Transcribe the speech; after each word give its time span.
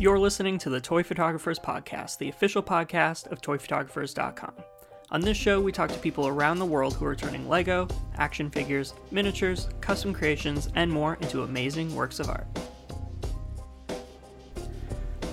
You're 0.00 0.18
listening 0.18 0.56
to 0.60 0.70
the 0.70 0.80
Toy 0.80 1.02
Photographers 1.02 1.58
Podcast, 1.58 2.16
the 2.16 2.30
official 2.30 2.62
podcast 2.62 3.30
of 3.30 3.42
toyphotographers.com. 3.42 4.54
On 5.10 5.20
this 5.20 5.36
show, 5.36 5.60
we 5.60 5.72
talk 5.72 5.90
to 5.90 5.98
people 5.98 6.26
around 6.26 6.58
the 6.58 6.64
world 6.64 6.94
who 6.94 7.04
are 7.04 7.14
turning 7.14 7.46
Lego, 7.46 7.86
action 8.16 8.48
figures, 8.48 8.94
miniatures, 9.10 9.68
custom 9.82 10.14
creations, 10.14 10.70
and 10.74 10.90
more 10.90 11.18
into 11.20 11.42
amazing 11.42 11.94
works 11.94 12.18
of 12.18 12.30
art. 12.30 12.46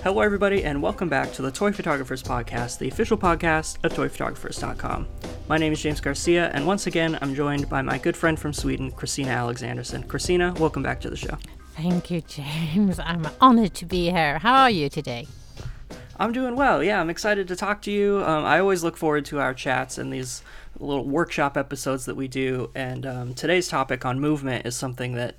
Hello, 0.02 0.20
everybody, 0.20 0.64
and 0.64 0.82
welcome 0.82 1.08
back 1.08 1.32
to 1.32 1.40
the 1.40 1.50
Toy 1.50 1.72
Photographers 1.72 2.22
Podcast, 2.22 2.76
the 2.76 2.88
official 2.88 3.16
podcast 3.16 3.82
of 3.84 3.94
toyphotographers.com. 3.94 5.08
My 5.48 5.56
name 5.56 5.72
is 5.72 5.80
James 5.80 6.02
Garcia, 6.02 6.50
and 6.52 6.66
once 6.66 6.86
again, 6.86 7.18
I'm 7.22 7.34
joined 7.34 7.70
by 7.70 7.80
my 7.80 7.96
good 7.96 8.18
friend 8.18 8.38
from 8.38 8.52
Sweden, 8.52 8.90
Christina 8.90 9.30
Alexanderson. 9.30 10.06
Christina, 10.06 10.52
welcome 10.58 10.82
back 10.82 11.00
to 11.00 11.08
the 11.08 11.16
show. 11.16 11.38
Thank 11.78 12.10
you, 12.10 12.22
James. 12.22 12.98
I'm 13.04 13.24
honored 13.40 13.74
to 13.74 13.86
be 13.86 14.10
here. 14.10 14.40
How 14.40 14.62
are 14.62 14.70
you 14.70 14.88
today? 14.88 15.28
I'm 16.16 16.32
doing 16.32 16.56
well. 16.56 16.82
Yeah, 16.82 17.00
I'm 17.00 17.08
excited 17.08 17.46
to 17.46 17.54
talk 17.54 17.82
to 17.82 17.92
you. 17.92 18.24
Um, 18.24 18.44
I 18.44 18.58
always 18.58 18.82
look 18.82 18.96
forward 18.96 19.24
to 19.26 19.38
our 19.38 19.54
chats 19.54 19.96
and 19.96 20.12
these 20.12 20.42
little 20.80 21.04
workshop 21.04 21.56
episodes 21.56 22.04
that 22.06 22.16
we 22.16 22.26
do. 22.26 22.72
And 22.74 23.06
um, 23.06 23.32
today's 23.32 23.68
topic 23.68 24.04
on 24.04 24.18
movement 24.18 24.66
is 24.66 24.74
something 24.74 25.12
that 25.12 25.36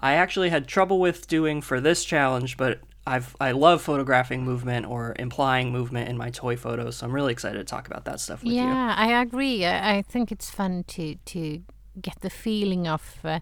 I 0.00 0.14
actually 0.14 0.48
had 0.48 0.66
trouble 0.66 0.98
with 0.98 1.28
doing 1.28 1.60
for 1.60 1.78
this 1.78 2.06
challenge, 2.06 2.56
but 2.56 2.80
I've 3.06 3.36
I 3.38 3.50
love 3.50 3.82
photographing 3.82 4.44
movement 4.44 4.86
or 4.86 5.14
implying 5.18 5.72
movement 5.72 6.08
in 6.08 6.16
my 6.16 6.30
toy 6.30 6.56
photos. 6.56 6.96
So 6.96 7.06
I'm 7.06 7.12
really 7.12 7.32
excited 7.32 7.58
to 7.58 7.64
talk 7.64 7.86
about 7.86 8.06
that 8.06 8.18
stuff 8.18 8.42
with 8.42 8.54
yeah, 8.54 8.62
you. 8.62 8.68
Yeah, 8.68 8.94
I 8.96 9.20
agree. 9.20 9.66
I, 9.66 9.96
I, 9.96 10.02
think 10.02 10.32
it's 10.32 10.48
fun 10.48 10.84
to 10.88 11.16
to 11.16 11.60
get 12.00 12.20
the 12.22 12.30
feeling 12.30 12.88
of. 12.88 13.18
Uh, 13.22 13.40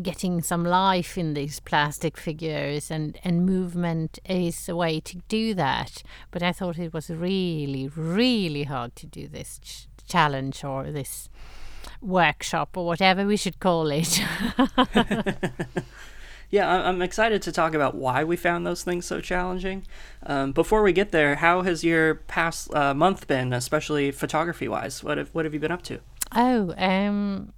getting 0.00 0.42
some 0.42 0.64
life 0.64 1.16
in 1.16 1.34
these 1.34 1.60
plastic 1.60 2.16
figures 2.16 2.90
and, 2.90 3.18
and 3.24 3.46
movement 3.46 4.18
is 4.28 4.68
a 4.68 4.76
way 4.76 5.00
to 5.00 5.18
do 5.28 5.54
that. 5.54 6.02
But 6.30 6.42
I 6.42 6.52
thought 6.52 6.78
it 6.78 6.92
was 6.92 7.08
really, 7.08 7.88
really 7.94 8.64
hard 8.64 8.94
to 8.96 9.06
do 9.06 9.26
this 9.26 9.58
ch- 9.62 9.86
challenge 10.06 10.62
or 10.64 10.90
this 10.90 11.28
workshop 12.00 12.76
or 12.76 12.84
whatever 12.86 13.26
we 13.26 13.36
should 13.36 13.58
call 13.58 13.90
it. 13.90 14.20
yeah, 16.50 16.68
I'm 16.68 17.00
excited 17.00 17.40
to 17.42 17.52
talk 17.52 17.74
about 17.74 17.94
why 17.94 18.22
we 18.22 18.36
found 18.36 18.66
those 18.66 18.82
things 18.84 19.06
so 19.06 19.20
challenging. 19.20 19.86
Um, 20.24 20.52
before 20.52 20.82
we 20.82 20.92
get 20.92 21.10
there, 21.10 21.36
how 21.36 21.62
has 21.62 21.82
your 21.84 22.16
past 22.16 22.72
uh, 22.74 22.92
month 22.92 23.26
been, 23.26 23.52
especially 23.54 24.10
photography 24.10 24.68
wise? 24.68 25.02
What 25.02 25.16
have, 25.16 25.30
what 25.32 25.46
have 25.46 25.54
you 25.54 25.60
been 25.60 25.72
up 25.72 25.82
to? 25.84 26.00
Oh, 26.34 26.74
um, 26.76 27.52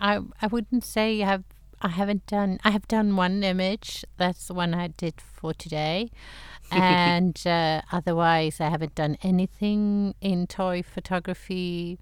I 0.00 0.20
I 0.40 0.46
wouldn't 0.46 0.84
say 0.84 1.22
I 1.22 1.26
have 1.26 1.44
I 1.82 1.88
haven't 1.88 2.26
done. 2.26 2.58
I 2.64 2.70
have 2.70 2.86
done 2.88 3.16
one 3.16 3.42
image. 3.42 4.04
That's 4.16 4.48
the 4.48 4.54
one 4.54 4.74
I 4.74 4.88
did 4.88 5.20
for 5.20 5.54
today, 5.54 6.10
and 6.70 7.40
uh, 7.46 7.82
otherwise 7.90 8.60
I 8.60 8.68
haven't 8.68 8.94
done 8.94 9.16
anything 9.22 10.14
in 10.20 10.46
toy 10.46 10.82
photography 10.82 11.98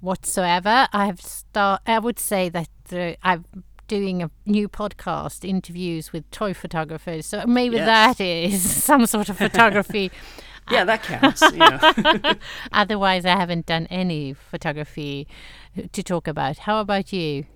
whatsoever. 0.00 0.88
I 0.92 1.06
have 1.06 1.20
start. 1.20 1.82
I 1.86 1.98
would 1.98 2.18
say 2.18 2.48
that 2.50 2.68
uh, 2.92 3.12
I'm 3.22 3.44
doing 3.88 4.22
a 4.22 4.30
new 4.46 4.68
podcast, 4.68 5.44
interviews 5.48 6.12
with 6.12 6.30
toy 6.30 6.54
photographers. 6.54 7.26
So 7.26 7.44
maybe 7.46 7.76
yes. 7.76 8.16
that 8.16 8.24
is 8.24 8.62
some 8.84 9.06
sort 9.06 9.28
of 9.28 9.38
photography. 9.38 10.12
yeah, 10.70 10.84
that 10.84 11.02
counts. 11.02 11.42
Yeah. 11.52 12.34
Otherwise, 12.72 13.24
I 13.24 13.36
haven't 13.36 13.66
done 13.66 13.86
any 13.90 14.32
photography 14.32 15.26
to 15.92 16.02
talk 16.04 16.28
about. 16.28 16.58
How 16.58 16.80
about 16.80 17.12
you? 17.12 17.46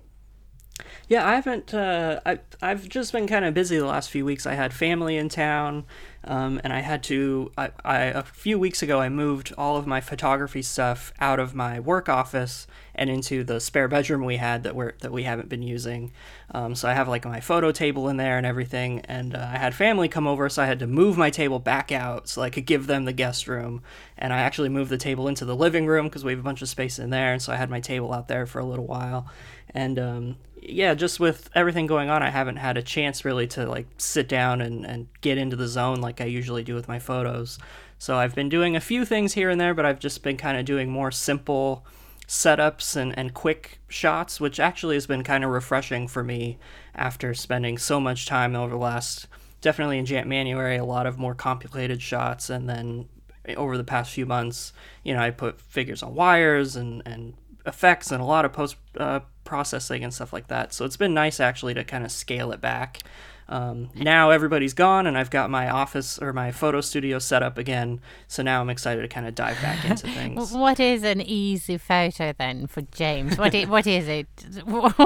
Yeah, 1.07 1.27
I 1.27 1.35
haven't. 1.35 1.73
Uh, 1.73 2.19
I 2.25 2.39
I've 2.61 2.89
just 2.89 3.11
been 3.11 3.27
kind 3.27 3.45
of 3.45 3.53
busy 3.53 3.77
the 3.77 3.85
last 3.85 4.09
few 4.09 4.25
weeks. 4.25 4.47
I 4.47 4.55
had 4.55 4.73
family 4.73 5.17
in 5.17 5.29
town, 5.29 5.85
um, 6.23 6.59
and 6.63 6.73
I 6.73 6.79
had 6.79 7.03
to. 7.03 7.51
I, 7.57 7.69
I 7.83 7.97
a 8.05 8.23
few 8.23 8.57
weeks 8.57 8.81
ago 8.81 8.99
I 8.99 9.09
moved 9.09 9.53
all 9.55 9.77
of 9.77 9.85
my 9.85 10.01
photography 10.01 10.63
stuff 10.63 11.13
out 11.19 11.39
of 11.39 11.53
my 11.53 11.79
work 11.79 12.09
office 12.09 12.65
and 12.95 13.09
into 13.09 13.43
the 13.43 13.59
spare 13.59 13.87
bedroom 13.87 14.25
we 14.25 14.37
had 14.37 14.63
that 14.63 14.75
we're 14.75 14.93
that 15.01 15.11
we 15.11 15.23
haven't 15.23 15.47
been 15.47 15.61
using. 15.61 16.11
Um, 16.51 16.73
so 16.73 16.89
I 16.89 16.93
have 16.93 17.07
like 17.07 17.23
my 17.23 17.39
photo 17.39 17.71
table 17.71 18.09
in 18.09 18.17
there 18.17 18.37
and 18.37 18.45
everything. 18.45 19.01
And 19.01 19.35
uh, 19.35 19.47
I 19.53 19.57
had 19.57 19.75
family 19.75 20.07
come 20.07 20.25
over, 20.25 20.49
so 20.49 20.63
I 20.63 20.65
had 20.65 20.79
to 20.79 20.87
move 20.87 21.17
my 21.17 21.29
table 21.29 21.59
back 21.59 21.91
out 21.91 22.27
so 22.27 22.41
I 22.41 22.49
could 22.49 22.65
give 22.65 22.87
them 22.87 23.05
the 23.05 23.13
guest 23.13 23.47
room. 23.47 23.83
And 24.17 24.33
I 24.33 24.39
actually 24.39 24.69
moved 24.69 24.89
the 24.89 24.97
table 24.97 25.27
into 25.27 25.45
the 25.45 25.55
living 25.55 25.85
room 25.85 26.05
because 26.07 26.23
we 26.23 26.31
have 26.31 26.39
a 26.39 26.43
bunch 26.43 26.63
of 26.63 26.69
space 26.69 26.97
in 26.97 27.11
there. 27.11 27.31
And 27.31 27.41
so 27.41 27.53
I 27.53 27.57
had 27.57 27.69
my 27.69 27.79
table 27.79 28.11
out 28.11 28.27
there 28.27 28.47
for 28.47 28.57
a 28.57 28.65
little 28.65 28.87
while. 28.87 29.27
And 29.73 29.99
um, 29.99 30.35
yeah, 30.69 30.93
just 30.93 31.19
with 31.19 31.49
everything 31.55 31.87
going 31.87 32.09
on, 32.09 32.23
I 32.23 32.29
haven't 32.29 32.57
had 32.57 32.77
a 32.77 32.81
chance 32.81 33.25
really 33.25 33.47
to 33.47 33.65
like 33.67 33.87
sit 33.97 34.27
down 34.27 34.61
and, 34.61 34.85
and 34.85 35.07
get 35.21 35.37
into 35.37 35.55
the 35.55 35.67
zone 35.67 36.01
like 36.01 36.21
I 36.21 36.25
usually 36.25 36.63
do 36.63 36.75
with 36.75 36.87
my 36.87 36.99
photos. 36.99 37.57
So 37.97 38.17
I've 38.17 38.35
been 38.35 38.49
doing 38.49 38.75
a 38.75 38.81
few 38.81 39.05
things 39.05 39.33
here 39.33 39.49
and 39.49 39.59
there, 39.59 39.73
but 39.73 39.85
I've 39.85 39.99
just 39.99 40.23
been 40.23 40.37
kind 40.37 40.57
of 40.57 40.65
doing 40.65 40.89
more 40.89 41.11
simple 41.11 41.85
setups 42.27 42.95
and, 42.95 43.17
and 43.17 43.33
quick 43.33 43.79
shots, 43.87 44.39
which 44.39 44.59
actually 44.59 44.95
has 44.95 45.07
been 45.07 45.23
kind 45.23 45.43
of 45.43 45.51
refreshing 45.51 46.07
for 46.07 46.23
me 46.23 46.57
after 46.93 47.33
spending 47.33 47.77
so 47.77 47.99
much 47.99 48.25
time 48.25 48.55
over 48.55 48.71
the 48.71 48.77
last, 48.77 49.27
definitely 49.61 49.97
in 49.97 50.05
January, 50.05 50.77
a 50.77 50.85
lot 50.85 51.05
of 51.05 51.17
more 51.17 51.35
complicated 51.35 52.01
shots. 52.01 52.49
And 52.49 52.67
then 52.67 53.07
over 53.55 53.77
the 53.77 53.83
past 53.83 54.11
few 54.11 54.25
months, 54.25 54.73
you 55.03 55.13
know, 55.13 55.21
I 55.21 55.29
put 55.29 55.61
figures 55.61 56.01
on 56.01 56.15
wires 56.15 56.75
and, 56.75 57.01
and 57.05 57.35
effects 57.65 58.11
and 58.11 58.21
a 58.21 58.25
lot 58.25 58.45
of 58.45 58.53
post 58.53 58.75
uh, 58.97 59.21
processing 59.43 60.03
and 60.03 60.13
stuff 60.13 60.33
like 60.33 60.47
that. 60.47 60.73
So 60.73 60.85
it's 60.85 60.97
been 60.97 61.13
nice 61.13 61.39
actually 61.39 61.73
to 61.75 61.83
kind 61.83 62.03
of 62.03 62.11
scale 62.11 62.51
it 62.51 62.61
back. 62.61 63.03
Um, 63.47 63.89
now 63.93 64.31
everybody's 64.31 64.73
gone, 64.73 65.05
and 65.05 65.15
I've 65.15 65.29
got 65.29 65.51
my 65.51 65.69
office 65.69 66.17
or 66.17 66.33
my 66.33 66.51
photo 66.51 66.81
studio 66.81 67.19
set 67.19 67.43
up 67.43 67.59
again. 67.59 68.01
So 68.27 68.41
now 68.41 68.59
I'm 68.59 68.71
excited 68.71 69.03
to 69.03 69.07
kind 69.07 69.27
of 69.27 69.35
dive 69.35 69.61
back 69.61 69.85
into 69.85 70.07
things. 70.13 70.51
what 70.51 70.79
is 70.79 71.03
an 71.03 71.21
easy 71.21 71.77
photo 71.77 72.33
then 72.35 72.65
for 72.65 72.81
James? 72.81 73.37
What 73.37 73.53
is, 73.53 73.67
what 73.67 73.85
is 73.85 74.07
it? 74.07 74.27
what 74.65 74.97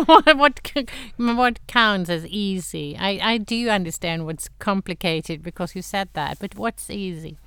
what 1.17 1.67
counts 1.67 2.09
as 2.09 2.25
easy? 2.27 2.95
I 2.97 3.19
I 3.21 3.37
do 3.39 3.69
understand 3.69 4.25
what's 4.25 4.47
complicated 4.59 5.43
because 5.43 5.75
you 5.75 5.81
said 5.81 6.07
that, 6.13 6.39
but 6.39 6.55
what's 6.55 6.89
easy? 6.89 7.37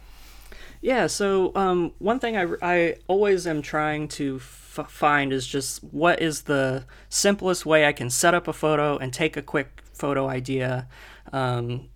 Yeah. 0.82 1.06
So 1.06 1.52
um, 1.54 1.92
one 2.00 2.18
thing 2.18 2.36
I 2.36 2.46
I 2.60 2.96
always 3.08 3.46
am 3.46 3.62
trying 3.62 4.08
to 4.08 4.40
f- 4.76 4.90
find 4.90 5.32
is 5.32 5.46
just 5.46 5.82
what 5.84 6.20
is 6.20 6.42
the 6.42 6.84
simplest 7.08 7.66
way 7.66 7.86
I 7.86 7.92
can 7.92 8.10
set 8.10 8.34
up 8.34 8.48
a 8.48 8.52
photo 8.52 8.96
and 8.98 9.12
take 9.12 9.36
a 9.36 9.42
quick 9.42 9.82
photo 9.92 10.28
idea. 10.28 10.88
Um, 11.32 11.88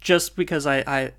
just 0.00 0.36
because 0.36 0.66
I, 0.66 0.84
I 0.86 1.12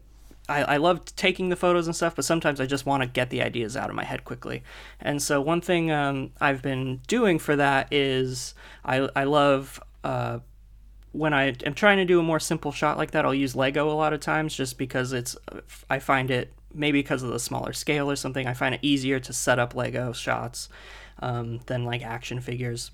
I, 0.48 0.64
I 0.64 0.78
love 0.78 1.04
taking 1.16 1.50
the 1.50 1.56
photos 1.56 1.88
and 1.88 1.96
stuff, 1.96 2.16
but 2.16 2.24
sometimes 2.24 2.62
I 2.62 2.66
just 2.68 2.86
want 2.86 3.02
to 3.02 3.10
get 3.10 3.32
the 3.32 3.42
ideas 3.42 3.76
out 3.76 3.90
of 3.90 3.96
my 3.96 4.04
head 4.04 4.24
quickly. 4.26 4.64
And 5.00 5.22
so 5.22 5.42
one 5.42 5.62
thing 5.62 5.92
um, 5.92 6.32
I've 6.40 6.62
been 6.62 7.02
doing 7.08 7.40
for 7.40 7.56
that 7.56 7.92
is 7.92 8.54
I, 8.84 9.10
I 9.16 9.24
love 9.24 9.82
uh, 10.04 10.40
when 11.14 11.34
I 11.34 11.56
am 11.66 11.74
trying 11.74 11.98
to 11.98 12.06
do 12.06 12.20
a 12.20 12.24
more 12.24 12.40
simple 12.40 12.72
shot 12.72 12.98
like 12.98 13.12
that, 13.12 13.26
I'll 13.26 13.34
use 13.34 13.56
Lego 13.56 13.90
a 13.90 13.94
lot 13.94 14.14
of 14.14 14.20
times 14.20 14.54
just 14.54 14.78
because 14.78 15.14
it's 15.14 15.36
I 15.90 16.00
find 16.00 16.30
it 16.30 16.54
maybe 16.76 17.00
because 17.00 17.24
of 17.24 17.30
the 17.30 17.40
smaller 17.40 17.74
scale 17.74 18.10
or 18.10 18.16
something, 18.16 18.48
I 18.48 18.54
find 18.54 18.76
it 18.76 18.82
easier 18.84 19.20
to 19.20 19.34
set 19.34 19.60
up 19.60 19.76
Lego 19.76 20.14
shots 20.14 20.70
um, 21.20 21.60
than 21.68 21.86
like 21.86 22.04
action 22.04 22.40
figures. 22.42 22.92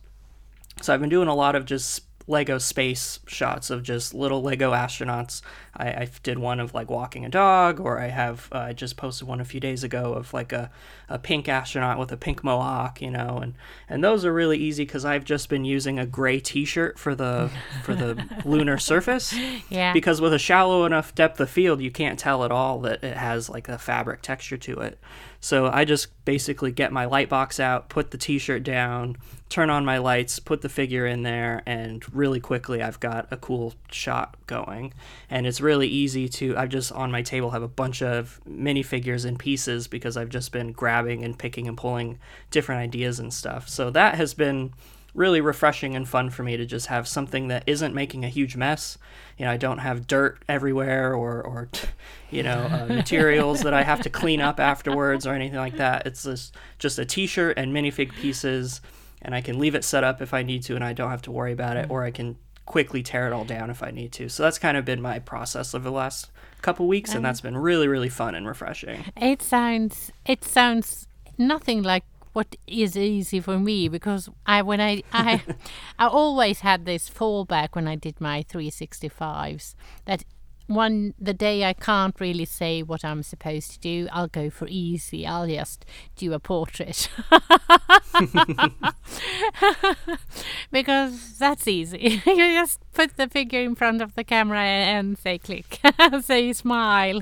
So 0.82 0.94
I've 0.94 1.02
been 1.02 1.10
doing 1.10 1.28
a 1.28 1.36
lot 1.36 1.56
of 1.56 1.66
just 1.66 2.04
Lego 2.32 2.58
space 2.58 3.20
shots 3.28 3.70
of 3.70 3.84
just 3.84 4.14
little 4.14 4.42
Lego 4.42 4.72
astronauts. 4.72 5.42
I, 5.76 5.88
I 5.90 6.10
did 6.24 6.40
one 6.40 6.60
of 6.60 6.74
like 6.74 6.90
walking 6.90 7.26
a 7.26 7.30
dog, 7.30 7.80
or 7.80 8.00
I 8.00 8.08
have 8.08 8.50
uh, 8.52 8.60
I 8.60 8.74
just 8.74 8.98
posted 8.98 9.28
one 9.28 9.40
a 9.40 9.46
few 9.46 9.60
days 9.60 9.84
ago 9.84 10.14
of 10.14 10.34
like 10.34 10.52
a, 10.52 10.72
a 11.10 11.20
pink 11.20 11.48
astronaut 11.48 12.00
with 12.00 12.12
a 12.12 12.18
pink 12.18 12.44
mohawk, 12.44 13.02
you 13.02 13.12
know, 13.12 13.40
and 13.44 13.54
and 13.88 14.04
those 14.04 14.26
are 14.26 14.34
really 14.34 14.58
easy 14.58 14.86
because 14.86 15.06
I've 15.06 15.26
just 15.26 15.50
been 15.50 15.66
using 15.66 16.00
a 16.00 16.06
gray 16.06 16.40
T-shirt 16.40 16.98
for 16.98 17.14
the 17.14 17.52
for 17.84 17.94
the 17.94 18.26
lunar 18.46 18.78
surface. 18.78 19.36
Yeah. 19.70 19.94
Because 19.94 20.22
with 20.22 20.34
a 20.34 20.40
shallow 20.40 20.86
enough 20.86 21.14
depth 21.14 21.40
of 21.40 21.50
field, 21.50 21.82
you 21.82 21.92
can't 21.92 22.18
tell 22.18 22.44
at 22.44 22.52
all 22.52 22.80
that 22.82 23.04
it 23.04 23.18
has 23.18 23.50
like 23.50 23.70
a 23.70 23.78
fabric 23.78 24.22
texture 24.22 24.58
to 24.58 24.80
it. 24.80 24.98
So 25.42 25.68
I 25.68 25.84
just 25.84 26.08
basically 26.24 26.72
get 26.72 26.94
my 26.94 27.06
light 27.06 27.28
box 27.28 27.60
out, 27.60 27.90
put 27.90 28.12
the 28.12 28.18
T-shirt 28.18 28.64
down 28.64 29.18
turn 29.52 29.70
on 29.70 29.84
my 29.84 29.98
lights, 29.98 30.40
put 30.40 30.62
the 30.62 30.70
figure 30.70 31.06
in 31.06 31.24
there, 31.24 31.62
and 31.66 32.04
really 32.16 32.40
quickly 32.40 32.82
I've 32.82 33.00
got 33.02 33.28
a 33.30 33.38
cool 33.38 33.74
shot 33.92 34.36
going. 34.48 34.94
And 35.30 35.46
it's 35.46 35.60
really 35.60 35.90
easy 35.90 36.30
to, 36.30 36.58
I've 36.58 36.70
just 36.70 36.92
on 36.94 37.12
my 37.12 37.22
table 37.22 37.52
have 37.52 37.62
a 37.62 37.68
bunch 37.68 38.02
of 38.02 38.40
minifigures 38.50 39.26
and 39.26 39.38
pieces 39.38 39.88
because 39.90 40.16
I've 40.16 40.30
just 40.30 40.54
been 40.54 40.72
grabbing 40.72 41.24
and 41.24 41.38
picking 41.38 41.68
and 41.68 41.78
pulling 41.78 42.18
different 42.50 42.80
ideas 42.80 43.20
and 43.20 43.34
stuff. 43.34 43.68
So 43.68 43.92
that 43.92 44.16
has 44.16 44.34
been 44.34 44.74
really 45.14 45.42
refreshing 45.42 45.96
and 45.96 46.08
fun 46.08 46.30
for 46.30 46.44
me 46.44 46.56
to 46.58 46.66
just 46.66 46.88
have 46.88 47.08
something 47.08 47.48
that 47.50 47.64
isn't 47.68 47.94
making 47.94 48.24
a 48.24 48.30
huge 48.30 48.56
mess. 48.56 48.98
You 49.38 49.46
know, 49.46 49.52
I 49.52 49.58
don't 49.58 49.80
have 49.80 50.08
dirt 50.08 50.42
everywhere 50.48 51.14
or, 51.14 51.42
or 51.42 51.70
you 52.30 52.44
know, 52.44 52.68
uh, 52.72 52.86
materials 52.94 53.62
that 53.62 53.74
I 53.74 53.84
have 53.84 54.02
to 54.02 54.10
clean 54.10 54.42
up 54.42 54.60
afterwards 54.60 55.28
or 55.28 55.34
anything 55.34 55.60
like 55.60 55.78
that. 55.78 56.06
It's 56.06 56.24
just, 56.24 56.56
just 56.80 57.00
a 57.00 57.06
t 57.06 57.28
shirt 57.28 57.58
and 57.58 57.74
minifig 57.74 58.14
pieces 58.14 58.82
and 59.22 59.36
I 59.36 59.42
can 59.42 59.60
leave 59.60 59.76
it 59.76 59.84
set 59.84 60.04
up 60.04 60.22
if 60.22 60.34
I 60.34 60.44
need 60.44 60.64
to 60.64 60.76
and 60.76 60.84
I 60.84 60.94
don't 60.94 61.12
have 61.12 61.22
to 61.24 61.32
worry 61.32 61.52
about 61.52 61.78
it, 61.78 61.90
or 61.90 62.04
I 62.04 62.12
can 62.12 62.38
quickly 62.66 63.04
tear 63.04 63.28
it 63.28 63.34
all 63.34 63.46
down 63.46 63.70
if 63.70 63.84
I 63.84 63.92
need 63.92 64.12
to. 64.14 64.30
So 64.30 64.44
that's 64.44 64.58
kind 64.58 64.78
of 64.78 64.86
been 64.86 65.02
my 65.02 65.20
process 65.20 65.76
over 65.76 65.84
the 65.84 65.92
last 65.92 66.32
couple 66.62 66.88
weeks, 66.88 67.14
and 67.14 67.24
that's 67.24 67.42
been 67.42 67.58
really 67.58 67.88
really 67.88 68.10
fun 68.10 68.36
and 68.36 68.48
refreshing. 68.48 69.06
It 69.18 69.42
sounds 69.42 70.12
it 70.26 70.44
sounds 70.44 71.08
nothing 71.38 71.84
like 71.84 72.04
what 72.34 72.56
is 72.68 72.98
easy 72.98 73.40
for 73.40 73.60
me 73.60 73.88
because 73.88 74.30
I 74.46 74.62
when 74.62 74.82
I 74.82 75.04
I 75.12 75.42
I 76.00 76.08
always 76.08 76.62
had 76.62 76.86
this 76.86 77.10
fallback 77.10 77.70
when 77.74 77.88
I 77.88 77.96
did 77.96 78.22
my 78.22 78.44
365s 78.44 79.76
that 80.06 80.24
one 80.68 81.14
the 81.20 81.34
day 81.34 81.66
I 81.66 81.74
can't 81.74 82.18
really 82.20 82.46
say 82.46 82.82
what 82.82 83.04
I'm 83.04 83.24
supposed 83.24 83.72
to 83.72 83.80
do, 83.80 84.08
I'll 84.12 84.28
go 84.28 84.50
for 84.50 84.68
easy. 84.68 85.28
I'll 85.28 85.48
just 85.48 85.86
do 86.16 86.34
a 86.34 86.40
portrait. 86.40 87.10
because 90.72 91.38
that's 91.38 91.68
easy. 91.68 92.22
you 92.26 92.36
just 92.36 92.80
put 92.94 93.18
the 93.18 93.28
figure 93.28 93.62
in 93.62 93.76
front 93.76 94.02
of 94.02 94.16
the 94.16 94.24
camera 94.24 94.60
and 94.60 95.18
say 95.18 95.38
click. 95.38 95.80
say 96.22 96.54
smile. 96.54 97.22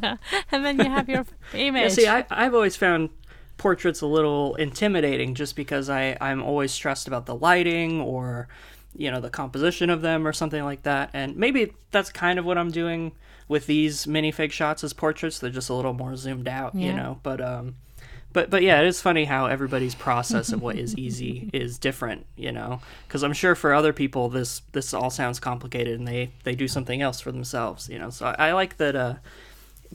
and 0.51 0.65
then 0.65 0.79
you 0.79 0.89
have 0.89 1.09
your 1.09 1.25
image. 1.53 1.81
Yeah, 1.81 1.89
see, 1.89 2.07
I, 2.07 2.25
I've 2.29 2.53
always 2.53 2.75
found 2.75 3.09
portraits 3.59 4.01
a 4.01 4.07
little 4.07 4.55
intimidating 4.55 5.35
just 5.35 5.55
because 5.55 5.87
I, 5.89 6.17
I'm 6.19 6.41
always 6.41 6.71
stressed 6.71 7.07
about 7.07 7.27
the 7.27 7.35
lighting 7.35 8.01
or 8.01 8.47
you 8.95 9.11
know 9.11 9.19
the 9.21 9.29
composition 9.29 9.91
of 9.91 10.01
them 10.01 10.27
or 10.27 10.33
something 10.33 10.63
like 10.63 10.81
that. 10.83 11.11
And 11.13 11.37
maybe 11.37 11.73
that's 11.91 12.11
kind 12.11 12.39
of 12.39 12.45
what 12.45 12.57
i'm 12.57 12.71
doing 12.71 13.11
with 13.47 13.67
these 13.67 14.05
minifig 14.07 14.51
shots 14.51 14.83
as 14.83 14.93
portraits. 14.93 15.37
They're 15.39 15.51
just 15.51 15.69
a 15.69 15.73
little 15.75 15.93
more 15.93 16.15
zoomed 16.15 16.47
out 16.47 16.73
Yeah. 16.73 16.87
you 16.87 16.93
know 16.93 17.19
but 17.21 17.39
um 17.39 17.75
but 18.33 18.49
but 18.49 18.61
yeah 18.63 18.79
it 18.81 18.87
is 18.87 19.01
funny 19.01 19.25
how 19.25 19.45
everybody's 19.47 19.95
process 19.95 20.51
of 20.51 20.61
what 20.61 20.75
is 20.77 20.95
easy 20.97 21.49
is 21.53 21.77
different 21.79 22.25
you 22.35 22.51
know 22.51 22.79
because 23.07 23.23
i'm 23.23 23.33
sure 23.33 23.55
for 23.55 23.73
other 23.73 23.91
people 23.93 24.29
this 24.29 24.61
this 24.71 24.93
all 24.93 25.09
sounds 25.09 25.39
complicated 25.39 25.97
and 25.99 26.07
they 26.07 26.29
they 26.43 26.53
do 26.55 26.67
something 26.67 27.01
else 27.01 27.19
for 27.21 27.31
themselves 27.31 27.89
you 27.89 27.97
know. 27.99 28.09
So 28.11 28.27
i, 28.27 28.49
I 28.49 28.53
like 28.53 28.77
that 28.77 28.95
uh 28.95 29.15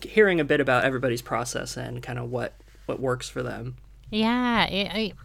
hearing 0.03 0.41
a 0.41 0.45
bit 0.45 0.61
about 0.61 0.85
everybody's 0.85 1.23
process 1.23 1.77
and 1.77 2.03
kind 2.03 2.19
of 2.19 2.31
what 2.31 2.53
what 2.87 3.01
works 3.01 3.29
for 3.29 3.43
them 3.43 3.77
Yeah, 4.11 4.67
it, 4.67 4.97
it, 4.97 5.17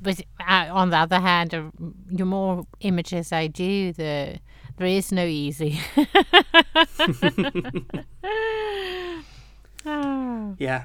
but 0.00 0.20
uh, 0.40 0.68
on 0.72 0.90
the 0.90 0.96
other 0.96 1.20
hand, 1.20 1.54
uh, 1.54 1.70
the 2.10 2.24
more 2.24 2.66
images 2.80 3.32
I 3.32 3.46
do, 3.46 3.92
the 3.92 4.40
there 4.76 4.86
is 4.86 5.12
no 5.12 5.24
easy. 5.24 5.80
Oh. 9.84 10.54
Yeah. 10.58 10.84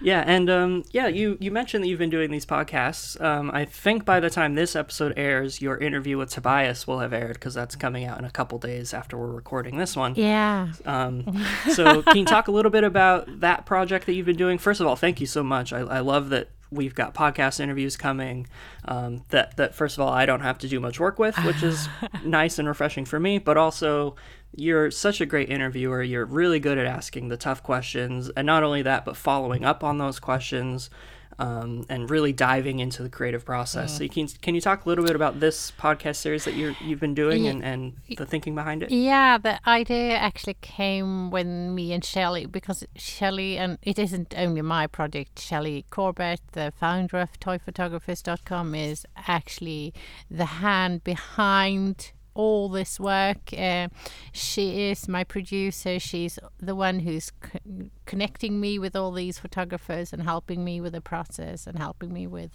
Yeah, 0.00 0.24
and 0.26 0.48
um, 0.48 0.84
yeah, 0.90 1.08
you, 1.08 1.36
you 1.40 1.50
mentioned 1.50 1.84
that 1.84 1.88
you've 1.88 1.98
been 1.98 2.10
doing 2.10 2.30
these 2.30 2.46
podcasts. 2.46 3.20
Um, 3.20 3.50
I 3.52 3.64
think 3.64 4.04
by 4.04 4.20
the 4.20 4.30
time 4.30 4.54
this 4.54 4.74
episode 4.74 5.14
airs, 5.16 5.60
your 5.60 5.76
interview 5.76 6.18
with 6.18 6.30
Tobias 6.30 6.86
will 6.86 7.00
have 7.00 7.12
aired 7.12 7.34
because 7.34 7.54
that's 7.54 7.76
coming 7.76 8.04
out 8.04 8.18
in 8.18 8.24
a 8.24 8.30
couple 8.30 8.58
days 8.58 8.94
after 8.94 9.18
we're 9.18 9.32
recording 9.32 9.76
this 9.76 9.96
one. 9.96 10.14
Yeah. 10.14 10.72
Um, 10.86 11.44
so, 11.72 12.02
can 12.02 12.16
you 12.16 12.24
talk 12.24 12.48
a 12.48 12.52
little 12.52 12.70
bit 12.70 12.84
about 12.84 13.40
that 13.40 13.66
project 13.66 14.06
that 14.06 14.14
you've 14.14 14.26
been 14.26 14.36
doing? 14.36 14.58
First 14.58 14.80
of 14.80 14.86
all, 14.86 14.96
thank 14.96 15.20
you 15.20 15.26
so 15.26 15.42
much. 15.42 15.72
I, 15.72 15.80
I 15.80 16.00
love 16.00 16.30
that 16.30 16.48
we've 16.70 16.94
got 16.94 17.14
podcast 17.14 17.60
interviews 17.60 17.96
coming. 17.96 18.46
Um, 18.84 19.24
that 19.30 19.56
that 19.56 19.74
first 19.74 19.98
of 19.98 20.02
all, 20.02 20.12
I 20.12 20.26
don't 20.26 20.40
have 20.40 20.58
to 20.58 20.68
do 20.68 20.80
much 20.80 21.00
work 21.00 21.18
with, 21.18 21.36
which 21.44 21.62
is 21.62 21.88
nice 22.24 22.58
and 22.58 22.66
refreshing 22.66 23.04
for 23.04 23.20
me. 23.20 23.38
But 23.38 23.56
also, 23.56 24.16
you're 24.54 24.90
such 24.90 25.20
a 25.20 25.26
great 25.26 25.50
interviewer. 25.50 26.02
You're 26.02 26.24
really 26.24 26.60
good 26.60 26.78
at 26.78 26.86
asking 26.86 27.28
the 27.28 27.36
tough 27.36 27.62
questions, 27.62 28.30
and 28.36 28.46
not 28.46 28.62
only 28.62 28.82
that, 28.82 29.04
but 29.04 29.16
following 29.16 29.64
up 29.64 29.84
on 29.84 29.98
those 29.98 30.18
questions. 30.18 30.90
Um, 31.38 31.86
and 31.88 32.10
really 32.10 32.34
diving 32.34 32.80
into 32.80 33.02
the 33.02 33.08
creative 33.08 33.46
process. 33.46 33.96
So, 33.96 34.02
you 34.02 34.10
can 34.10 34.28
can 34.28 34.54
you 34.54 34.60
talk 34.60 34.84
a 34.84 34.88
little 34.90 35.06
bit 35.06 35.16
about 35.16 35.40
this 35.40 35.70
podcast 35.70 36.16
series 36.16 36.44
that 36.44 36.52
you're 36.52 36.74
you've 36.82 37.00
been 37.00 37.14
doing 37.14 37.46
and, 37.46 37.64
and 37.64 37.94
the 38.14 38.26
thinking 38.26 38.54
behind 38.54 38.82
it? 38.82 38.90
Yeah, 38.90 39.38
the 39.38 39.58
idea 39.66 40.16
actually 40.16 40.58
came 40.60 41.30
when 41.30 41.74
me 41.74 41.94
and 41.94 42.04
Shelley, 42.04 42.44
because 42.44 42.84
Shelley, 42.94 43.56
and 43.56 43.78
it 43.80 43.98
isn't 43.98 44.34
only 44.36 44.60
my 44.60 44.86
project, 44.86 45.40
Shelley 45.40 45.86
Corbett, 45.88 46.42
the 46.52 46.74
founder 46.78 47.20
of 47.20 47.40
toyphotographers.com, 47.40 48.74
is 48.74 49.06
actually 49.16 49.94
the 50.30 50.44
hand 50.44 51.04
behind 51.04 52.12
all 52.34 52.68
this 52.68 52.98
work. 53.00 53.52
Uh, 53.56 53.88
she 54.32 54.90
is 54.90 55.08
my 55.08 55.24
producer. 55.24 55.98
She's 55.98 56.38
the 56.58 56.74
one 56.74 57.00
who's 57.00 57.30
co- 57.40 57.58
connecting 58.06 58.60
me 58.60 58.78
with 58.78 58.94
all 58.96 59.12
these 59.12 59.38
photographers 59.38 60.12
and 60.12 60.22
helping 60.22 60.64
me 60.64 60.80
with 60.80 60.92
the 60.92 61.00
process 61.00 61.66
and 61.66 61.78
helping 61.78 62.12
me 62.12 62.26
with 62.26 62.52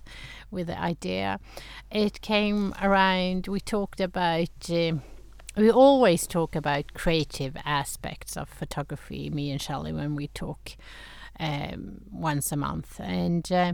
with 0.52 0.68
the 0.68 0.80
idea. 0.80 1.40
It 1.92 2.22
came 2.22 2.74
around. 2.82 3.48
We 3.48 3.60
talked 3.60 4.00
about. 4.00 4.70
um 4.70 5.02
we 5.58 5.72
always 5.72 6.28
talk 6.28 6.54
about 6.56 6.94
creative 6.94 7.56
aspects 7.64 8.36
of 8.36 8.50
photography, 8.50 9.30
me 9.30 9.52
and 9.52 9.62
Shelley, 9.62 9.94
when 9.94 10.14
we 10.14 10.28
talk 10.28 10.76
um, 11.40 12.02
once 12.12 12.52
a 12.52 12.58
month, 12.58 13.00
and 13.00 13.50
uh, 13.52 13.74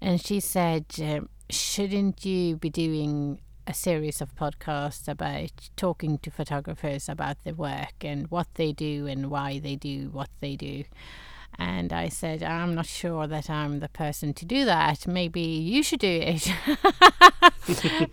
and 0.00 0.20
she 0.20 0.40
said, 0.40 0.86
uh, 1.00 1.20
"Shouldn't 1.48 2.24
you 2.24 2.56
be 2.56 2.70
doing 2.70 3.40
a 3.66 3.74
series 3.74 4.20
of 4.20 4.34
podcasts 4.34 5.08
about 5.08 5.70
talking 5.76 6.18
to 6.18 6.30
photographers 6.30 7.08
about 7.08 7.42
their 7.44 7.54
work 7.54 7.94
and 8.02 8.30
what 8.30 8.48
they 8.54 8.72
do 8.72 9.06
and 9.06 9.30
why 9.30 9.58
they 9.58 9.76
do 9.76 10.10
what 10.10 10.30
they 10.40 10.56
do?" 10.56 10.84
And 11.58 11.92
I 11.92 12.08
said, 12.08 12.42
I'm 12.42 12.74
not 12.74 12.86
sure 12.86 13.26
that 13.26 13.48
I'm 13.48 13.80
the 13.80 13.88
person 13.88 14.34
to 14.34 14.44
do 14.44 14.64
that. 14.66 15.06
Maybe 15.06 15.40
you 15.40 15.82
should 15.82 16.00
do 16.00 16.20
it. 16.22 16.52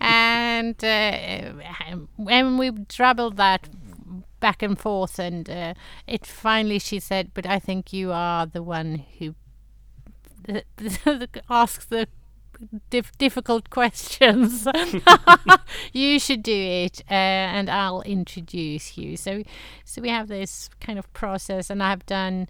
and 0.00 0.82
uh, 0.82 1.52
when 2.16 2.56
we 2.56 2.70
troubled 2.88 3.36
that 3.36 3.68
back 4.40 4.62
and 4.62 4.78
forth, 4.78 5.18
and 5.18 5.48
uh, 5.50 5.74
it 6.06 6.24
finally, 6.26 6.78
she 6.78 7.00
said, 7.00 7.32
But 7.34 7.46
I 7.46 7.58
think 7.58 7.92
you 7.92 8.12
are 8.12 8.46
the 8.46 8.62
one 8.62 9.04
who 9.18 9.34
asks 11.50 11.84
the 11.86 12.08
dif- 12.90 13.16
difficult 13.18 13.70
questions. 13.70 14.66
you 15.92 16.18
should 16.18 16.42
do 16.42 16.54
it, 16.54 17.02
uh, 17.10 17.14
and 17.14 17.70
I'll 17.70 18.02
introduce 18.02 18.96
you. 18.96 19.16
So, 19.16 19.42
so 19.84 20.02
we 20.02 20.08
have 20.08 20.28
this 20.28 20.70
kind 20.80 20.98
of 20.98 21.12
process, 21.12 21.70
and 21.70 21.82
I've 21.82 22.06
done 22.06 22.48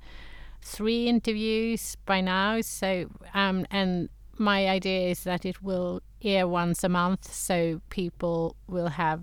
three 0.63 1.09
interviews 1.09 1.97
by 2.07 2.21
now. 2.21 2.61
So, 2.61 3.07
um, 3.35 3.67
and 3.71 4.09
my 4.39 4.69
idea 4.69 5.11
is 5.11 5.25
that 5.25 5.45
it 5.45 5.63
will 5.63 6.03
air 6.23 6.49
once 6.49 6.85
a 6.85 6.89
month, 6.89 7.33
so 7.33 7.81
people 7.91 8.57
will 8.67 8.89
have 8.89 9.23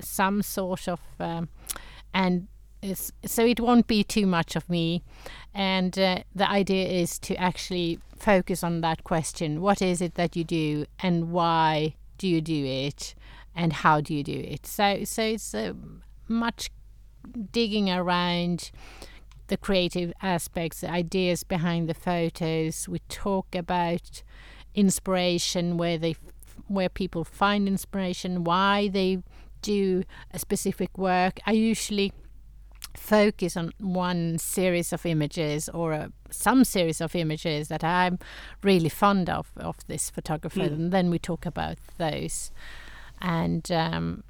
some 0.00 0.42
sort 0.42 0.88
of, 0.88 1.00
um, 1.20 1.48
and 2.14 2.48
so 3.24 3.46
it 3.46 3.60
won't 3.60 3.86
be 3.86 4.02
too 4.02 4.26
much 4.26 4.56
of 4.56 4.68
me. 4.68 5.02
And 5.54 5.98
uh, 5.98 6.18
the 6.34 6.48
idea 6.48 6.88
is 6.88 7.18
to 7.20 7.36
actually 7.36 7.98
focus 8.16 8.64
on 8.64 8.80
that 8.80 9.04
question: 9.04 9.60
What 9.60 9.82
is 9.82 10.00
it 10.00 10.14
that 10.14 10.36
you 10.36 10.44
do, 10.44 10.86
and 10.98 11.30
why 11.30 11.94
do 12.18 12.26
you 12.28 12.40
do 12.40 12.64
it, 12.64 13.14
and 13.54 13.72
how 13.72 14.00
do 14.00 14.14
you 14.14 14.24
do 14.24 14.38
it? 14.38 14.66
So, 14.66 15.04
so 15.04 15.22
it's 15.22 15.54
uh, 15.54 15.74
much 16.28 16.70
digging 17.52 17.90
around 17.90 18.70
the 19.48 19.56
creative 19.56 20.12
aspects, 20.22 20.80
the 20.80 20.90
ideas 20.90 21.44
behind 21.44 21.88
the 21.88 21.94
photos. 21.94 22.88
We 22.88 23.00
talk 23.08 23.54
about 23.54 24.22
inspiration, 24.74 25.76
where 25.76 25.98
they, 25.98 26.16
where 26.68 26.88
people 26.88 27.24
find 27.24 27.68
inspiration, 27.68 28.44
why 28.44 28.88
they 28.88 29.22
do 29.60 30.04
a 30.32 30.38
specific 30.38 30.96
work. 30.96 31.38
I 31.46 31.52
usually 31.52 32.12
focus 32.94 33.56
on 33.56 33.72
one 33.80 34.38
series 34.38 34.92
of 34.92 35.06
images 35.06 35.68
or 35.68 35.92
a, 35.92 36.12
some 36.30 36.64
series 36.64 37.00
of 37.00 37.14
images 37.14 37.68
that 37.68 37.82
I'm 37.84 38.18
really 38.62 38.88
fond 38.88 39.28
of 39.30 39.50
of 39.56 39.76
this 39.86 40.10
photographer, 40.10 40.60
Mm. 40.60 40.72
and 40.72 40.92
then 40.92 41.10
we 41.10 41.18
talk 41.18 41.46
about 41.46 41.78
those. 41.98 42.50
And 43.20 43.70
um, 43.70 44.24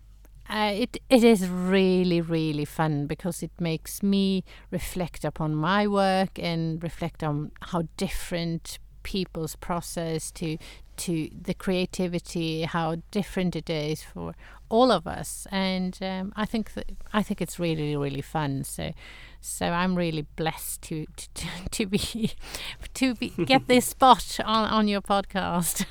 uh, 0.51 0.73
it 0.75 0.97
it 1.09 1.25
is 1.25 1.49
really 1.49 2.21
really 2.21 2.65
fun 2.65 3.07
because 3.07 3.43
it 3.43 3.53
makes 3.61 4.03
me 4.03 4.43
reflect 4.71 5.25
upon 5.25 5.55
my 5.55 5.87
work 5.87 6.39
and 6.39 6.83
reflect 6.83 7.23
on 7.23 7.51
how 7.61 7.83
different 7.97 8.79
people's 9.03 9.57
process 9.57 10.31
to 10.31 10.57
to 10.97 11.31
the 11.31 11.55
creativity 11.55 12.63
how 12.63 12.97
different 13.11 13.57
it 13.57 13.71
is 13.71 14.03
for 14.03 14.35
all 14.69 14.91
of 14.91 15.07
us. 15.07 15.47
And 15.51 15.99
um, 16.01 16.33
I 16.35 16.47
think 16.47 16.75
that 16.75 16.91
I 17.13 17.23
think 17.23 17.41
it's 17.41 17.59
really 17.59 17.97
really 17.97 18.23
fun. 18.23 18.65
So 18.65 18.93
so 19.41 19.67
I'm 19.67 19.97
really 19.97 20.27
blessed 20.37 20.83
to 20.83 21.07
to, 21.35 21.47
to, 21.71 21.87
be 21.87 22.33
to 22.95 23.15
be 23.15 23.31
get 23.45 23.69
this 23.69 23.87
spot 23.97 24.39
on, 24.45 24.69
on 24.69 24.89
your 24.89 25.03
podcast. 25.03 25.87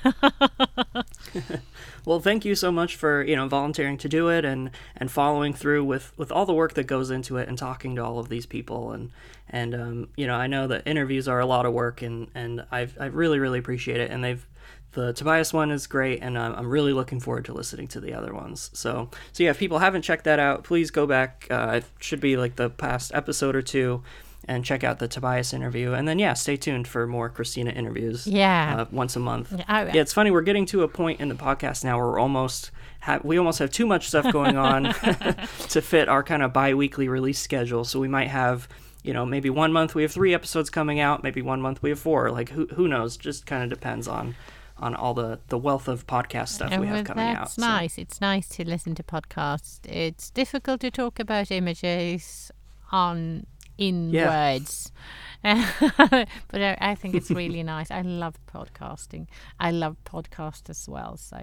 Well, 2.03 2.19
thank 2.19 2.45
you 2.45 2.55
so 2.55 2.71
much 2.71 2.95
for 2.95 3.23
you 3.23 3.35
know 3.35 3.47
volunteering 3.47 3.97
to 3.99 4.09
do 4.09 4.29
it 4.29 4.43
and 4.43 4.71
and 4.97 5.11
following 5.11 5.53
through 5.53 5.83
with 5.83 6.17
with 6.17 6.31
all 6.31 6.45
the 6.45 6.53
work 6.53 6.73
that 6.73 6.85
goes 6.85 7.11
into 7.11 7.37
it 7.37 7.47
and 7.47 7.57
talking 7.57 7.95
to 7.95 8.03
all 8.03 8.17
of 8.17 8.29
these 8.29 8.45
people. 8.45 8.91
And 8.91 9.11
and 9.49 9.75
um, 9.75 10.09
you 10.15 10.25
know 10.25 10.35
I 10.35 10.47
know 10.47 10.67
that 10.67 10.87
interviews 10.87 11.27
are 11.27 11.39
a 11.39 11.45
lot 11.45 11.65
of 11.65 11.73
work 11.73 12.01
and 12.01 12.29
and 12.33 12.65
I've 12.71 12.97
I 12.99 13.05
really 13.05 13.37
really 13.37 13.59
appreciate 13.59 13.99
it. 13.99 14.09
And 14.09 14.23
they've 14.23 14.45
the 14.93 15.13
Tobias 15.13 15.53
one 15.53 15.71
is 15.71 15.87
great, 15.87 16.21
and 16.21 16.37
I'm, 16.37 16.53
I'm 16.53 16.69
really 16.69 16.93
looking 16.93 17.19
forward 17.19 17.45
to 17.45 17.53
listening 17.53 17.87
to 17.89 17.99
the 18.01 18.13
other 18.13 18.33
ones. 18.33 18.69
So, 18.73 19.09
so 19.31 19.43
yeah, 19.43 19.51
if 19.51 19.57
people 19.57 19.79
haven't 19.79 20.01
checked 20.01 20.25
that 20.25 20.39
out, 20.39 20.63
please 20.63 20.91
go 20.91 21.07
back. 21.07 21.47
Uh, 21.49 21.71
it 21.75 21.85
should 21.99 22.19
be 22.19 22.35
like 22.37 22.55
the 22.57 22.69
past 22.69 23.11
episode 23.13 23.55
or 23.55 23.61
two, 23.61 24.03
and 24.47 24.65
check 24.65 24.83
out 24.83 24.99
the 24.99 25.07
Tobias 25.07 25.53
interview. 25.53 25.93
And 25.93 26.07
then 26.07 26.19
yeah, 26.19 26.33
stay 26.33 26.57
tuned 26.57 26.87
for 26.87 27.07
more 27.07 27.29
Christina 27.29 27.71
interviews. 27.71 28.25
Yeah. 28.27 28.75
uh, 28.79 28.85
once 28.91 29.15
a 29.15 29.19
month. 29.19 29.53
I- 29.67 29.85
yeah, 29.93 30.01
it's 30.01 30.13
funny. 30.13 30.31
We're 30.31 30.41
getting 30.41 30.65
to 30.67 30.83
a 30.83 30.87
point 30.87 31.21
in 31.21 31.29
the 31.29 31.35
podcast 31.35 31.83
now 31.83 31.97
where 31.97 32.07
we're 32.07 32.19
almost 32.19 32.71
ha- 33.01 33.19
we 33.23 33.37
almost 33.37 33.59
have 33.59 33.71
too 33.71 33.85
much 33.85 34.07
stuff 34.09 34.31
going 34.33 34.57
on 34.57 34.83
to 35.69 35.81
fit 35.81 36.09
our 36.09 36.23
kind 36.23 36.43
of 36.43 36.51
bi-weekly 36.53 37.07
release 37.07 37.39
schedule. 37.39 37.83
So 37.85 37.99
we 37.99 38.07
might 38.07 38.27
have. 38.29 38.67
You 39.03 39.13
know, 39.13 39.25
maybe 39.25 39.49
one 39.49 39.71
month 39.73 39.95
we 39.95 40.03
have 40.03 40.11
three 40.11 40.31
episodes 40.31 40.69
coming 40.69 40.99
out. 40.99 41.23
Maybe 41.23 41.41
one 41.41 41.59
month 41.59 41.81
we 41.81 41.89
have 41.89 41.99
four. 41.99 42.29
Like 42.29 42.49
who 42.49 42.67
who 42.67 42.87
knows? 42.87 43.17
Just 43.17 43.47
kind 43.47 43.63
of 43.63 43.69
depends 43.69 44.07
on 44.07 44.35
on 44.81 44.95
all 44.95 45.13
the 45.13 45.39
the 45.47 45.57
wealth 45.57 45.87
of 45.87 46.05
podcast 46.07 46.49
stuff 46.49 46.71
we 46.71 46.87
Oh, 46.87 46.95
have 46.95 47.05
coming 47.05 47.25
out. 47.27 47.37
that's 47.39 47.53
so- 47.55 47.61
nice. 47.61 47.97
It's 47.97 48.19
nice 48.21 48.47
to 48.49 48.67
listen 48.67 48.95
to 48.95 49.03
podcasts. 49.03 49.79
It's 49.85 50.29
difficult 50.31 50.81
to 50.81 50.91
talk 50.91 51.19
about 51.19 51.51
images 51.51 52.51
on 52.91 53.45
in 53.77 54.09
Yeah. 54.09 54.27
words. 54.53 54.91
but 55.43 56.61
I, 56.61 56.77
I 56.79 56.95
think 56.95 57.15
it's 57.15 57.31
really 57.31 57.63
nice. 57.75 57.89
I 57.91 58.01
love 58.01 58.35
podcasting. 58.47 59.27
I 59.59 59.71
love 59.71 59.97
podcasts 60.05 60.69
as 60.69 60.87
well. 60.87 61.17
So, 61.17 61.41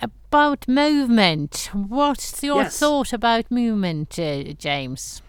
about 0.00 0.68
movement, 0.68 1.70
what's 1.72 2.42
your 2.42 2.62
Yes. 2.62 2.78
thought 2.78 3.12
about 3.12 3.50
movement, 3.50 4.18
uh, 4.18 4.52
James? 4.52 5.22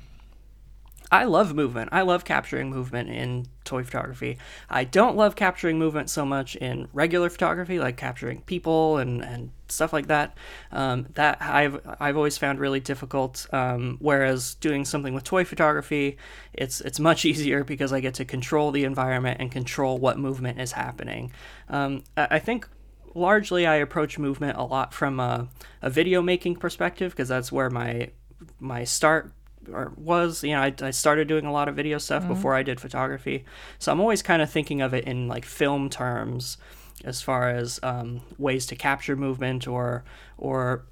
I 1.11 1.23
love 1.23 1.55
movement. 1.55 1.89
I 1.93 2.01
love 2.01 2.25
capturing 2.25 2.69
movement 2.69 3.09
in 3.09 3.47
toy 3.63 3.83
photography. 3.83 4.37
I 4.69 4.83
don't 4.83 5.15
love 5.15 5.35
capturing 5.35 5.79
movement 5.79 6.09
so 6.09 6.25
much 6.25 6.57
in 6.57 6.89
regular 6.91 7.29
photography, 7.29 7.79
like 7.79 7.95
capturing 7.95 8.41
people 8.41 8.97
and, 8.97 9.23
and 9.23 9.51
stuff 9.69 9.93
like 9.93 10.07
that. 10.07 10.37
Um, 10.71 11.07
that 11.13 11.41
I've 11.41 11.79
I've 11.99 12.17
always 12.17 12.37
found 12.37 12.59
really 12.59 12.81
difficult. 12.81 13.47
Um, 13.53 13.97
whereas 14.01 14.55
doing 14.55 14.83
something 14.83 15.13
with 15.13 15.23
toy 15.23 15.45
photography, 15.45 16.17
it's 16.53 16.81
it's 16.81 16.99
much 16.99 17.23
easier 17.31 17.63
because 17.63 17.93
I 17.93 18.01
get 18.01 18.15
to 18.15 18.25
control 18.25 18.71
the 18.71 18.83
environment 18.83 19.39
and 19.39 19.49
control 19.49 19.97
what 19.97 20.19
movement 20.19 20.59
is 20.59 20.73
happening. 20.73 21.31
Um, 21.69 22.03
I, 22.17 22.39
think 22.39 22.67
largely 23.13 23.65
I 23.65 23.75
approach 23.75 24.19
movement 24.19 24.57
a 24.57 24.63
lot 24.63 24.93
from 24.93 25.19
a, 25.19 25.47
a 25.81 25.89
video 25.89 26.21
making 26.21 26.57
perspective 26.57 27.11
because 27.13 27.29
that's 27.29 27.51
where 27.51 27.69
my 27.69 28.11
my 28.59 28.83
start 28.83 29.31
or 29.71 29.93
was 29.97 30.43
you 30.43 30.51
know 30.51 30.61
I, 30.61 30.73
I 30.81 30.91
started 30.91 31.27
doing 31.27 31.45
a 31.45 31.51
lot 31.51 31.67
of 31.67 31.75
video 31.75 31.97
stuff 31.97 32.27
before 32.27 32.55
I 32.55 32.63
did 32.63 32.79
photography. 32.79 33.45
So 33.79 33.91
I'm 33.91 33.99
always 33.99 34.21
kind 34.21 34.41
of 34.41 34.49
thinking 34.49 34.81
of 34.81 34.93
it 34.93 35.05
in 35.05 35.27
like 35.27 35.45
film 35.45 35.89
terms 35.89 36.57
as 37.05 37.21
far 37.21 37.49
as 37.49 37.79
um, 37.83 38.21
ways 38.37 38.65
to 38.67 38.75
capture 38.75 39.15
movement 39.15 39.67
or 39.67 40.03
or 40.37 40.85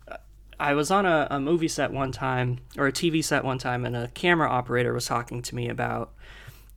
I 0.59 0.73
was 0.73 0.91
on 0.91 1.05
a, 1.05 1.27
a 1.29 1.39
movie 1.39 1.67
set 1.67 1.91
one 1.91 2.11
time 2.11 2.59
or 2.77 2.87
a 2.87 2.91
TV 2.91 3.23
set 3.23 3.43
one 3.43 3.57
time 3.57 3.85
and 3.85 3.95
a 3.95 4.07
camera 4.09 4.49
operator 4.49 4.93
was 4.93 5.05
talking 5.05 5.41
to 5.41 5.55
me 5.55 5.67
about 5.67 6.13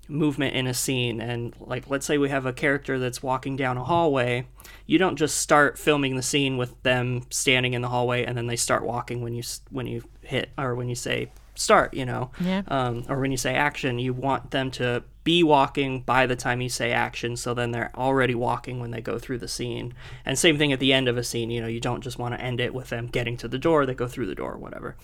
movement 0.09 0.57
in 0.57 0.67
a 0.67 0.75
scene. 0.75 1.21
And 1.21 1.55
like 1.61 1.89
let's 1.89 2.07
say 2.07 2.19
we 2.19 2.31
have 2.31 2.47
a 2.47 2.53
character 2.53 2.99
that's 2.99 3.23
walking 3.23 3.57
down 3.57 3.77
a 3.77 3.85
hallway 3.85 4.47
you 4.89 4.99
don't 4.99 5.17
just 5.17 5.37
start 5.37 5.79
filming 5.79 6.17
the 6.17 6.23
scene 6.23 6.57
with 6.57 6.83
them 6.83 7.23
standing 7.31 7.75
in 7.75 7.83
the 7.83 7.89
hallway 7.89 8.25
and 8.25 8.37
then 8.37 8.47
they 8.47 8.57
start 8.57 8.83
walking 8.83 9.23
when 9.23 9.35
you 9.35 9.43
when 9.71 9.87
you 9.87 10.03
hit 10.23 10.51
or 10.59 10.75
when 10.75 10.89
you 10.89 10.95
say 10.95 11.31
start 11.59 11.95
you 11.95 12.05
know? 12.05 12.31
Yeah. 12.41 12.63
um, 12.69 13.05
or 13.09 13.21
when 13.21 13.31
you 13.31 13.37
say 13.37 13.55
action 13.55 13.99
you 13.99 14.13
want 14.13 14.51
them 14.51 14.71
to 14.73 15.03
be 15.25 15.43
walking 15.43 16.01
by 16.01 16.27
the 16.27 16.37
time 16.37 16.61
you 16.61 16.69
say 16.69 16.93
action 16.93 17.37
so 17.37 17.53
then 17.53 17.71
they're 17.71 17.91
already 17.95 18.35
walking 18.35 18.81
when 18.81 18.91
they 18.91 19.01
go 19.01 19.19
through 19.19 19.39
the 19.39 19.49
scene. 19.49 19.95
And 20.25 20.39
same 20.39 20.57
thing 20.59 20.73
at 20.73 20.81
the 20.81 20.93
end 20.93 21.09
of 21.09 21.17
a 21.17 21.25
scene 21.25 21.51
you 21.51 21.61
know 21.61 21.67
you 21.67 21.81
don't 21.81 22.03
just 22.03 22.19
want 22.19 22.35
to 22.35 22.41
end 22.41 22.61
it 22.61 22.73
with 22.73 22.89
them 22.89 23.07
getting 23.07 23.37
to 23.39 23.49
the 23.49 23.59
door 23.59 23.85
they 23.85 23.95
go 23.95 24.09
through 24.09 24.27
the 24.27 24.35
door 24.35 24.53
or 24.53 24.59
whatever. 24.59 24.97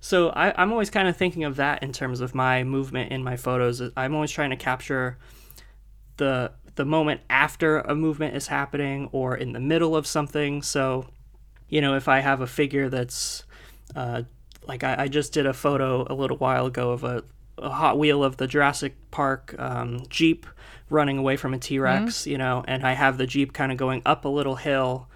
So 0.00 0.30
I, 0.30 0.52
i'm 0.60 0.72
always 0.72 0.90
kind 0.90 1.08
of 1.08 1.16
thinking 1.16 1.44
of 1.44 1.56
that 1.56 1.82
in 1.82 1.92
terms 1.92 2.20
of 2.20 2.34
my 2.34 2.64
movement 2.64 3.12
in 3.12 3.22
my 3.24 3.36
photos. 3.36 3.82
I'm 3.96 4.14
always 4.14 4.30
trying 4.30 4.50
to 4.50 4.56
capture 4.56 5.18
the 6.16 6.52
the 6.74 6.84
moment 6.84 7.20
after 7.28 7.80
a 7.80 7.94
movement 7.94 8.34
is 8.34 8.46
happening 8.46 9.08
or 9.12 9.36
in 9.36 9.52
the 9.52 9.60
middle 9.60 9.94
of 9.94 10.06
something. 10.06 10.62
So 10.62 11.06
you 11.72 11.80
know 11.80 11.96
if 11.96 12.06
i 12.06 12.20
have 12.20 12.42
a 12.42 12.46
figure 12.46 12.90
that's 12.90 13.44
uh, 13.96 14.22
like 14.66 14.84
I, 14.84 15.04
I 15.04 15.08
just 15.08 15.32
did 15.32 15.46
a 15.46 15.52
photo 15.52 16.06
a 16.08 16.14
little 16.14 16.36
while 16.36 16.66
ago 16.66 16.90
of 16.90 17.04
a, 17.04 17.24
a 17.58 17.70
hot 17.70 17.98
wheel 17.98 18.22
of 18.24 18.36
the 18.36 18.46
jurassic 18.46 18.94
park 19.10 19.54
um, 19.58 20.04
jeep 20.08 20.46
running 20.88 21.18
away 21.18 21.36
from 21.36 21.54
a 21.54 21.58
t-rex 21.58 22.26
you 22.26 22.36
know 22.36 22.64
and 22.68 22.86
i 22.86 22.92
have 22.92 23.16
the 23.16 23.26
jeep 23.26 23.52
kind 23.52 23.72
of 23.72 23.78
going 23.78 24.02
up 24.04 24.24
a 24.24 24.28
little 24.28 24.56
hill 24.56 25.08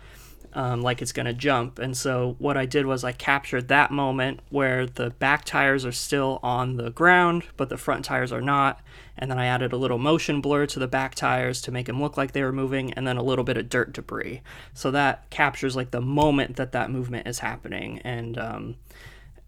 um, 0.57 0.81
like 0.81 1.03
it's 1.03 1.13
going 1.13 1.27
to 1.27 1.35
jump. 1.35 1.79
And 1.79 1.95
so 1.95 2.35
what 2.39 2.57
I 2.57 2.65
did 2.65 2.87
was 2.87 3.05
I 3.05 3.13
captured 3.13 3.69
that 3.69 3.91
moment 3.91 4.41
where 4.49 4.87
the 4.87 5.11
back 5.11 5.45
tires 5.45 5.85
are 5.85 5.93
still 5.93 6.41
on 6.43 6.79
the 6.79 6.91
ground, 6.91 7.45
but 7.59 7.69
the 7.69 7.77
front 7.77 8.07
tires 8.07 8.33
are 8.33 8.41
not. 8.41 8.81
And 9.19 9.31
then 9.31 9.39
I 9.39 9.47
added 9.47 9.75
a 9.75 9.77
little 9.77 9.99
motion 9.99 10.41
blur 10.41 10.65
to 10.67 10.79
the 10.79 10.89
back 10.89 11.15
tires 11.15 11.61
to 11.63 11.71
make 11.71 11.87
them 11.87 12.01
look 12.01 12.17
like 12.17 12.33
they 12.33 12.43
were 12.43 12.53
moving, 12.53 12.93
and 12.95 13.07
then 13.07 13.19
a 13.19 13.23
little 13.23 13.45
bit 13.45 13.59
of 13.59 13.69
dirt 13.69 13.93
debris. 13.93 14.41
So 14.73 14.91
that 14.93 15.29
captures 15.29 15.77
like 15.77 15.91
the 15.91 16.01
moment 16.01 16.57
that 16.57 16.73
that 16.73 16.91
movement 16.91 17.29
is 17.29 17.41
happening. 17.41 18.01
And 18.03 18.39
um, 18.39 18.77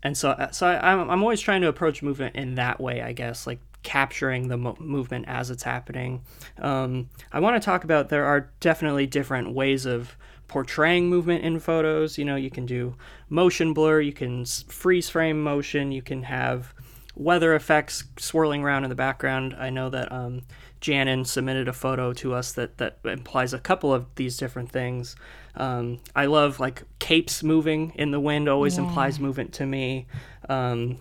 and 0.02 0.16
so 0.16 0.48
so 0.52 0.66
I, 0.66 0.92
I'm 0.92 1.10
I'm 1.10 1.22
always 1.22 1.40
trying 1.40 1.62
to 1.62 1.68
approach 1.68 2.02
movement 2.02 2.36
in 2.36 2.54
that 2.56 2.80
way, 2.80 3.02
I 3.02 3.12
guess, 3.12 3.46
like 3.46 3.60
capturing 3.82 4.48
the 4.48 4.56
mo- 4.56 4.76
movement 4.78 5.26
as 5.28 5.50
it's 5.50 5.62
happening. 5.62 6.22
Um, 6.58 7.08
I 7.32 7.40
want 7.40 7.60
to 7.60 7.64
talk 7.64 7.84
about 7.84 8.08
there 8.08 8.24
are 8.24 8.50
definitely 8.60 9.06
different 9.06 9.54
ways 9.54 9.86
of 9.86 10.16
portraying 10.48 11.08
movement 11.08 11.44
in 11.44 11.60
photos. 11.60 12.18
You 12.18 12.24
know, 12.24 12.36
you 12.36 12.50
can 12.50 12.66
do 12.66 12.96
motion 13.28 13.72
blur, 13.72 14.00
you 14.00 14.12
can 14.12 14.44
freeze 14.44 15.08
frame 15.08 15.42
motion, 15.42 15.92
you 15.92 16.02
can 16.02 16.22
have 16.24 16.74
weather 17.14 17.54
effects 17.54 18.04
swirling 18.16 18.62
around 18.62 18.84
in 18.84 18.90
the 18.90 18.96
background. 18.96 19.54
I 19.58 19.70
know 19.70 19.90
that 19.90 20.10
um, 20.12 20.42
Janin 20.80 21.24
submitted 21.24 21.68
a 21.68 21.72
photo 21.72 22.12
to 22.14 22.32
us 22.32 22.52
that, 22.52 22.78
that 22.78 22.98
implies 23.04 23.52
a 23.52 23.58
couple 23.58 23.92
of 23.92 24.06
these 24.14 24.36
different 24.36 24.70
things. 24.70 25.16
Um, 25.58 25.98
I 26.16 26.26
love 26.26 26.60
like 26.60 26.84
capes 27.00 27.42
moving 27.42 27.92
in 27.96 28.10
the 28.12 28.20
wind 28.20 28.48
always 28.48 28.78
implies 28.78 29.20
movement 29.20 29.52
to 29.54 29.66
me. 29.66 30.06
Um, 30.48 30.98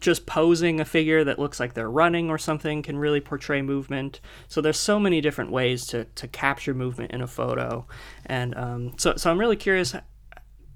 just 0.00 0.26
posing 0.26 0.80
a 0.80 0.84
figure 0.84 1.24
that 1.24 1.38
looks 1.38 1.58
like 1.58 1.72
they're 1.72 1.90
running 1.90 2.28
or 2.28 2.36
something 2.36 2.82
can 2.82 2.98
really 2.98 3.22
portray 3.22 3.62
movement. 3.62 4.20
So 4.48 4.60
there's 4.60 4.78
so 4.78 5.00
many 5.00 5.22
different 5.22 5.50
ways 5.50 5.86
to, 5.86 6.04
to 6.04 6.28
capture 6.28 6.74
movement 6.74 7.12
in 7.12 7.22
a 7.22 7.26
photo, 7.26 7.86
and 8.26 8.54
um, 8.56 8.92
so 8.98 9.16
so 9.16 9.30
I'm 9.30 9.40
really 9.40 9.56
curious 9.56 9.94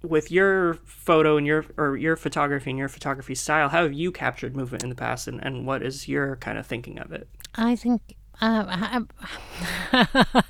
with 0.03 0.31
your 0.31 0.75
photo 0.85 1.37
and 1.37 1.47
your 1.47 1.67
or 1.77 1.99
your 1.99 2.17
photography 2.17 2.71
and 2.71 2.79
your 2.79 2.89
photography 2.89 3.35
style. 3.35 3.69
How 3.69 3.83
have 3.83 3.93
you 3.93 4.11
captured 4.11 4.57
movement 4.57 4.83
in 4.83 4.89
the 4.89 4.95
past, 4.95 5.29
and, 5.29 5.45
and 5.45 5.67
what 5.67 5.83
is 5.83 6.09
your 6.09 6.37
kind 6.37 6.57
of 6.57 6.67
thinking 6.67 6.99
of 6.99 7.13
it? 7.13 7.29
I 7.55 7.77
think 7.77 8.01
um, 8.41 9.09
I, 9.93 10.43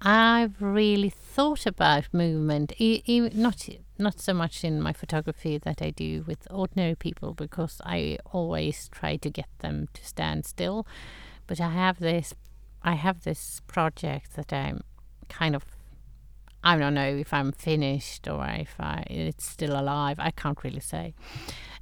I've 0.00 0.62
really 0.62 1.12
thought 1.36 1.66
about 1.66 2.14
movement, 2.14 2.72
e- 2.78 3.02
e- 3.04 3.30
not 3.34 3.68
not 3.98 4.18
so 4.20 4.32
much 4.32 4.64
in 4.64 4.80
my 4.80 4.92
photography 4.94 5.58
that 5.58 5.82
I 5.82 5.90
do 5.90 6.24
with 6.26 6.48
ordinary 6.50 6.94
people, 6.94 7.34
because 7.34 7.74
I 7.84 8.18
always 8.32 8.88
try 8.88 9.16
to 9.16 9.30
get 9.30 9.50
them 9.58 9.88
to 9.92 10.02
stand 10.02 10.46
still. 10.46 10.86
But 11.46 11.60
I 11.60 11.70
have 11.70 11.98
this, 11.98 12.34
I 12.82 12.94
have 12.94 13.18
this 13.24 13.60
project 13.66 14.34
that 14.36 14.50
I'm 14.50 14.80
kind 15.28 15.54
of, 15.54 15.64
I 16.64 16.78
don't 16.78 16.94
know 16.94 17.12
if 17.24 17.32
I'm 17.34 17.52
finished 17.52 18.28
or 18.28 18.42
if 18.46 18.74
I 18.80 19.04
it's 19.10 19.46
still 19.46 19.78
alive. 19.78 20.16
I 20.18 20.30
can't 20.30 20.64
really 20.64 20.80
say. 20.94 21.14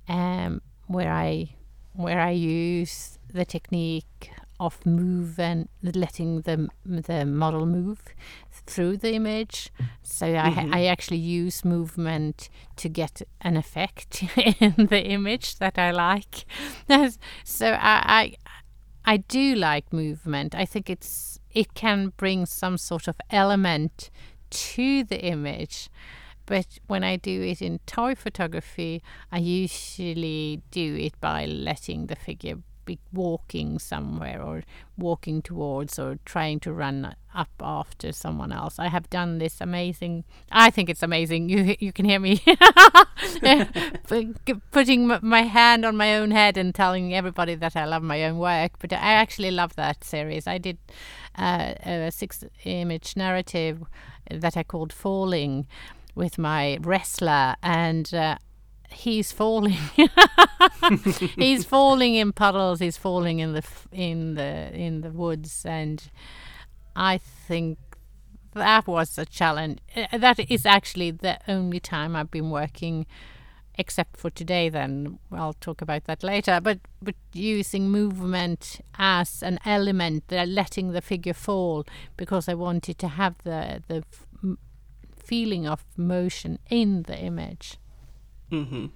Um, 0.08 0.62
where 0.88 1.12
I 1.12 1.54
where 1.92 2.20
I 2.20 2.32
use 2.32 3.20
the 3.32 3.44
technique 3.44 4.30
of 4.61 4.84
move 4.87 5.38
and 5.38 5.68
letting 5.82 6.42
the 6.42 6.68
the 6.84 7.25
model 7.25 7.66
move 7.66 8.00
through 8.66 8.96
the 8.99 9.14
image. 9.14 9.70
So 10.02 10.26
I 10.26 10.50
mm-hmm. 10.50 10.75
I 10.75 10.87
actually 10.87 11.18
use 11.18 11.64
movement 11.64 12.49
to 12.76 12.88
get 12.88 13.23
an 13.40 13.56
effect 13.56 14.25
in 14.37 14.87
the 14.87 15.02
image 15.04 15.58
that 15.58 15.78
I 15.78 15.90
like. 15.90 16.44
so 17.44 17.66
I, 17.73 18.37
I 19.04 19.12
I 19.12 19.16
do 19.18 19.54
like 19.54 19.92
movement. 19.92 20.54
I 20.54 20.64
think 20.64 20.88
it's 20.88 21.38
it 21.50 21.75
can 21.75 22.12
bring 22.16 22.46
some 22.46 22.78
sort 22.78 23.08
of 23.08 23.16
element 23.30 24.11
to 24.50 25.04
the 25.04 25.20
image. 25.20 25.90
But 26.46 26.78
when 26.87 27.02
I 27.02 27.16
do 27.16 27.42
it 27.42 27.62
in 27.62 27.78
toy 27.87 28.14
photography, 28.14 29.02
I 29.32 29.38
usually 29.38 30.62
do 30.70 30.94
it 30.94 31.18
by 31.20 31.46
letting 31.46 32.06
the 32.06 32.16
figure 32.16 32.56
be 32.84 32.98
walking 33.12 33.78
somewhere 33.78 34.42
or 34.42 34.62
walking 34.96 35.42
towards 35.42 35.98
or 35.98 36.18
trying 36.24 36.60
to 36.60 36.72
run 36.72 37.14
up 37.34 37.50
after 37.60 38.12
someone 38.12 38.52
else. 38.52 38.78
I 38.78 38.88
have 38.88 39.10
done 39.10 39.38
this 39.38 39.60
amazing. 39.60 40.24
I 40.50 40.70
think 40.70 40.88
it's 40.88 41.02
amazing. 41.02 41.48
You 41.54 41.76
you 41.78 41.92
can 41.92 42.04
hear 42.04 42.18
me 42.18 42.40
putting 44.72 45.06
my 45.22 45.42
hand 45.42 45.84
on 45.84 45.96
my 45.96 46.16
own 46.16 46.30
head 46.30 46.56
and 46.56 46.74
telling 46.74 47.14
everybody 47.14 47.54
that 47.54 47.76
I 47.76 47.84
love 47.84 48.02
my 48.02 48.24
own 48.24 48.38
work. 48.38 48.72
But 48.80 48.92
I 48.92 48.96
actually 48.96 49.50
love 49.50 49.76
that 49.76 50.04
series. 50.04 50.46
I 50.46 50.58
did 50.58 50.78
uh, 51.36 51.74
a 51.84 52.10
six 52.10 52.44
image 52.64 53.16
narrative 53.16 53.84
that 54.30 54.56
I 54.56 54.62
called 54.62 54.92
Falling 54.92 55.66
with 56.14 56.38
my 56.38 56.78
wrestler 56.80 57.56
and. 57.62 58.12
Uh, 58.12 58.38
he's 58.94 59.32
falling. 59.32 59.78
he's 61.36 61.64
falling 61.74 62.14
in 62.14 62.32
puddles. 62.32 62.80
He's 62.80 62.96
falling 62.96 63.38
in 63.40 63.52
the 63.52 63.64
in 63.92 64.34
the 64.34 64.72
in 64.72 65.00
the 65.02 65.10
woods, 65.10 65.64
and 65.64 66.02
I 66.96 67.18
think 67.18 67.78
that 68.54 68.86
was 68.86 69.18
a 69.18 69.24
challenge. 69.24 69.80
Uh, 69.94 70.18
that 70.18 70.50
is 70.50 70.64
actually 70.64 71.10
the 71.10 71.38
only 71.48 71.80
time 71.80 72.16
I've 72.16 72.30
been 72.30 72.50
working, 72.50 73.06
except 73.76 74.16
for 74.16 74.30
today. 74.30 74.68
Then 74.68 75.18
I'll 75.32 75.54
talk 75.54 75.82
about 75.82 76.04
that 76.04 76.22
later. 76.22 76.60
But 76.62 76.78
but 77.02 77.16
using 77.32 77.90
movement 77.90 78.80
as 78.98 79.42
an 79.42 79.58
element, 79.64 80.24
uh, 80.32 80.44
letting 80.44 80.92
the 80.92 81.02
figure 81.02 81.34
fall, 81.34 81.84
because 82.16 82.48
I 82.48 82.54
wanted 82.54 82.98
to 82.98 83.08
have 83.08 83.34
the 83.44 83.82
the 83.88 84.04
feeling 85.16 85.66
of 85.66 85.84
motion 85.96 86.58
in 86.70 87.02
the 87.04 87.18
image. 87.18 87.78
Mm-hmm. 88.54 88.87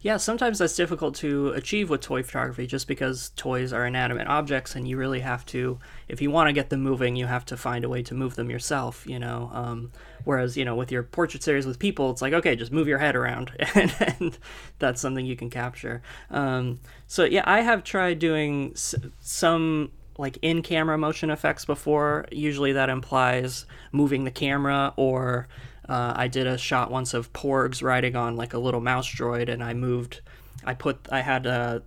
Yeah, 0.00 0.16
sometimes 0.16 0.58
that's 0.58 0.74
difficult 0.74 1.14
to 1.16 1.48
achieve 1.50 1.88
with 1.88 2.00
toy 2.00 2.22
photography 2.22 2.66
just 2.66 2.88
because 2.88 3.30
toys 3.36 3.72
are 3.72 3.86
inanimate 3.86 4.26
objects 4.26 4.74
and 4.74 4.88
you 4.88 4.96
really 4.96 5.20
have 5.20 5.46
to, 5.46 5.78
if 6.08 6.20
you 6.20 6.30
want 6.30 6.48
to 6.48 6.52
get 6.52 6.68
them 6.68 6.82
moving, 6.82 7.14
you 7.14 7.26
have 7.26 7.44
to 7.46 7.56
find 7.56 7.84
a 7.84 7.88
way 7.88 8.02
to 8.02 8.14
move 8.14 8.34
them 8.34 8.50
yourself, 8.50 9.06
you 9.06 9.18
know. 9.18 9.50
Um, 9.52 9.92
whereas, 10.24 10.56
you 10.56 10.64
know, 10.64 10.74
with 10.74 10.90
your 10.90 11.04
portrait 11.04 11.42
series 11.42 11.64
with 11.64 11.78
people, 11.78 12.10
it's 12.10 12.20
like, 12.20 12.32
okay, 12.32 12.56
just 12.56 12.72
move 12.72 12.88
your 12.88 12.98
head 12.98 13.14
around 13.14 13.52
and, 13.74 13.94
and 14.00 14.38
that's 14.78 15.00
something 15.00 15.24
you 15.24 15.36
can 15.36 15.48
capture. 15.48 16.02
Um, 16.30 16.80
so, 17.06 17.24
yeah, 17.24 17.44
I 17.46 17.60
have 17.60 17.84
tried 17.84 18.18
doing 18.18 18.72
s- 18.72 18.96
some 19.20 19.92
like 20.18 20.38
in 20.42 20.62
camera 20.62 20.98
motion 20.98 21.30
effects 21.30 21.64
before. 21.64 22.26
Usually 22.32 22.72
that 22.72 22.88
implies 22.88 23.64
moving 23.92 24.24
the 24.24 24.30
camera 24.30 24.92
or 24.96 25.48
uh, 25.88 26.14
I 26.16 26.28
did 26.28 26.46
a 26.46 26.58
shot 26.58 26.90
once 26.90 27.14
of 27.14 27.32
Porgs 27.32 27.82
riding 27.82 28.16
on 28.16 28.36
like 28.36 28.54
a 28.54 28.58
little 28.58 28.80
mouse 28.80 29.08
droid, 29.08 29.48
and 29.48 29.62
I 29.62 29.74
moved. 29.74 30.20
I 30.64 30.74
put. 30.74 31.08
I 31.10 31.20
had 31.20 31.46
uh, 31.46 31.80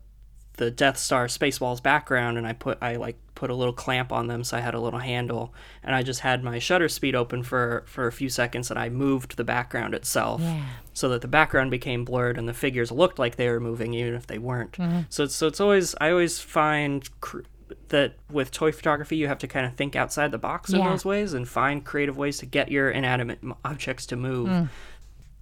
the 0.58 0.72
Death 0.72 0.98
Star 0.98 1.28
Spaceballs 1.28 1.82
background, 1.82 2.38
and 2.38 2.46
I 2.46 2.54
put. 2.54 2.78
I 2.82 2.96
like 2.96 3.18
put 3.36 3.50
a 3.50 3.56
little 3.56 3.74
clamp 3.74 4.12
on 4.12 4.28
them, 4.28 4.44
so 4.44 4.58
I 4.58 4.62
had 4.62 4.74
a 4.74 4.80
little 4.80 5.00
handle, 5.00 5.54
and 5.84 5.96
I 5.96 6.02
just 6.02 6.22
had 6.22 6.44
my 6.44 6.60
shutter 6.60 6.90
speed 6.90 7.16
open 7.16 7.44
for 7.44 7.86
for 7.88 8.08
a 8.08 8.12
few 8.12 8.30
seconds, 8.30 8.70
and 8.70 8.80
I 8.80 8.90
moved 8.90 9.38
the 9.38 9.44
background 9.44 9.94
itself, 9.94 10.42
yeah. 10.42 10.64
so 10.94 11.10
that 11.10 11.22
the 11.22 11.28
background 11.28 11.72
became 11.72 12.06
blurred, 12.06 12.38
and 12.38 12.48
the 12.48 12.54
figures 12.54 12.92
looked 12.92 13.20
like 13.20 13.36
they 13.36 13.50
were 13.50 13.60
moving, 13.60 13.94
even 13.94 14.14
if 14.14 14.28
they 14.28 14.38
weren't. 14.38 14.74
Mm-hmm. 14.74 15.02
So 15.10 15.24
it's 15.24 15.36
so 15.36 15.48
it's 15.48 15.60
always. 15.60 15.96
I 16.00 16.12
always 16.12 16.40
find. 16.40 17.10
Cr- 17.22 17.42
that 17.90 18.16
with 18.32 18.52
toy 18.52 18.72
photography 18.72 19.18
you 19.18 19.28
have 19.28 19.38
to 19.40 19.48
kind 19.48 19.66
of 19.66 19.74
think 19.76 19.96
outside 19.96 20.32
the 20.32 20.38
box 20.38 20.72
in 20.72 20.80
Yeah. 20.80 20.90
those 20.90 21.04
ways 21.06 21.34
and 21.34 21.48
find 21.48 21.84
creative 21.86 22.18
ways 22.18 22.38
to 22.40 22.46
get 22.46 22.72
your 22.72 22.90
inanimate 22.90 23.40
objects 23.66 24.06
to 24.08 24.16
move. 24.16 24.48
Mm. 24.50 24.70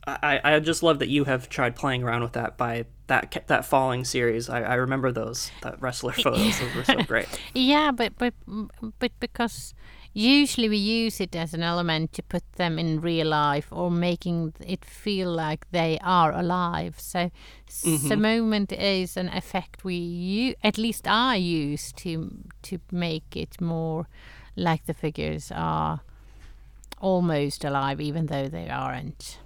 I, 0.08 0.40
I 0.44 0.60
just 0.60 0.84
love 0.84 1.00
that 1.00 1.10
you 1.10 1.24
have 1.24 1.50
tried 1.50 1.76
playing 1.76 2.04
around 2.04 2.22
with 2.22 2.34
that 2.34 2.58
by 2.58 2.86
that 3.08 3.44
that 3.48 3.66
falling 3.66 4.06
series. 4.06 4.50
I, 4.50 4.62
I 4.62 4.74
remember 4.76 5.12
those 5.12 5.50
that 5.64 5.82
wrestler 5.82 6.12
photos; 6.24 6.60
those 6.60 6.76
were 6.76 6.84
so 6.84 7.02
great. 7.04 7.28
Yeah, 7.56 7.90
but 7.92 8.14
but 8.18 8.34
but 9.00 9.12
because 9.20 9.74
usually 10.16 10.70
we 10.70 10.78
use 10.78 11.20
it 11.20 11.36
as 11.36 11.54
an 11.54 11.62
element 11.62 12.14
to 12.14 12.24
put 12.24 12.44
them 12.54 12.80
in 12.80 13.02
real 13.02 13.28
life 13.28 13.68
or 13.72 13.92
making 13.92 14.54
it 14.66 14.86
feel 14.86 15.30
like 15.32 15.70
they 15.72 16.00
are 16.02 16.32
alive. 16.32 16.96
So 17.00 17.30
Mm-hmm. 17.84 18.08
the 18.08 18.18
moment 18.18 18.72
is 18.72 19.18
an 19.18 19.30
effect 19.30 19.84
we 19.84 19.96
u- 19.96 20.56
at 20.64 20.78
least 20.78 21.08
I 21.08 21.36
use 21.36 21.92
to 21.94 22.32
to 22.64 22.80
make 22.92 23.36
it 23.36 23.60
more 23.62 24.08
like 24.56 24.86
the 24.86 24.94
figures 24.94 25.52
are 25.54 26.00
almost 27.02 27.66
alive, 27.66 28.00
even 28.02 28.28
though 28.28 28.48
they 28.48 28.70
aren't. 28.70 29.40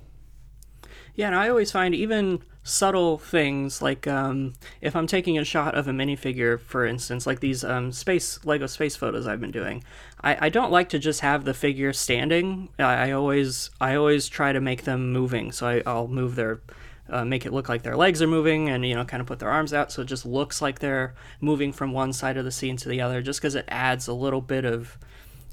Yeah, 1.20 1.28
and 1.28 1.36
I 1.36 1.50
always 1.50 1.70
find 1.70 1.94
even 1.94 2.44
subtle 2.64 3.18
things 3.18 3.82
like 3.82 4.08
um, 4.08 4.54
if 4.80 4.96
I'm 4.96 5.06
taking 5.06 5.38
a 5.38 5.44
shot 5.44 5.76
of 5.76 5.90
a 5.90 5.92
minifigure, 5.92 6.58
for 6.62 6.86
instance, 6.86 7.28
like 7.28 7.42
these 7.42 7.62
um, 7.62 7.92
space 7.92 8.40
Lego 8.46 8.68
space 8.68 8.96
photos 8.96 9.28
I've 9.28 9.42
been 9.42 9.52
doing, 9.52 9.84
I, 10.24 10.46
I 10.46 10.50
don't 10.50 10.72
like 10.72 10.88
to 10.90 10.98
just 10.98 11.20
have 11.20 11.44
the 11.44 11.54
figure 11.54 11.92
standing. 11.92 12.70
I, 12.80 13.10
I 13.10 13.12
always 13.12 13.70
I 13.82 13.96
always 13.96 14.30
try 14.30 14.54
to 14.54 14.62
make 14.62 14.86
them 14.86 15.12
moving. 15.12 15.52
So 15.52 15.68
I, 15.68 15.84
I'll 15.86 16.08
move 16.08 16.36
their 16.36 16.62
uh, 17.10 17.26
make 17.26 17.46
it 17.46 17.52
look 17.52 17.68
like 17.68 17.84
their 17.84 17.98
legs 17.98 18.22
are 18.22 18.28
moving 18.28 18.70
and 18.70 18.86
you 18.86 18.96
know 18.96 19.04
kind 19.04 19.20
of 19.20 19.28
put 19.28 19.40
their 19.40 19.50
arms 19.50 19.74
out 19.74 19.92
so 19.92 20.04
it 20.04 20.06
just 20.06 20.26
looks 20.26 20.62
like 20.62 20.80
they're 20.80 21.16
moving 21.42 21.74
from 21.74 21.92
one 21.92 22.14
side 22.14 22.38
of 22.38 22.46
the 22.46 22.52
scene 22.52 22.78
to 22.78 22.88
the 22.88 23.02
other 23.02 23.22
just 23.22 23.42
because 23.42 23.56
it 23.56 23.66
adds 23.68 24.08
a 24.08 24.14
little 24.14 24.40
bit 24.40 24.64
of 24.64 24.98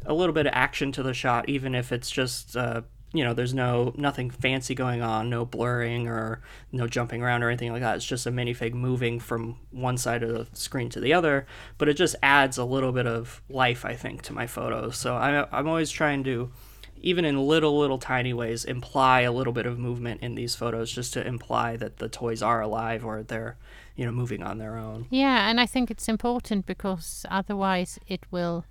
a 0.04 0.14
little 0.14 0.32
bit 0.32 0.46
of 0.46 0.52
action 0.54 0.92
to 0.92 1.02
the 1.02 1.12
shot 1.12 1.48
even 1.48 1.74
if 1.74 1.90
it's 1.90 2.08
just 2.08 2.56
uh, 2.56 2.82
you 3.16 3.24
know 3.24 3.34
there's 3.34 3.54
no 3.54 3.92
nothing 3.96 4.30
fancy 4.30 4.74
going 4.74 5.02
on 5.02 5.30
no 5.30 5.44
blurring 5.44 6.08
or 6.08 6.40
no 6.72 6.86
jumping 6.86 7.22
around 7.22 7.42
or 7.42 7.48
anything 7.48 7.72
like 7.72 7.82
that. 7.82 7.96
It's 7.96 8.04
just 8.04 8.26
a 8.26 8.30
minifig 8.30 8.74
moving 8.74 9.20
from 9.20 9.56
one 9.70 9.96
side 9.96 10.22
of 10.22 10.30
the 10.30 10.56
screen 10.56 10.88
to 10.90 11.00
the 11.00 11.12
other 11.12 11.46
but 11.78 11.88
it 11.88 11.94
just 11.94 12.16
adds 12.22 12.58
a 12.58 12.64
little 12.64 12.92
bit 12.92 13.06
of 13.06 13.42
life 13.48 13.84
i 13.84 13.94
think 13.94 14.22
to 14.22 14.32
my 14.32 14.46
photos. 14.46 14.96
So 14.96 15.14
I, 15.16 15.46
i'm 15.56 15.68
always 15.68 15.90
trying 15.90 16.24
to 16.24 16.50
even 17.02 17.24
in 17.24 17.38
little 17.46 17.78
little 17.78 17.98
tiny 17.98 18.32
ways 18.32 18.64
imply 18.64 19.20
a 19.20 19.32
little 19.32 19.52
bit 19.52 19.66
of 19.66 19.78
movement 19.78 20.22
in 20.22 20.34
these 20.34 20.54
photos 20.54 20.90
just 20.90 21.12
to 21.12 21.26
imply 21.26 21.76
that 21.76 21.98
the 21.98 22.08
toys 22.08 22.42
are 22.42 22.60
alive 22.60 23.04
or 23.04 23.22
they're 23.22 23.56
you 23.96 24.04
know 24.04 24.12
moving 24.12 24.42
on 24.42 24.58
their 24.58 24.76
own. 24.76 25.06
Yeah, 25.10 25.48
and 25.48 25.60
I 25.60 25.66
think 25.66 25.90
it's 25.90 26.08
important 26.08 26.66
because 26.66 27.24
otherwise 27.30 27.98
it 28.06 28.24
will 28.30 28.64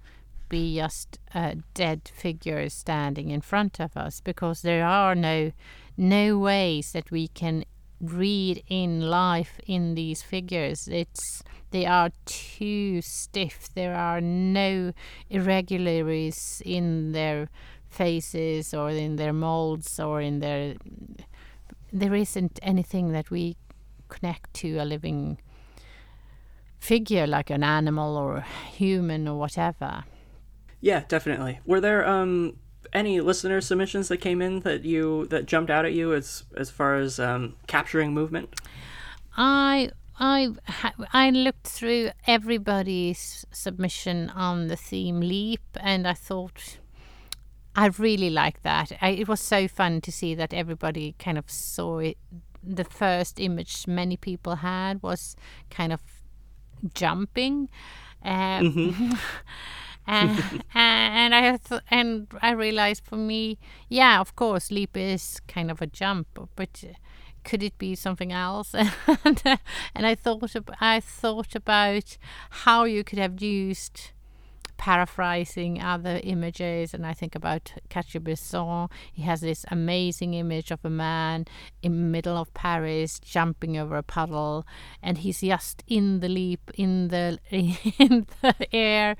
be 0.50 0.76
just 0.76 1.20
a 1.34 1.58
dead 1.74 2.10
figure 2.14 2.70
standing 2.70 3.30
in 3.30 3.42
front 3.42 3.80
of 3.80 3.96
us 3.98 4.22
because 4.22 4.62
there 4.62 4.86
are 4.86 5.16
no 5.16 5.52
no 5.98 6.38
ways 6.38 6.92
that 6.92 7.12
we 7.12 7.28
can 7.28 7.64
read 8.02 8.62
in 8.68 9.02
life 9.02 9.60
in 9.66 9.96
these 9.96 10.22
figures 10.22 10.88
it's 10.90 11.42
they 11.72 11.86
are 11.86 12.12
too 12.26 13.02
stiff 13.02 13.70
there 13.74 13.96
are 13.96 14.20
no 14.20 14.92
irregularities 15.30 16.62
in 16.66 17.14
their 17.14 17.50
faces 17.88 18.74
or 18.74 18.90
in 18.90 19.16
their 19.16 19.32
molds 19.34 20.00
or 20.00 20.20
in 20.22 20.40
their 20.40 20.76
there 21.94 22.14
isn't 22.14 22.60
anything 22.62 23.14
that 23.14 23.32
we 23.32 23.56
connect 24.10 24.54
to 24.54 24.78
a 24.78 24.86
living 24.86 25.38
figure 26.86 27.26
like 27.26 27.50
an 27.50 27.64
animal 27.64 28.16
or 28.16 28.46
human 28.72 29.28
or 29.28 29.40
whatever. 29.40 30.04
Yeah 30.86 31.04
definitely 31.08 31.60
were 31.66 31.82
there 31.82 32.08
um 32.08 32.56
any 32.94 33.20
listener 33.20 33.60
submissions 33.60 34.08
that 34.08 34.18
came 34.18 34.40
in 34.40 34.60
that 34.60 34.86
you 34.86 35.26
that 35.28 35.48
jumped 35.48 35.72
out 35.72 35.84
at 35.84 35.94
you 35.94 36.14
as 36.14 36.44
as 36.56 36.70
far 36.70 36.96
as 36.96 37.20
um, 37.20 37.56
capturing 37.66 38.14
movement 38.14 38.54
I 39.36 39.90
I 40.20 40.50
ha- 40.68 40.94
I 41.12 41.32
looked 41.32 41.68
through 41.68 42.12
everybody's 42.28 43.46
submission 43.52 44.30
on 44.30 44.68
the 44.68 44.76
theme 44.76 45.22
leap 45.22 45.66
and 45.82 46.08
I 46.08 46.14
thought 46.14 46.78
I 47.76 47.88
really 47.88 48.30
liked 48.30 48.62
that. 48.64 48.94
I, 49.02 49.10
it 49.10 49.28
was 49.28 49.42
so 49.42 49.68
fun 49.68 50.00
to 50.02 50.12
see 50.12 50.36
that 50.36 50.54
everybody 50.54 51.16
kind 51.20 51.38
of 51.38 51.50
saw 51.50 51.98
it. 51.98 52.18
The 52.64 52.86
first 52.86 53.40
image 53.40 53.88
many 53.88 54.16
people 54.18 54.58
had 54.58 55.04
was 55.04 55.36
kind 55.70 55.92
of 55.92 56.02
jumping. 56.94 57.68
Um, 58.24 59.20
and, 60.08 60.64
and 60.74 61.36
I 61.36 61.58
th- 61.58 61.82
and 61.90 62.28
I 62.42 62.52
realized 62.52 63.04
for 63.04 63.16
me, 63.18 63.58
yeah, 63.90 64.20
of 64.20 64.36
course, 64.36 64.72
leap 64.72 64.96
is 64.96 65.40
kind 65.48 65.72
of 65.72 65.82
a 65.82 65.88
jump, 65.88 66.28
but 66.56 66.84
could 67.44 67.64
it 67.64 67.78
be 67.78 67.96
something 67.96 68.32
else? 68.32 68.74
and, 69.24 69.42
and 69.96 70.06
I 70.06 70.16
thought 70.16 70.56
ab- 70.56 70.76
I 70.80 71.00
thought 71.00 71.56
about 71.56 72.18
how 72.50 72.84
you 72.84 73.04
could 73.04 73.20
have 73.20 73.42
used 73.42 74.12
paraphrasing 74.78 75.82
other 75.82 76.20
images, 76.24 76.94
and 76.94 77.06
I 77.06 77.14
think 77.14 77.36
about 77.36 77.74
Cartier-Bresson. 77.90 78.90
He 79.14 79.24
has 79.24 79.42
this 79.42 79.66
amazing 79.70 80.34
image 80.34 80.72
of 80.72 80.80
a 80.84 80.90
man 80.90 81.46
in 81.82 81.92
the 81.94 82.08
middle 82.10 82.38
of 82.38 82.54
Paris 82.54 83.20
jumping 83.20 83.78
over 83.78 83.96
a 83.96 84.04
puddle, 84.04 84.66
and 85.02 85.20
he's 85.20 85.42
just 85.42 85.84
in 85.88 86.20
the 86.20 86.30
leap 86.30 86.72
in 86.76 87.10
the 87.10 87.40
in 87.52 88.28
the 88.42 88.76
air, 88.76 89.16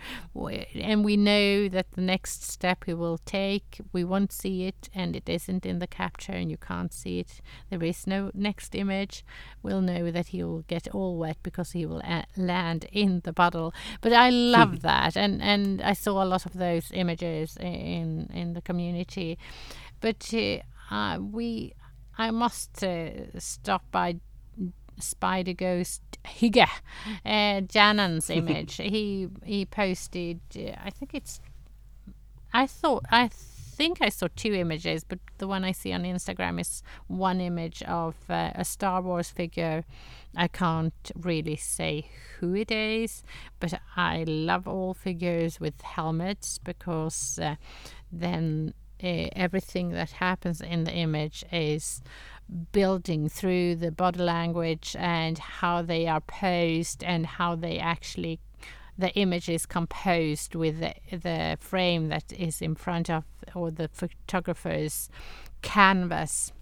and 0.76 1.06
we 1.06 1.18
know 1.18 1.68
that 1.70 1.92
the 1.92 2.02
next 2.02 2.44
step 2.44 2.84
he 2.86 2.94
will 2.94 3.18
take, 3.20 3.82
we 3.94 4.04
won't 4.04 4.32
see 4.32 4.66
it, 4.66 4.90
and 4.94 5.16
it 5.16 5.28
isn't 5.28 5.66
in 5.66 5.80
the 5.80 5.88
capture, 5.88 6.34
and 6.34 6.52
you 6.52 6.58
can't 6.58 6.94
see 6.94 7.20
it. 7.20 7.42
There 7.70 7.84
is 7.84 8.08
no 8.08 8.32
next 8.34 8.76
image. 8.76 9.24
We'll 9.62 9.82
know 9.82 10.12
that 10.12 10.28
he 10.28 10.44
will 10.44 10.64
get 10.68 10.88
all 10.94 11.18
wet 11.18 11.38
because 11.44 11.72
he 11.72 11.86
will 11.86 12.02
a- 12.04 12.26
land 12.38 12.86
in 12.92 13.22
the 13.24 13.34
puddle. 13.34 13.74
But 14.02 14.14
I 14.14 14.30
love 14.30 14.82
that, 14.90 15.16
and 15.16 15.42
and 15.46 15.82
I 15.82 15.94
saw 15.94 16.24
a 16.24 16.26
lot 16.26 16.46
of 16.46 16.54
those 16.54 16.92
images 16.94 17.58
in 17.58 18.30
in 18.34 18.54
the 18.54 18.62
community. 18.62 19.38
But 20.02 20.34
uh, 20.92 21.18
we, 21.22 21.74
I 22.18 22.32
must 22.32 22.84
uh, 22.84 23.40
stop 23.40 23.84
by 23.92 24.18
Spider 25.00 25.54
Ghost 25.54 26.02
Hygge, 26.26 26.68
uh, 27.26 27.62
Janan's 27.62 28.30
image. 28.40 28.76
he 28.78 29.28
he 29.44 29.66
posted. 29.66 30.40
Uh, 30.56 30.72
I 30.84 30.90
think 30.90 31.14
it's. 31.14 31.40
I 32.54 32.68
thought 32.68 33.04
I 33.12 33.30
think 33.76 34.02
I 34.02 34.10
saw 34.10 34.28
two 34.36 34.54
images, 34.54 35.04
but 35.04 35.20
the 35.38 35.48
one 35.48 35.64
I 35.64 35.74
see 35.74 35.92
on 35.94 36.04
Instagram 36.04 36.60
is 36.60 36.82
one 37.08 37.40
image 37.42 37.84
of 37.84 38.16
uh, 38.30 38.52
a 38.56 38.66
Star 38.66 39.02
Wars 39.02 39.30
figure. 39.30 39.84
I 40.36 40.48
can't 40.48 41.12
really 41.16 41.56
say 41.56 42.08
who 42.40 42.56
it 42.56 42.72
is, 42.72 43.24
but 43.60 43.74
I 43.96 44.24
love 44.28 44.68
all 44.68 44.94
figures 44.94 45.60
with 45.60 45.82
helmets 45.82 46.60
because 46.60 47.40
uh, 47.42 47.56
then 48.12 48.74
uh, 49.04 49.28
everything 49.36 49.90
that 49.90 50.12
happens 50.12 50.62
in 50.62 50.86
the 50.86 50.94
image 50.94 51.44
is 51.52 52.02
building 52.72 53.28
through 53.28 53.76
the 53.76 53.92
body 53.92 54.20
language 54.20 54.96
and 55.00 55.38
how 55.38 55.82
they 55.82 56.08
are 56.08 56.22
posed 56.22 57.04
and 57.04 57.26
how 57.26 57.56
they 57.56 57.80
actually 57.80 58.40
the 58.98 59.14
image 59.16 59.50
is 59.50 59.66
composed 59.66 60.56
with 60.56 60.80
the, 60.80 60.94
the 61.12 61.58
frame 61.60 62.10
that 62.10 62.32
is 62.32 62.62
in 62.62 62.76
front 62.76 63.10
of 63.10 63.24
or 63.54 63.72
the 63.72 63.90
photographer's 63.90 65.10
canvas 65.62 66.54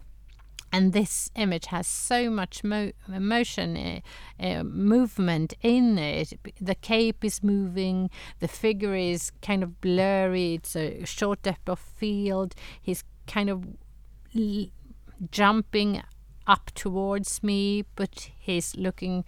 and 0.74 0.92
this 0.92 1.30
image 1.36 1.68
has 1.68 1.86
so 1.86 2.32
much 2.32 2.64
mo- 2.64 2.94
emotion, 3.08 3.78
uh, 3.78 4.44
uh, 4.44 4.64
movement 4.64 5.54
in 5.62 6.00
it. 6.00 6.34
The 6.60 6.74
cape 6.74 7.24
is 7.24 7.44
moving, 7.44 8.10
the 8.40 8.48
figure 8.48 8.96
is 8.96 9.32
kind 9.44 9.62
of 9.62 9.80
blurry, 9.82 10.56
it's 10.56 10.76
a 10.76 11.06
short 11.06 11.44
depth 11.44 11.70
of 11.70 11.78
field. 11.78 12.56
He's 12.82 13.04
kind 13.28 13.52
of 13.52 13.68
l- 14.36 14.66
jumping 15.30 16.02
up 16.48 16.72
towards 16.74 17.44
me, 17.44 17.84
but 17.96 18.32
he's 18.36 18.76
looking 18.76 19.26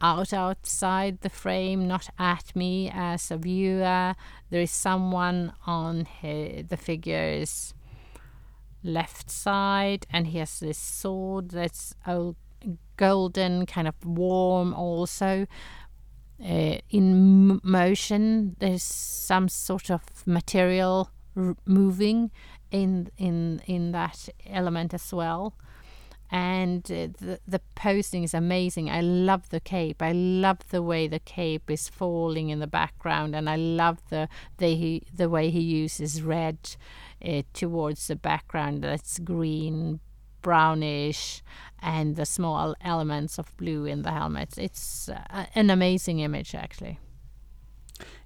out 0.00 0.32
outside 0.32 1.20
the 1.20 1.28
frame, 1.28 1.86
not 1.86 2.08
at 2.18 2.54
me 2.54 2.90
as 2.92 3.30
a 3.30 3.36
viewer. 3.36 4.14
There 4.50 4.60
is 4.60 4.70
someone 4.70 5.52
on 5.66 6.04
his, 6.04 6.66
the 6.68 6.76
figure's 6.76 7.74
left 8.82 9.30
side, 9.30 10.06
and 10.10 10.28
he 10.28 10.38
has 10.38 10.60
this 10.60 10.78
sword 10.78 11.50
that's 11.50 11.94
old, 12.06 12.36
golden, 12.96 13.66
kind 13.66 13.88
of 13.88 13.94
warm 14.04 14.74
also. 14.74 15.46
Uh, 16.42 16.78
in 16.88 17.60
motion, 17.62 18.56
there's 18.60 18.82
some 18.82 19.48
sort 19.48 19.90
of 19.90 20.02
material 20.26 21.10
moving 21.64 22.30
in 22.70 23.10
in 23.16 23.60
in 23.66 23.92
that 23.92 24.28
element 24.46 24.92
as 24.92 25.12
well 25.12 25.54
and 26.30 26.84
uh, 26.90 27.08
the 27.18 27.40
the 27.46 27.60
posting 27.74 28.22
is 28.22 28.34
amazing. 28.34 28.88
I 28.88 29.00
love 29.00 29.48
the 29.48 29.60
cape. 29.60 30.00
I 30.00 30.12
love 30.12 30.58
the 30.70 30.82
way 30.82 31.08
the 31.08 31.18
cape 31.18 31.70
is 31.70 31.88
falling 31.88 32.50
in 32.50 32.60
the 32.60 32.66
background, 32.66 33.34
and 33.34 33.50
I 33.50 33.56
love 33.56 33.98
the 34.10 34.28
the 34.58 35.02
the 35.12 35.28
way 35.28 35.50
he 35.50 35.60
uses 35.60 36.22
red 36.22 36.76
uh, 37.24 37.42
towards 37.52 38.06
the 38.06 38.16
background. 38.16 38.84
That's 38.84 39.18
green, 39.18 40.00
brownish, 40.40 41.42
and 41.82 42.16
the 42.16 42.26
small 42.26 42.74
elements 42.80 43.38
of 43.38 43.56
blue 43.56 43.84
in 43.84 44.02
the 44.02 44.12
helmet. 44.12 44.56
It's 44.56 45.08
uh, 45.08 45.46
an 45.54 45.70
amazing 45.70 46.20
image, 46.20 46.54
actually. 46.54 46.98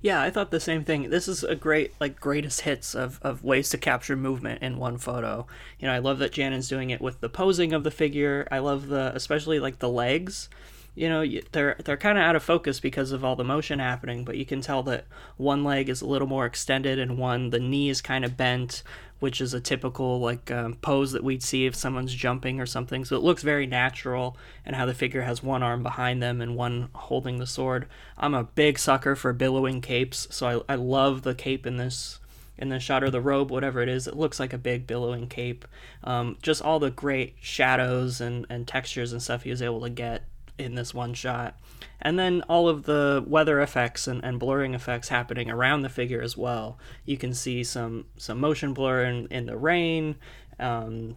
Yeah, 0.01 0.21
I 0.21 0.31
thought 0.31 0.51
the 0.51 0.61
same 0.61 0.85
thing. 0.85 1.11
This 1.11 1.29
is 1.29 1.43
a 1.43 1.55
great 1.55 1.95
like 2.01 2.21
greatest 2.21 2.63
hits 2.63 2.95
of, 2.95 3.19
of 3.23 3.43
ways 3.43 3.69
to 3.71 3.79
capture 3.79 4.17
movement 4.17 4.63
in 4.63 4.79
one 4.79 4.99
photo. 4.99 5.47
You 5.79 5.89
know, 5.89 5.95
I 5.95 5.99
love 5.99 6.19
that 6.19 6.33
Janan's 6.33 6.69
doing 6.69 6.91
it 6.91 7.01
with 7.01 7.21
the 7.21 7.29
posing 7.29 7.73
of 7.73 7.85
the 7.85 7.91
figure. 7.91 8.47
I 8.51 8.59
love 8.59 8.89
the 8.89 9.13
especially 9.15 9.61
like 9.61 9.79
the 9.79 9.89
legs. 9.89 10.49
You 10.95 11.09
know, 11.09 11.25
they're 11.53 11.77
they're 11.85 11.97
kind 11.97 12.19
of 12.19 12.23
out 12.25 12.37
of 12.37 12.43
focus 12.43 12.81
because 12.81 13.13
of 13.13 13.25
all 13.25 13.35
the 13.35 13.45
motion 13.45 13.79
happening, 13.79 14.25
but 14.25 14.37
you 14.37 14.47
can 14.47 14.61
tell 14.61 14.83
that 14.85 15.07
one 15.37 15.65
leg 15.65 15.89
is 15.89 16.03
a 16.03 16.07
little 16.07 16.29
more 16.29 16.47
extended 16.47 16.99
and 16.99 17.19
one 17.19 17.51
the 17.51 17.59
knee 17.59 17.89
is 17.89 18.01
kind 18.01 18.25
of 18.25 18.37
bent 18.37 18.83
which 19.25 19.41
is 19.41 19.55
a 19.55 19.61
typical 19.61 20.21
like 20.21 20.51
um, 20.51 20.75
pose 20.83 21.13
that 21.13 21.25
we'd 21.25 21.43
see 21.43 21.65
if 21.65 21.75
someone's 21.75 22.15
jumping 22.15 22.61
or 22.61 22.67
something. 22.67 23.07
So 23.07 23.17
it 23.17 23.23
looks 23.23 23.43
very 23.43 23.67
natural, 23.67 24.37
and 24.67 24.77
how 24.77 24.85
the 24.85 24.93
figure 24.93 25.23
has 25.23 25.43
one 25.43 25.63
arm 25.63 25.83
behind 25.83 26.23
them 26.23 26.43
and 26.43 26.55
one 26.55 26.91
holding 26.95 27.39
the 27.39 27.47
sword. 27.47 27.87
I'm 28.19 28.35
a 28.35 28.45
big 28.45 28.79
sucker 28.79 29.17
for 29.17 29.33
billowing 29.33 29.81
capes, 29.81 30.29
so 30.31 30.63
I, 30.69 30.75
I 30.75 30.77
love 30.77 31.23
the 31.23 31.35
cape 31.35 31.67
in 31.67 31.79
this 31.79 32.21
in 32.59 32.69
the 32.69 32.79
shot 32.79 33.03
or 33.03 33.09
the 33.09 33.23
robe, 33.23 33.51
whatever 33.51 33.81
it 33.81 33.89
is. 33.89 34.07
It 34.07 34.15
looks 34.15 34.39
like 34.39 34.53
a 34.53 34.59
big 34.59 34.87
billowing 34.87 35.27
cape. 35.27 35.65
Um, 36.03 36.37
just 36.43 36.61
all 36.61 36.79
the 36.79 36.91
great 36.91 37.37
shadows 37.41 38.21
and, 38.21 38.45
and 38.51 38.69
textures 38.69 39.11
and 39.11 39.23
stuff 39.23 39.45
he 39.45 39.51
was 39.51 39.63
able 39.63 39.81
to 39.81 39.89
get 39.89 40.25
in 40.59 40.75
this 40.75 40.95
one 40.95 41.15
shot. 41.15 41.59
And 42.01 42.19
then 42.19 42.43
all 42.49 42.69
of 42.69 42.85
the 42.85 43.25
weather 43.27 43.61
effects 43.61 44.07
and, 44.07 44.25
and 44.25 44.39
blurring 44.39 44.75
effects 44.75 45.09
happening 45.09 45.51
around 45.51 45.83
the 45.83 45.89
figure 45.89 46.23
as 46.23 46.37
well. 46.37 46.79
You 47.05 47.17
can 47.17 47.35
see 47.35 47.65
some, 47.65 48.07
some 48.17 48.41
motion 48.41 48.75
blur 48.75 49.05
in, 49.05 49.27
in 49.29 49.47
the 49.47 49.57
rain, 49.57 50.17
um, 50.59 51.17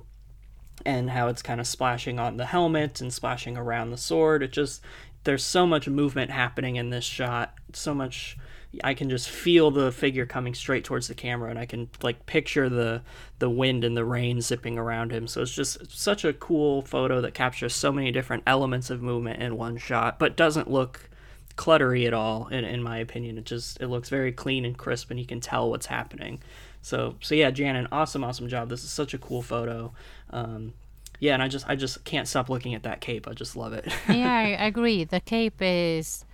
and 0.86 1.10
how 1.10 1.28
it's 1.28 1.42
kind 1.42 1.60
of 1.60 1.68
splashing 1.68 2.20
on 2.20 2.38
the 2.38 2.46
helmet 2.46 3.02
and 3.02 3.12
splashing 3.12 3.58
around 3.58 3.90
the 3.90 3.98
sword. 3.98 4.44
It 4.44 4.52
just, 4.52 4.82
there's 5.24 5.44
so 5.44 5.68
much 5.68 5.88
movement 5.88 6.32
happening 6.32 6.76
in 6.76 6.90
this 6.90 7.04
shot, 7.04 7.56
so 7.74 7.94
much 7.94 8.38
I 8.84 8.94
can 8.94 9.10
just 9.10 9.30
feel 9.30 9.72
the 9.72 9.92
figure 9.92 10.26
coming 10.26 10.54
straight 10.54 10.84
towards 10.84 11.08
the 11.08 11.16
camera, 11.16 11.50
and 11.50 11.60
I 11.60 11.66
can 11.66 11.90
like 12.02 12.26
picture 12.26 12.70
the 12.70 13.02
the 13.40 13.50
wind 13.50 13.84
and 13.84 13.96
the 13.96 14.06
rain 14.06 14.42
zipping 14.42 14.78
around 14.78 15.12
him. 15.12 15.28
So 15.28 15.42
it's 15.42 15.54
just 15.54 15.92
such 15.92 16.26
a 16.26 16.34
cool 16.34 16.82
photo 16.82 17.22
that 17.22 17.34
captures 17.34 17.76
so 17.76 17.92
many 17.92 18.12
different 18.12 18.44
elements 18.48 18.90
of 18.90 19.02
movement 19.02 19.42
in 19.42 19.58
one 19.58 19.78
shot, 19.78 20.20
but 20.20 20.36
doesn't 20.36 20.70
look 20.70 21.10
cluttery 21.56 22.06
at 22.06 22.14
all. 22.14 22.48
In, 22.48 22.64
in 22.64 22.82
my 22.82 22.98
opinion, 22.98 23.38
it 23.38 23.46
just 23.46 23.82
it 23.82 23.88
looks 23.88 24.10
very 24.10 24.32
clean 24.32 24.66
and 24.66 24.78
crisp, 24.78 25.12
and 25.12 25.20
you 25.20 25.26
can 25.26 25.40
tell 25.40 25.70
what's 25.70 25.88
happening. 25.88 26.40
So 26.82 27.16
so 27.22 27.36
yeah, 27.36 27.52
Janan, 27.52 27.88
awesome, 27.92 28.24
awesome 28.24 28.48
job. 28.48 28.70
This 28.70 28.84
is 28.84 28.90
such 28.90 29.14
a 29.14 29.18
cool 29.18 29.42
photo. 29.42 29.94
Um, 30.30 30.74
yeah, 31.20 31.34
and 31.34 31.42
I 31.42 31.48
just 31.48 31.68
I 31.68 31.76
just 31.76 32.04
can't 32.04 32.28
stop 32.28 32.50
looking 32.50 32.76
at 32.76 32.84
that 32.84 33.02
cape. 33.02 33.28
I 33.28 33.34
just 33.34 33.56
love 33.56 33.74
it. 33.74 33.92
yeah, 34.10 34.32
I 34.32 34.66
agree. 34.66 35.04
The 35.04 35.20
cape 35.20 35.62
is 35.62 36.26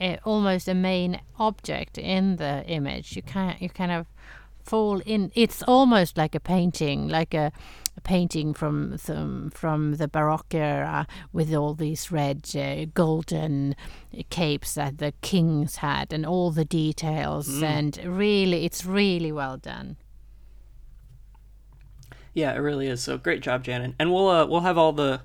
uh, 0.00 0.16
almost 0.24 0.68
a 0.68 0.74
main 0.74 1.20
object 1.38 1.98
in 1.98 2.36
the 2.36 2.64
image. 2.66 3.16
You 3.16 3.22
can't 3.22 3.60
you 3.60 3.68
kind 3.68 3.92
of 3.92 4.06
fall 4.68 5.00
in. 5.06 5.32
It's 5.34 5.62
almost 5.62 6.16
like 6.16 6.34
a 6.34 6.40
painting, 6.40 7.08
like 7.08 7.34
a, 7.34 7.50
a 7.96 8.00
painting 8.02 8.54
from 8.54 8.98
some 8.98 9.50
from 9.50 9.96
the 9.96 10.08
Baroque 10.08 10.54
era 10.54 11.06
with 11.32 11.54
all 11.54 11.74
these 11.74 12.12
red, 12.12 12.48
uh, 12.54 12.84
golden 12.94 13.74
capes 14.30 14.74
that 14.74 14.98
the 14.98 15.12
kings 15.22 15.76
had, 15.76 16.12
and 16.12 16.26
all 16.26 16.50
the 16.50 16.64
details. 16.64 17.48
Mm. 17.48 17.62
And 17.62 17.98
really, 18.04 18.64
it's 18.64 18.84
really 18.84 19.32
well 19.32 19.56
done. 19.56 19.96
Yeah, 22.34 22.54
it 22.54 22.58
really 22.58 22.86
is. 22.86 23.02
So 23.02 23.18
great 23.18 23.40
job, 23.40 23.64
Janan. 23.64 23.94
And 23.98 24.12
we'll 24.12 24.28
uh, 24.28 24.46
we'll 24.46 24.60
have 24.60 24.78
all 24.78 24.92
the 24.92 25.22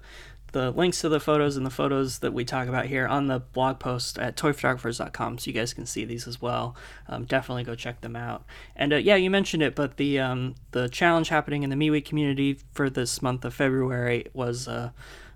the 0.53 0.71
links 0.71 1.01
to 1.01 1.09
the 1.09 1.19
photos 1.19 1.57
and 1.57 1.65
the 1.65 1.71
photos 1.71 2.19
that 2.19 2.31
we 2.31 2.45
talk 2.45 2.67
about 2.67 2.85
here 2.85 3.05
on 3.07 3.27
the 3.27 3.39
blog 3.39 3.79
post 3.79 4.17
at 4.17 4.37
toyphotographers.com 4.37 5.37
so 5.37 5.49
you 5.49 5.53
guys 5.53 5.73
can 5.73 5.85
see 5.85 6.05
these 6.05 6.27
as 6.27 6.41
well. 6.41 6.75
Um, 7.07 7.25
definitely 7.25 7.63
go 7.63 7.75
check 7.75 8.01
them 8.01 8.15
out. 8.15 8.45
And 8.75 8.93
uh, 8.93 8.97
yeah 8.97 9.15
you 9.15 9.29
mentioned 9.29 9.61
it 9.61 9.75
but 9.75 9.97
the 9.97 10.19
um, 10.19 10.55
the 10.71 10.87
challenge 10.87 11.29
happening 11.29 11.63
in 11.63 11.69
the 11.69 11.75
MeWe 11.75 12.05
community 12.05 12.59
for 12.71 12.89
this 12.89 13.21
month 13.21 13.43
of 13.43 13.53
february 13.53 14.27
was 14.33 14.67
uh, 14.67 14.91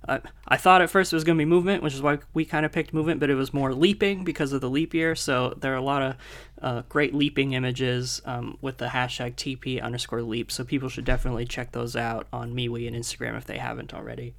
I, 0.07 0.21
I 0.47 0.57
thought 0.57 0.81
at 0.81 0.89
first 0.89 1.11
it 1.11 1.15
was 1.15 1.23
going 1.23 1.37
to 1.37 1.41
be 1.41 1.45
movement 1.45 1.81
which 1.81 1.95
is 1.95 2.01
why 2.01 2.19
we 2.33 2.45
kind 2.45 2.65
of 2.65 2.71
picked 2.71 2.93
movement 2.93 3.19
but 3.19 3.29
it 3.29 3.35
was 3.35 3.53
more 3.53 3.73
leaping 3.73 4.23
because 4.23 4.53
of 4.53 4.61
the 4.61 4.69
leap 4.69 4.93
year. 4.93 5.15
So 5.15 5.55
there 5.57 5.73
are 5.73 5.77
a 5.77 5.81
lot 5.81 6.01
of 6.03 6.15
uh, 6.61 6.81
great 6.89 7.13
leaping 7.13 7.53
images 7.53 8.21
um, 8.25 8.57
with 8.61 8.77
the 8.77 8.87
hashtag 8.87 9.35
tp 9.35 9.81
underscore 9.81 10.21
leap. 10.21 10.51
So 10.51 10.63
people 10.63 10.89
should 10.89 11.05
definitely 11.05 11.45
check 11.45 11.71
those 11.71 11.95
out 11.95 12.27
on 12.31 12.53
MeWe 12.53 12.87
and 12.87 12.95
instagram 12.95 13.35
if 13.35 13.45
they 13.45 13.57
haven't 13.57 13.93
already 13.93 14.35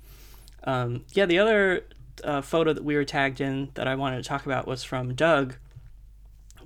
um, 0.64 1.04
yeah, 1.12 1.26
the 1.26 1.38
other 1.38 1.84
uh, 2.24 2.40
photo 2.42 2.72
that 2.72 2.84
we 2.84 2.94
were 2.94 3.04
tagged 3.04 3.40
in 3.40 3.70
that 3.74 3.86
I 3.88 3.94
wanted 3.94 4.22
to 4.22 4.28
talk 4.28 4.46
about 4.46 4.66
was 4.66 4.84
from 4.84 5.14
Doug. 5.14 5.56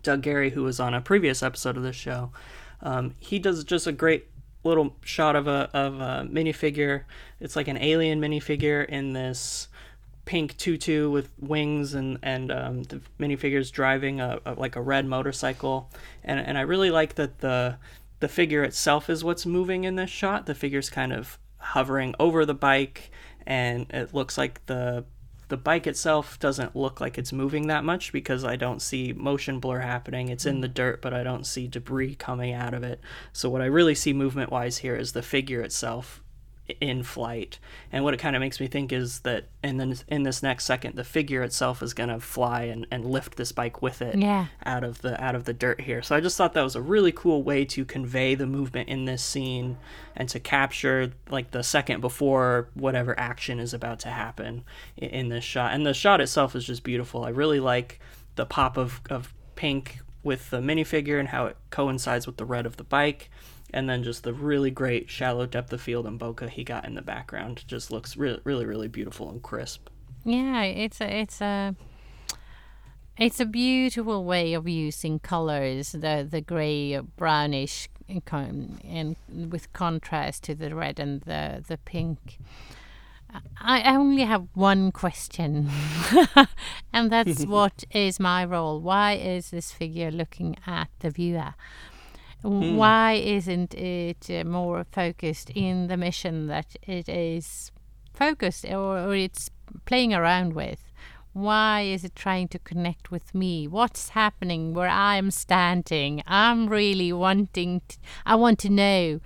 Doug 0.03 0.23
Gary, 0.23 0.51
who 0.51 0.65
was 0.65 0.81
on 0.81 0.95
a 0.95 1.01
previous 1.01 1.43
episode 1.43 1.77
of 1.77 1.83
this 1.83 1.97
show. 1.97 2.33
Um, 2.81 3.15
he 3.21 3.39
does 3.39 3.63
just 3.63 3.87
a 3.87 3.93
great 3.93 4.27
little 4.65 4.97
shot 5.03 5.37
of 5.37 5.47
a 5.47 5.71
of 5.73 6.01
a 6.01 6.29
minifigure. 6.31 7.05
It's 7.41 7.57
like 7.57 7.69
an 7.69 7.77
alien 7.77 8.21
minifigure 8.21 8.85
in 8.87 9.13
this 9.13 9.69
pink 10.25 10.57
tutu 10.57 11.11
with 11.11 11.31
wings 11.41 11.95
and 11.95 12.19
and 12.23 12.53
um, 12.53 12.83
the 12.85 13.01
minifigure's 13.19 13.71
driving 13.71 14.21
a, 14.21 14.41
a, 14.45 14.55
like 14.55 14.77
a 14.77 14.81
red 14.81 15.05
motorcycle 15.07 15.91
and 16.23 16.39
and 16.39 16.57
I 16.57 16.61
really 16.61 16.91
like 16.91 17.17
that 17.17 17.41
the 17.41 17.77
the 18.21 18.29
figure 18.29 18.63
itself 18.63 19.11
is 19.11 19.25
what's 19.25 19.45
moving 19.45 19.83
in 19.83 19.97
this 19.97 20.11
shot 20.11 20.47
the 20.47 20.55
figure's 20.55 20.89
kind 20.89 21.13
of 21.13 21.39
hovering 21.59 22.15
over 22.21 22.47
the 22.47 22.55
bike 22.55 23.11
and 23.47 23.87
it 23.91 24.15
looks 24.15 24.39
like 24.39 24.65
the 24.67 25.05
the 25.49 25.57
bike 25.59 25.87
itself 25.87 26.39
doesn't 26.39 26.75
look 26.75 26.99
like 26.99 27.19
it's 27.19 27.31
moving 27.31 27.67
that 27.67 27.85
much 27.85 28.11
because 28.11 28.43
I 28.43 28.57
don't 28.57 28.81
see 28.81 29.13
motion 29.13 29.61
blur 29.61 29.81
happening. 29.81 30.31
It's 30.31 30.47
in 30.47 30.63
the 30.63 30.69
mm. 30.69 30.73
dirt, 30.73 31.03
but 31.03 31.13
I 31.13 31.23
don't 31.23 31.47
see 31.47 31.69
debris 31.69 32.15
coming 32.15 32.55
out 32.55 32.73
of 32.73 32.83
it. 32.83 33.03
So 33.35 33.51
what 33.51 33.61
I 33.61 33.67
really 33.67 33.95
see 33.95 34.15
movement 34.15 34.51
wise 34.51 34.79
here 34.79 34.97
is 34.97 35.13
the 35.13 35.21
figure 35.21 35.61
itself 35.61 36.22
in 36.81 37.03
flight. 37.03 37.59
And 37.91 38.05
what 38.05 38.15
it 38.15 38.19
kind 38.19 38.35
of 38.37 38.41
makes 38.41 38.61
me 38.61 38.67
think 38.67 38.93
is 38.93 39.21
that 39.21 39.47
and 39.63 39.79
then 39.79 39.97
in 40.09 40.23
this 40.25 40.43
next 40.43 40.65
second 40.65 40.97
the 40.97 41.05
figure 41.05 41.43
itself 41.43 41.83
is 41.83 41.95
going 41.95 42.09
to 42.09 42.19
fly 42.21 42.63
and, 42.63 42.87
and 42.91 43.05
lift 43.05 43.37
this 43.37 43.53
bike 43.53 43.83
with 43.83 44.03
it 44.03 44.17
Yeah. 44.17 44.47
out 44.65 44.85
of 44.85 45.03
the 45.03 45.23
out 45.23 45.35
of 45.35 45.45
the 45.45 45.53
dirt 45.53 45.81
here. 45.83 46.03
So 46.03 46.15
I 46.17 46.21
just 46.21 46.37
thought 46.37 46.53
that 46.55 46.63
was 46.63 46.77
a 46.77 46.83
really 46.83 47.13
cool 47.13 47.43
way 47.43 47.65
to 47.67 47.85
convey 47.85 48.35
the 48.35 48.47
movement 48.47 48.89
in 48.89 49.05
this 49.05 49.23
scene 49.23 49.77
and 50.17 50.29
to 50.29 50.41
capture 50.41 51.13
like 51.31 51.51
the 51.51 51.63
second 51.63 52.01
before 52.01 52.69
whatever 52.75 53.19
action 53.19 53.59
is 53.59 53.73
about 53.75 53.99
to 54.01 54.09
happen 54.09 54.65
in, 54.97 55.09
in 55.11 55.29
this 55.29 55.45
shot. 55.45 55.73
And 55.73 55.87
the 55.87 55.95
shot 55.95 56.21
itself 56.21 56.55
is 56.57 56.65
just 56.65 56.83
beautiful. 56.85 57.25
I 57.25 57.31
really 57.31 57.61
like 57.61 58.01
the 58.35 58.47
pop 58.47 58.77
of, 58.77 59.01
of 59.11 59.33
pink 59.57 59.99
with 60.23 60.51
the 60.51 60.61
minifigure 60.61 61.19
and 61.19 61.29
how 61.29 61.47
it 61.47 61.57
coincides 61.71 62.27
with 62.27 62.37
the 62.37 62.45
red 62.45 62.65
of 62.65 62.77
the 62.77 62.85
bike. 62.85 63.29
And 63.73 63.89
then 63.89 64.03
just 64.03 64.23
the 64.23 64.35
really 64.35 64.71
great 64.71 65.09
shallow 65.09 65.47
depth 65.47 65.73
of 65.73 65.81
field 65.81 66.07
and 66.07 66.21
bokeh 66.21 66.51
he 66.51 66.63
got 66.63 66.85
in 66.85 66.95
the 66.95 67.03
background 67.03 67.65
just 67.67 67.91
looks 67.91 68.17
really, 68.17 68.41
really, 68.45 68.67
really 68.67 68.89
beautiful 68.89 69.31
and 69.31 69.43
crisp. 69.43 69.89
Yeah, 70.25 70.63
it's 70.63 71.01
a 71.01 71.21
it's 71.21 71.41
a 71.41 71.75
it's 73.19 73.41
a 73.41 73.47
beautiful 73.47 74.25
way 74.25 74.53
of 74.55 74.69
using 74.69 75.19
colors, 75.19 75.93
the 75.93 76.27
the 76.31 76.41
gray 76.41 77.01
brownish 77.17 77.89
and 78.09 79.17
with 79.51 79.73
contrast 79.73 80.45
to 80.45 80.55
the 80.55 80.75
red 80.75 81.01
and 81.01 81.23
the 81.23 81.65
the 81.67 81.79
pink. 81.79 82.39
I 83.59 83.97
only 83.97 84.25
have 84.25 84.49
one 84.53 84.93
question, 84.93 85.71
and 86.93 87.11
that's 87.11 87.47
what 87.47 87.85
is 87.91 88.21
my 88.21 88.45
role? 88.45 88.81
Why 88.81 89.15
is 89.15 89.51
this 89.51 89.73
figure 89.73 90.11
looking 90.11 90.57
at 90.67 90.89
the 90.99 91.11
viewer? 91.11 91.55
Why 92.43 93.13
isn't 93.13 93.75
it 93.75 94.29
uh, 94.29 94.45
more 94.45 94.85
focused 94.91 95.51
in 95.51 95.87
the 95.87 95.97
mission 95.97 96.49
that 96.49 96.77
it 96.83 97.09
is 97.09 97.71
focused 98.13 98.65
or, 98.65 98.99
or 98.99 99.15
it's 99.15 99.51
playing 99.85 100.13
around 100.13 100.55
with? 100.55 100.93
Why 101.33 101.83
is 101.83 102.05
it 102.05 102.15
trying 102.15 102.49
to 102.49 102.59
connect 102.59 103.11
with 103.11 103.35
me? 103.35 103.67
What's 103.67 104.11
happening 104.11 104.75
where 104.75 104.89
I'm 104.89 105.31
standing? 105.31 106.23
I'm 106.27 106.69
really 106.69 107.13
wanting. 107.13 107.81
To, 107.89 107.97
I 108.27 108.35
want 108.35 108.59
to 108.61 108.69
know. 108.71 109.21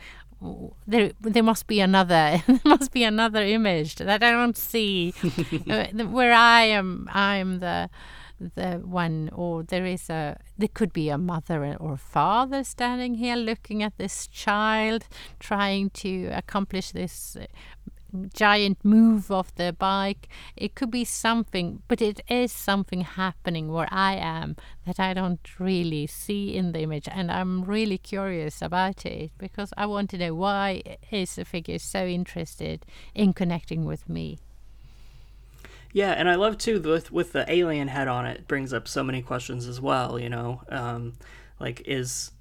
There, 0.87 1.13
there 1.21 1.43
must 1.43 1.67
be 1.67 1.81
another. 1.81 2.43
there 2.47 2.61
must 2.65 2.93
be 2.93 3.03
another 3.03 3.43
image 3.43 3.97
that 3.97 4.23
I 4.23 4.31
don't 4.31 4.57
see, 4.57 5.15
uh, 5.71 5.87
where 6.05 6.33
I 6.33 6.63
am. 6.65 7.09
I'm 7.13 7.59
the 7.59 7.91
the 8.39 8.81
one, 8.85 9.31
or 9.33 9.63
there 9.63 9.87
is 9.87 10.11
a. 10.11 10.37
There 10.59 10.69
could 10.73 10.93
be 10.93 11.09
a 11.09 11.19
mother 11.19 11.77
or 11.79 11.97
father 11.97 12.65
standing 12.65 13.15
here 13.15 13.37
looking 13.37 13.83
at 13.83 13.97
this 13.99 14.27
child, 14.27 15.07
trying 15.39 15.91
to 15.91 16.27
accomplish 16.27 16.93
this 16.93 17.37
uh, 17.37 17.47
giant 18.35 18.85
move 18.85 19.31
of 19.31 19.55
the 19.57 19.73
bike. 19.73 20.29
It 20.57 20.75
could 20.75 20.91
be 20.91 21.05
something, 21.05 21.83
but 21.89 22.01
it 22.01 22.21
is 22.29 22.53
something 22.53 23.03
happening 23.03 23.73
where 23.73 23.89
I 23.91 24.15
am 24.17 24.57
that 24.87 25.01
I 25.01 25.15
don't 25.15 25.41
really 25.59 26.07
see 26.07 26.55
in 26.57 26.73
the 26.73 26.81
image, 26.81 27.09
and 27.11 27.31
I'm 27.31 27.65
really 27.65 27.99
curious 27.99 28.63
about 28.63 29.05
it 29.07 29.33
because 29.39 29.73
I 29.77 29.87
want 29.87 30.11
to 30.11 30.19
know 30.19 30.35
why 30.35 30.83
is 31.11 31.37
the 31.37 31.45
figure 31.45 31.79
so 31.79 32.07
interested 32.07 32.87
in 33.15 33.33
connecting 33.33 33.85
with 33.85 34.09
me. 34.09 34.39
Yeah, 35.97 36.11
and 36.11 36.29
I 36.29 36.35
love 36.35 36.59
too 36.59 36.79
with 36.79 37.11
with 37.11 37.33
the 37.33 37.51
alien 37.51 37.89
head 37.89 38.07
on 38.07 38.27
it, 38.27 38.41
it 38.41 38.47
brings 38.47 38.75
up 38.75 38.87
so 38.87 39.03
many 39.03 39.23
questions 39.23 39.67
as 39.67 39.81
well. 39.81 40.21
You 40.21 40.29
know, 40.29 40.61
um, 40.69 41.15
like 41.59 41.81
is 41.87 42.33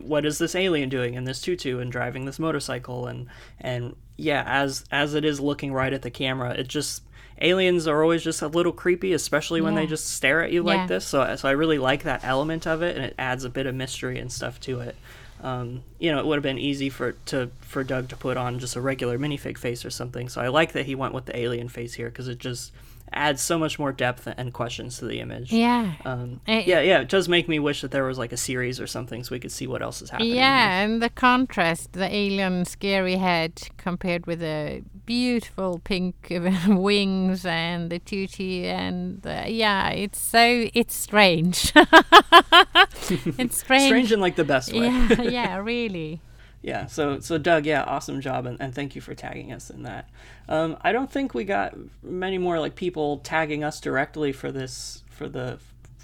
what 0.00 0.24
is 0.24 0.38
this 0.38 0.54
alien 0.54 0.88
doing 0.88 1.14
in 1.14 1.24
this 1.24 1.40
tutu 1.40 1.80
and 1.80 1.90
driving 1.90 2.24
this 2.24 2.38
motorcycle 2.38 3.08
and 3.08 3.26
and 3.60 3.96
yeah, 4.16 4.44
as 4.46 4.84
as 4.92 5.14
it 5.14 5.24
is 5.24 5.40
looking 5.40 5.72
right 5.72 5.92
at 5.92 6.02
the 6.02 6.10
camera, 6.12 6.52
it 6.52 6.68
just 6.68 7.02
aliens 7.40 7.88
are 7.88 8.00
always 8.00 8.22
just 8.22 8.42
a 8.42 8.46
little 8.46 8.70
creepy, 8.70 9.12
especially 9.12 9.60
when 9.60 9.74
they 9.74 9.88
just 9.88 10.06
stare 10.08 10.44
at 10.44 10.52
you 10.52 10.64
Yeah. 10.64 10.76
like 10.76 10.86
this. 10.88 11.04
So 11.04 11.34
so 11.34 11.48
I 11.48 11.52
really 11.52 11.78
like 11.78 12.04
that 12.04 12.22
element 12.22 12.64
of 12.64 12.80
it, 12.80 12.94
and 12.94 13.04
it 13.04 13.16
adds 13.18 13.42
a 13.42 13.50
bit 13.50 13.66
of 13.66 13.74
mystery 13.74 14.20
and 14.20 14.30
stuff 14.30 14.60
to 14.60 14.78
it. 14.78 14.94
Um, 15.42 15.82
you 15.98 16.12
know, 16.12 16.20
it 16.20 16.26
would 16.26 16.36
have 16.36 16.44
been 16.44 16.58
easy 16.60 16.88
for 16.90 17.16
to 17.26 17.50
for 17.58 17.82
Doug 17.82 18.08
to 18.10 18.16
put 18.16 18.36
on 18.36 18.60
just 18.60 18.76
a 18.76 18.80
regular 18.80 19.18
minifig 19.18 19.58
face 19.58 19.84
or 19.84 19.90
something. 19.90 20.28
So 20.28 20.40
I 20.40 20.46
like 20.46 20.74
that 20.74 20.86
he 20.86 20.94
went 20.94 21.12
with 21.12 21.24
the 21.24 21.36
alien 21.36 21.68
face 21.68 21.94
here 21.94 22.08
because 22.08 22.28
it 22.28 22.38
just 22.38 22.70
adds 23.12 23.42
so 23.42 23.58
much 23.58 23.78
more 23.78 23.92
depth 23.92 24.26
and 24.26 24.52
questions 24.52 24.98
to 24.98 25.06
the 25.06 25.20
image. 25.20 25.52
Yeah. 25.52 25.94
Um, 26.04 26.40
yeah, 26.46 26.80
yeah. 26.80 27.00
It 27.00 27.08
does 27.08 27.28
make 27.28 27.48
me 27.48 27.58
wish 27.58 27.80
that 27.82 27.90
there 27.90 28.04
was 28.04 28.18
like 28.18 28.32
a 28.32 28.36
series 28.36 28.80
or 28.80 28.86
something 28.86 29.24
so 29.24 29.34
we 29.34 29.40
could 29.40 29.52
see 29.52 29.66
what 29.66 29.82
else 29.82 30.02
is 30.02 30.10
happening. 30.10 30.34
Yeah, 30.34 30.80
and 30.80 31.02
the 31.02 31.10
contrast, 31.10 31.92
the 31.92 32.12
alien 32.14 32.64
scary 32.64 33.16
head 33.16 33.68
compared 33.76 34.26
with 34.26 34.40
the 34.40 34.82
beautiful 35.06 35.80
pink 35.82 36.28
wings 36.68 37.44
and 37.44 37.90
the 37.90 37.98
tutti 37.98 38.66
and 38.66 39.22
the, 39.22 39.46
yeah, 39.48 39.90
it's 39.90 40.18
so 40.18 40.68
it's 40.74 40.94
strange. 40.94 41.72
it's 41.76 43.56
strange. 43.58 43.86
Strange 43.86 44.12
in 44.12 44.20
like 44.20 44.36
the 44.36 44.44
best 44.44 44.72
way. 44.72 44.86
Yeah, 44.86 45.22
yeah, 45.22 45.56
really. 45.56 46.20
Yeah, 46.62 46.86
so 46.86 47.20
so 47.20 47.38
Doug, 47.38 47.64
yeah, 47.64 47.82
awesome 47.84 48.20
job, 48.20 48.44
and, 48.44 48.60
and 48.60 48.74
thank 48.74 48.94
you 48.94 49.00
for 49.00 49.14
tagging 49.14 49.52
us 49.52 49.70
in 49.70 49.82
that. 49.84 50.10
Um, 50.48 50.76
I 50.82 50.92
don't 50.92 51.10
think 51.10 51.32
we 51.32 51.44
got 51.44 51.74
many 52.02 52.36
more 52.36 52.60
like 52.60 52.74
people 52.74 53.18
tagging 53.18 53.64
us 53.64 53.80
directly 53.80 54.32
for 54.32 54.52
this 54.52 55.02
for 55.10 55.28
the 55.28 55.58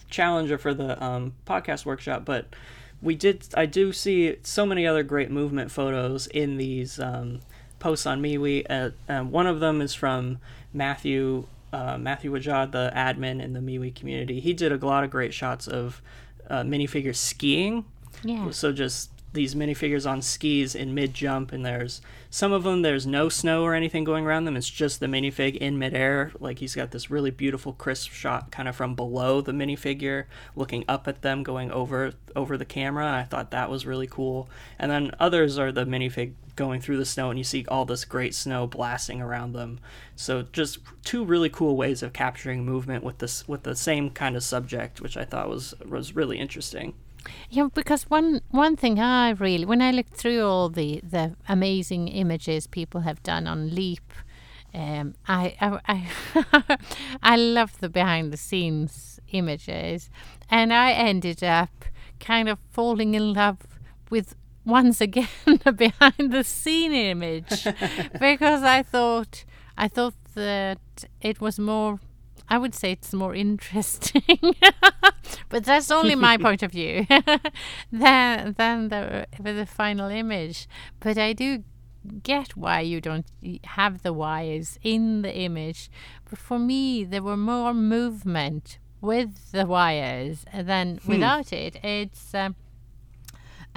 challenge 0.08 0.50
or 0.50 0.58
for 0.58 0.72
the 0.72 1.02
um, 1.04 1.34
podcast 1.46 1.84
workshop, 1.84 2.24
but 2.24 2.46
we 3.02 3.14
did. 3.14 3.46
I 3.54 3.66
do 3.66 3.92
see 3.92 4.36
so 4.42 4.64
many 4.64 4.86
other 4.86 5.02
great 5.02 5.30
movement 5.30 5.70
photos 5.70 6.26
in 6.28 6.56
these 6.56 6.98
um, 6.98 7.40
posts 7.78 8.06
on 8.06 8.22
MeWe. 8.22 8.64
Uh, 8.70 8.90
uh, 9.12 9.24
one 9.24 9.46
of 9.46 9.60
them 9.60 9.82
is 9.82 9.94
from 9.94 10.38
Matthew 10.72 11.46
uh, 11.72 11.98
Matthew 11.98 12.32
Wajad, 12.32 12.72
the 12.72 12.90
admin 12.94 13.42
in 13.42 13.52
the 13.52 13.60
MeWe 13.60 13.94
community. 13.94 14.40
He 14.40 14.54
did 14.54 14.72
a 14.72 14.86
lot 14.86 15.04
of 15.04 15.10
great 15.10 15.34
shots 15.34 15.66
of 15.66 16.00
uh, 16.48 16.62
minifigures 16.62 17.16
skiing. 17.16 17.84
Yeah. 18.22 18.50
So 18.50 18.72
just 18.72 19.10
these 19.32 19.54
minifigures 19.54 20.08
on 20.08 20.22
skis 20.22 20.74
in 20.74 20.94
mid 20.94 21.14
jump, 21.14 21.52
and 21.52 21.64
there's 21.64 22.00
some 22.30 22.52
of 22.52 22.64
them. 22.64 22.82
There's 22.82 23.06
no 23.06 23.28
snow 23.28 23.62
or 23.64 23.74
anything 23.74 24.04
going 24.04 24.26
around 24.26 24.44
them. 24.44 24.56
It's 24.56 24.70
just 24.70 25.00
the 25.00 25.06
minifig 25.06 25.56
in 25.56 25.78
midair. 25.78 26.32
Like 26.40 26.58
he's 26.58 26.74
got 26.74 26.90
this 26.90 27.10
really 27.10 27.30
beautiful 27.30 27.72
crisp 27.72 28.10
shot, 28.12 28.50
kind 28.50 28.68
of 28.68 28.74
from 28.76 28.94
below 28.94 29.40
the 29.40 29.52
minifigure, 29.52 30.24
looking 30.54 30.84
up 30.88 31.06
at 31.06 31.22
them, 31.22 31.42
going 31.42 31.70
over 31.70 32.14
over 32.34 32.56
the 32.56 32.64
camera. 32.64 33.12
I 33.12 33.24
thought 33.24 33.50
that 33.50 33.70
was 33.70 33.86
really 33.86 34.06
cool. 34.06 34.48
And 34.78 34.90
then 34.90 35.12
others 35.20 35.58
are 35.58 35.70
the 35.70 35.84
minifig 35.84 36.32
going 36.56 36.80
through 36.80 36.96
the 36.96 37.04
snow, 37.04 37.28
and 37.28 37.38
you 37.38 37.44
see 37.44 37.64
all 37.68 37.84
this 37.84 38.04
great 38.04 38.34
snow 38.34 38.66
blasting 38.66 39.20
around 39.20 39.52
them. 39.52 39.78
So 40.16 40.42
just 40.52 40.78
two 41.04 41.24
really 41.24 41.50
cool 41.50 41.76
ways 41.76 42.02
of 42.02 42.12
capturing 42.12 42.64
movement 42.64 43.04
with 43.04 43.18
this 43.18 43.46
with 43.46 43.62
the 43.62 43.76
same 43.76 44.10
kind 44.10 44.34
of 44.34 44.42
subject, 44.42 45.00
which 45.00 45.16
I 45.16 45.24
thought 45.24 45.48
was 45.48 45.74
was 45.86 46.16
really 46.16 46.38
interesting. 46.38 46.94
Yeah, 47.50 47.68
because 47.74 48.04
one 48.04 48.40
one 48.50 48.76
thing 48.76 48.98
I 49.00 49.30
really, 49.30 49.64
when 49.64 49.82
I 49.82 49.90
looked 49.90 50.14
through 50.14 50.42
all 50.44 50.68
the 50.68 51.00
the 51.02 51.34
amazing 51.48 52.08
images 52.08 52.66
people 52.66 53.00
have 53.02 53.22
done 53.22 53.46
on 53.46 53.74
Leap, 53.74 54.12
um, 54.74 55.14
I 55.26 55.56
I 55.60 56.10
I, 56.52 56.78
I 57.22 57.36
love 57.36 57.78
the 57.80 57.88
behind 57.88 58.32
the 58.32 58.36
scenes 58.36 59.20
images, 59.32 60.10
and 60.50 60.72
I 60.72 60.92
ended 60.92 61.42
up 61.42 61.84
kind 62.20 62.48
of 62.48 62.58
falling 62.70 63.14
in 63.14 63.32
love 63.34 63.58
with 64.10 64.34
once 64.64 65.00
again 65.00 65.28
a 65.66 65.72
behind 65.72 66.32
the 66.32 66.44
scene 66.44 66.92
image. 66.92 67.66
Because 68.20 68.62
I 68.62 68.82
thought 68.82 69.44
I 69.78 69.88
thought 69.88 70.14
that 70.34 70.80
it 71.20 71.40
was 71.40 71.58
more 71.58 72.00
I 72.48 72.58
would 72.58 72.74
say 72.74 72.92
it's 72.92 73.12
more 73.12 73.34
interesting, 73.34 74.38
that's 75.66 75.90
only 75.90 76.14
my 76.14 76.36
point 76.46 76.62
of 76.62 76.72
view 76.72 77.06
than 77.92 78.54
than 78.56 78.88
the 78.88 79.26
the 79.40 79.66
final 79.66 80.08
image. 80.08 80.68
But 81.00 81.18
I 81.18 81.32
do 81.32 81.64
get 82.22 82.56
why 82.56 82.80
you 82.80 83.00
don't 83.00 83.26
have 83.64 84.02
the 84.02 84.12
wires 84.12 84.78
in 84.82 85.22
the 85.22 85.34
image. 85.34 85.90
But 86.28 86.38
for 86.38 86.58
me, 86.58 87.04
there 87.04 87.22
were 87.22 87.36
more 87.36 87.74
movement 87.74 88.78
with 89.00 89.52
the 89.52 89.66
wires. 89.66 90.44
than 90.52 90.68
then 90.68 91.00
without 91.06 91.52
it, 91.52 91.76
it's. 91.84 92.34
Um, 92.34 92.56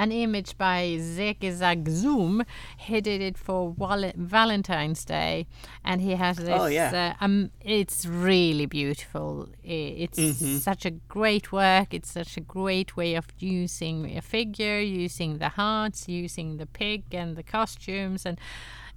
an 0.03 0.11
image 0.11 0.57
by 0.57 0.77
Zeki 0.97 1.51
Zagzoom. 1.61 2.45
He 2.77 3.01
did 3.01 3.21
it 3.21 3.37
for 3.37 3.59
Wal- 3.81 4.13
Valentine's 4.15 5.03
Day, 5.05 5.45
and 5.83 5.99
he 6.01 6.13
has 6.23 6.37
this. 6.37 6.59
Oh, 6.61 6.67
yeah. 6.67 7.15
Uh, 7.19 7.25
um, 7.25 7.51
it's 7.61 8.05
really 8.05 8.65
beautiful. 8.65 9.49
It's 9.63 10.17
such 10.63 10.85
a 10.85 10.91
great 10.91 11.51
work. 11.51 11.93
It's 11.93 12.11
such 12.11 12.37
a 12.37 12.41
great 12.41 12.95
way 12.95 13.15
of 13.15 13.25
using 13.39 14.17
a 14.17 14.21
figure, 14.21 14.79
using 14.79 15.37
the 15.39 15.49
hearts, 15.49 16.07
using 16.07 16.57
the 16.57 16.65
pig 16.65 17.03
and 17.11 17.35
the 17.35 17.43
costumes, 17.43 18.25
and 18.25 18.39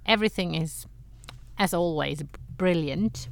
everything 0.05 0.55
is, 0.55 0.87
as 1.57 1.73
always, 1.73 2.23
brilliant 2.57 3.27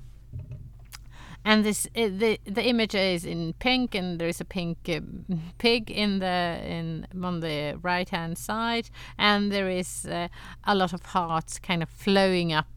and 1.43 1.65
this 1.65 1.87
uh, 1.95 2.07
the 2.07 2.39
the 2.45 2.63
image 2.63 2.93
is 2.93 3.25
in 3.25 3.53
pink 3.53 3.95
and 3.95 4.19
there 4.19 4.27
is 4.27 4.39
a 4.39 4.45
pink 4.45 4.77
um, 4.89 5.25
pig 5.57 5.89
in 5.89 6.19
the 6.19 6.59
in 6.63 7.07
on 7.23 7.39
the 7.39 7.79
right 7.81 8.07
hand 8.09 8.37
side. 8.37 8.89
And 9.17 9.51
there 9.51 9.69
is 9.69 10.05
uh, 10.05 10.27
a 10.63 10.75
lot 10.75 10.93
of 10.93 11.03
hearts 11.03 11.57
kind 11.57 11.81
of 11.81 11.89
flowing 11.89 12.53
up 12.53 12.67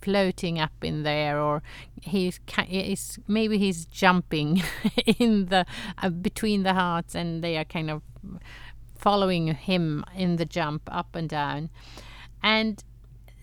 floating 0.00 0.60
up 0.60 0.72
in 0.82 1.02
there 1.02 1.40
or 1.40 1.62
he's 2.00 2.38
he's 2.66 3.18
maybe 3.26 3.58
he's 3.58 3.86
jumping 3.86 4.62
in 5.18 5.46
the 5.46 5.66
uh, 5.98 6.08
between 6.08 6.62
the 6.62 6.74
hearts 6.74 7.16
and 7.16 7.42
they 7.42 7.56
are 7.56 7.64
kind 7.64 7.90
of 7.90 8.02
following 8.96 9.48
him 9.48 10.04
in 10.14 10.36
the 10.36 10.44
jump 10.44 10.82
up 10.92 11.16
and 11.16 11.28
down. 11.28 11.70
And 12.40 12.84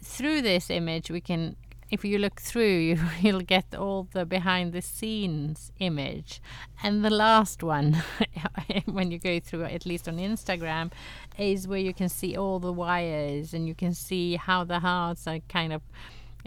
through 0.02 0.42
this 0.42 0.70
image 0.70 1.12
we 1.12 1.20
can 1.20 1.58
if 1.92 2.06
you 2.06 2.18
look 2.20 2.40
through 2.40 2.78
you, 2.90 3.00
you'll 3.22 3.42
get 3.42 3.76
all 3.76 4.08
the 4.14 4.26
behind 4.26 4.74
the 4.74 4.82
scenes 4.82 5.72
image. 5.80 6.42
And 6.84 7.04
the 7.04 7.10
last 7.10 7.64
one 7.64 8.04
when 8.86 9.12
you 9.12 9.20
go 9.20 9.40
through 9.40 9.66
at 9.66 9.86
least 9.86 10.08
on 10.08 10.18
instagram 10.18 10.92
is 11.38 11.68
where 11.68 11.80
you 11.80 11.94
can 11.94 12.10
see 12.10 12.36
all 12.38 12.60
the 12.60 12.74
wires 12.74 13.54
and 13.54 13.68
you 13.68 13.76
can 13.76 13.94
see 13.94 14.36
how 14.36 14.64
the 14.64 14.80
hearts 14.80 15.28
are 15.28 15.40
kind 15.50 15.74
of 15.74 15.82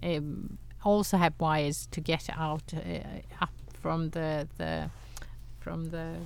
um, 0.03 0.59
also 0.85 1.17
have 1.17 1.35
wires 1.39 1.87
to 1.91 2.01
get 2.01 2.29
out 2.37 2.73
uh, 2.75 2.99
up 3.41 3.53
from 3.81 4.11
the 4.11 4.49
the 4.59 4.91
from 5.61 5.91
the 5.91 6.17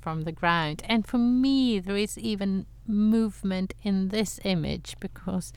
from 0.00 0.22
the 0.22 0.32
ground. 0.32 0.82
And 0.86 1.06
for 1.06 1.18
me 1.18 1.78
there 1.78 1.96
is 1.96 2.18
even 2.18 2.66
movement 2.86 3.74
in 3.82 4.08
this 4.08 4.40
image 4.44 4.96
because 4.98 5.52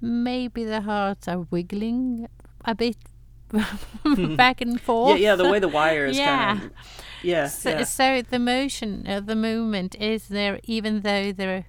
maybe 0.00 0.64
the 0.64 0.82
hearts 0.82 1.26
are 1.26 1.46
wiggling 1.50 2.28
a 2.66 2.74
bit 2.74 2.96
back 4.36 4.60
and 4.60 4.72
Yeah, 4.72 4.84
forth. 4.84 5.20
yeah, 5.20 5.36
the 5.36 5.48
way 5.50 5.58
the 5.58 5.68
wire 5.68 6.06
is 6.06 6.16
Yeah. 6.16 6.56
kind 6.56 6.62
of. 6.64 6.70
Yeah, 7.22 7.46
So, 7.48 7.70
yeah. 7.70 7.84
so 7.84 8.22
the 8.22 8.38
motion, 8.38 9.06
uh, 9.06 9.20
the 9.20 9.34
movement 9.36 9.94
is 10.00 10.28
there, 10.28 10.60
even 10.64 11.00
though 11.02 11.32
there, 11.32 11.66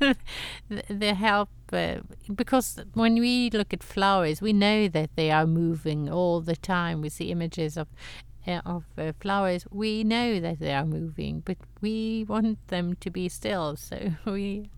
the, 0.00 0.16
the 0.88 1.14
help. 1.14 1.48
Uh, 1.72 1.96
because 2.34 2.78
when 2.94 3.14
we 3.18 3.50
look 3.50 3.72
at 3.72 3.82
flowers, 3.82 4.40
we 4.40 4.52
know 4.52 4.86
that 4.88 5.10
they 5.16 5.30
are 5.30 5.46
moving 5.46 6.08
all 6.10 6.40
the 6.40 6.56
time. 6.56 7.00
We 7.00 7.08
see 7.08 7.30
images 7.30 7.76
of 7.76 7.88
uh, 8.46 8.60
of 8.66 8.84
uh, 8.98 9.12
flowers. 9.20 9.66
We 9.70 10.04
know 10.04 10.38
that 10.40 10.58
they 10.60 10.72
are 10.74 10.84
moving, 10.86 11.40
but 11.44 11.56
we 11.80 12.24
want 12.28 12.58
them 12.68 12.94
to 13.00 13.10
be 13.10 13.28
still. 13.28 13.76
So 13.76 14.12
we. 14.24 14.70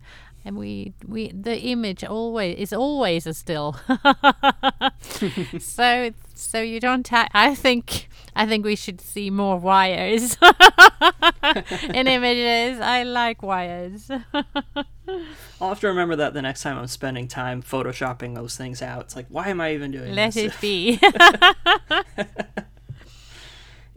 And 0.45 0.55
we, 0.57 0.93
we, 1.05 1.29
the 1.31 1.59
image 1.59 2.05
always 2.05 2.57
is 2.57 2.71
always 2.73 3.27
a 3.27 3.33
still. 3.33 3.75
so, 5.59 6.11
so 6.33 6.61
you 6.61 6.79
don't. 6.79 7.05
Ha- 7.09 7.27
I 7.33 7.53
think, 7.53 8.07
I 8.33 8.45
think 8.45 8.63
we 8.63 8.77
should 8.77 9.01
see 9.01 9.29
more 9.29 9.57
wires 9.59 10.37
in 11.93 12.07
images. 12.07 12.79
I 12.79 13.03
like 13.03 13.43
wires. 13.43 14.09
I'll 15.59 15.69
have 15.69 15.79
to 15.81 15.87
remember 15.87 16.15
that 16.15 16.33
the 16.33 16.41
next 16.41 16.61
time 16.61 16.77
I'm 16.77 16.87
spending 16.87 17.27
time 17.27 17.61
photoshopping 17.61 18.35
those 18.35 18.55
things 18.55 18.81
out. 18.81 19.01
It's 19.05 19.15
like, 19.17 19.25
why 19.27 19.49
am 19.49 19.59
I 19.59 19.73
even 19.73 19.91
doing 19.91 20.15
Let 20.15 20.33
this? 20.33 20.53
it 20.55 20.61
be. 20.61 20.99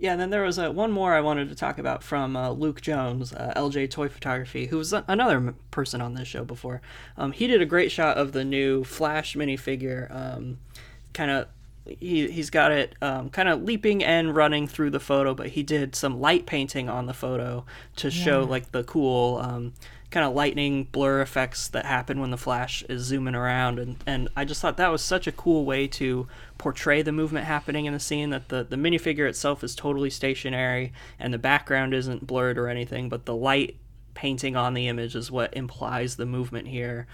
Yeah, 0.01 0.13
and 0.13 0.21
then 0.21 0.31
there 0.31 0.43
was 0.43 0.59
uh, 0.59 0.71
one 0.73 0.91
more 0.91 1.13
I 1.13 1.21
wanted 1.21 1.51
to 1.51 1.55
talk 1.55 1.79
about 1.79 2.03
from 2.03 2.35
uh, 2.35 2.51
Luke 2.53 2.81
Jones, 2.81 3.35
uh, 3.35 3.53
LJ 3.55 3.91
Toy 3.91 4.09
Photography, 4.09 4.67
who 4.67 4.79
was 4.79 4.95
a- 4.95 5.05
another 5.07 5.37
m- 5.37 5.57
person 5.71 6.01
on 6.01 6.15
this 6.15 6.27
show 6.27 6.43
before. 6.43 6.81
Um, 7.19 7.33
he 7.33 7.47
did 7.47 7.61
a 7.61 7.67
great 7.67 7.93
shot 7.93 8.17
of 8.17 8.33
the 8.33 8.43
new 8.43 8.83
Flash 8.83 9.37
minifigure. 9.37 10.11
Um, 10.11 10.59
kind 11.13 11.31
of, 11.31 11.49
he 11.85 12.31
he's 12.31 12.49
got 12.49 12.73
it 12.73 12.95
um, 13.03 13.29
kind 13.29 13.49
of 13.51 13.63
leaping 13.63 14.03
and 14.03 14.35
running 14.35 14.67
through 14.67 14.89
the 14.91 15.01
photo, 15.01 15.35
but 15.35 15.49
he 15.49 15.63
did 15.63 15.95
some 15.95 16.19
light 16.19 16.47
painting 16.47 16.89
on 16.89 17.05
the 17.05 17.15
photo 17.15 17.67
to 17.97 18.11
show 18.11 18.43
like 18.45 18.73
the 18.73 18.85
cool. 18.85 19.39
Kind 20.11 20.27
of 20.27 20.35
lightning 20.35 20.85
blur 20.91 21.21
effects 21.21 21.69
that 21.69 21.87
happen 21.87 22.21
when 22.21 22.31
the 22.31 22.37
flash 22.37 22.83
is 22.89 23.03
zooming 23.03 23.35
around 23.35 23.79
and, 23.79 23.97
and 24.07 24.29
I 24.35 24.45
just 24.45 24.61
thought 24.61 24.77
that 24.77 24.91
was 24.91 25.03
such 25.03 25.27
a 25.27 25.33
cool 25.33 25.65
way 25.65 25.87
to 25.87 26.27
portray 26.59 27.03
the 27.03 27.13
movement 27.13 27.47
happening 27.47 27.87
in 27.87 27.93
the 27.93 28.01
scene 28.01 28.31
that 28.31 28.49
the, 28.49 28.65
the 28.65 28.77
minifigure 28.77 29.29
itself 29.29 29.63
is 29.63 29.75
totally 29.75 30.11
stationary 30.11 30.93
and 31.19 31.33
the 31.33 31.39
background 31.39 31.95
isn't 31.95 32.27
blurred 32.27 32.59
or 32.59 32.69
anything 32.69 33.09
but 33.09 33.25
the 33.25 33.37
light 33.37 33.77
painting 34.15 34.57
on 34.57 34.75
the 34.75 34.87
image 34.87 35.15
is 35.15 35.31
what 35.31 35.57
implies 35.57 36.17
the 36.17 36.27
movement 36.27 36.69
here. 36.69 37.07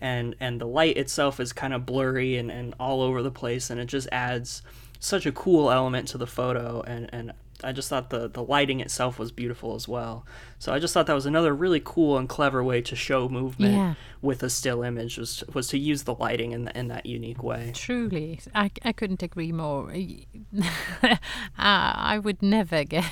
And 0.00 0.34
and 0.40 0.60
the 0.60 0.66
light 0.66 0.96
itself 0.96 1.40
is 1.40 1.52
kind 1.52 1.74
of 1.74 1.86
blurry 1.86 2.36
and, 2.36 2.50
and 2.50 2.74
all 2.78 3.02
over 3.02 3.22
the 3.22 3.30
place 3.30 3.70
and 3.70 3.80
it 3.80 3.86
just 3.86 4.08
adds 4.12 4.62
such 5.00 5.26
a 5.26 5.32
cool 5.32 5.70
element 5.70 6.06
to 6.08 6.18
the 6.18 6.26
photo 6.26 6.80
and, 6.86 7.10
and 7.12 7.32
I 7.64 7.72
just 7.72 7.88
thought 7.88 8.10
the, 8.10 8.28
the 8.28 8.42
lighting 8.42 8.80
itself 8.80 9.18
was 9.18 9.30
beautiful 9.32 9.74
as 9.74 9.86
well. 9.86 10.26
So 10.58 10.72
I 10.72 10.78
just 10.78 10.92
thought 10.94 11.06
that 11.06 11.14
was 11.14 11.26
another 11.26 11.54
really 11.54 11.80
cool 11.84 12.16
and 12.18 12.28
clever 12.28 12.62
way 12.62 12.80
to 12.82 12.94
show 12.96 13.28
movement 13.28 13.74
Yeah. 13.74 13.94
with 14.20 14.42
a 14.42 14.50
still 14.50 14.82
image 14.82 15.18
was 15.18 15.42
was 15.52 15.68
to 15.68 15.78
use 15.78 16.02
the 16.04 16.14
lighting 16.14 16.52
in, 16.52 16.68
in 16.68 16.88
that 16.88 17.06
unique 17.06 17.42
way. 17.42 17.72
Truly, 17.74 18.40
I, 18.54 18.70
I 18.84 18.92
couldn't 18.92 19.22
agree 19.22 19.52
more. 19.52 19.92
uh, 20.62 21.16
I 21.56 22.18
would 22.22 22.42
never 22.42 22.84
get 22.84 23.04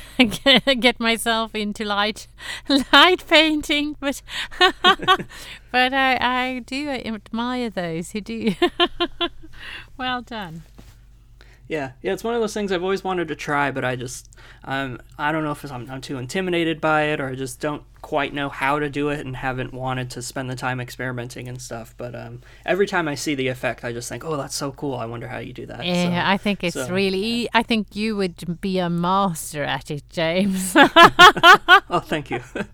get 0.80 1.00
myself 1.00 1.54
into 1.54 1.84
light 1.84 2.26
light 2.92 3.24
painting, 3.28 3.96
but 4.00 4.22
but 4.58 5.92
I 5.94 6.16
I 6.20 6.58
do 6.66 6.88
admire 6.88 7.70
those 7.70 8.12
who 8.12 8.20
do. 8.20 8.54
well 9.96 10.22
done. 10.22 10.62
Yeah, 11.70 11.92
yeah, 12.02 12.12
it's 12.12 12.24
one 12.24 12.34
of 12.34 12.40
those 12.40 12.52
things 12.52 12.72
I've 12.72 12.82
always 12.82 13.04
wanted 13.04 13.28
to 13.28 13.36
try, 13.36 13.70
but 13.70 13.84
I 13.84 13.94
just, 13.94 14.28
um, 14.64 14.98
I 15.16 15.30
don't 15.30 15.44
know 15.44 15.52
if 15.52 15.70
I'm, 15.70 15.88
I'm 15.88 16.00
too 16.00 16.18
intimidated 16.18 16.80
by 16.80 17.02
it 17.02 17.20
or 17.20 17.28
I 17.28 17.36
just 17.36 17.60
don't 17.60 17.84
quite 18.02 18.34
know 18.34 18.48
how 18.48 18.78
to 18.80 18.88
do 18.90 19.08
it 19.10 19.24
and 19.24 19.36
haven't 19.36 19.72
wanted 19.72 20.10
to 20.10 20.22
spend 20.22 20.50
the 20.50 20.56
time 20.56 20.80
experimenting 20.80 21.46
and 21.46 21.62
stuff. 21.62 21.94
But 21.96 22.16
um, 22.16 22.40
every 22.66 22.88
time 22.88 23.06
I 23.06 23.14
see 23.14 23.36
the 23.36 23.46
effect, 23.46 23.84
I 23.84 23.92
just 23.92 24.08
think, 24.08 24.24
oh, 24.24 24.36
that's 24.36 24.54
so 24.56 24.72
cool. 24.72 24.96
I 24.96 25.04
wonder 25.04 25.28
how 25.28 25.38
you 25.38 25.52
do 25.52 25.66
that. 25.66 25.84
Yeah, 25.84 26.06
So- 26.06 26.28
I 26.30 26.36
think 26.38 26.64
it's 26.64 26.74
so, 26.74 26.88
really. 26.92 27.48
I 27.54 27.62
think 27.62 27.94
you 27.94 28.16
would 28.16 28.60
be 28.60 28.78
a 28.80 28.90
master 28.90 29.62
at 29.62 29.92
it, 29.92 30.02
James. 30.10 30.72
oh, 30.76 32.02
thank 32.04 32.32
you. 32.32 32.40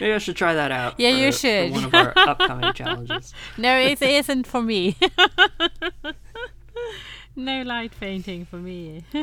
Maybe 0.00 0.12
I 0.12 0.18
should 0.18 0.36
try 0.36 0.54
that 0.54 0.70
out. 0.70 1.00
Yeah, 1.00 1.08
you 1.10 1.32
for- 1.32 1.32
for 1.32 1.38
should. 1.38 1.72
one 1.72 1.84
of 1.86 1.94
our 1.94 2.12
upcoming 2.16 2.72
challenges. 2.74 3.34
no, 3.58 3.76
it 3.76 4.00
isn't 4.00 4.46
for 4.46 4.62
me. 4.62 4.96
No 7.36 7.62
light 7.62 7.92
painting 7.98 8.44
for 8.44 8.56
me. 8.56 9.04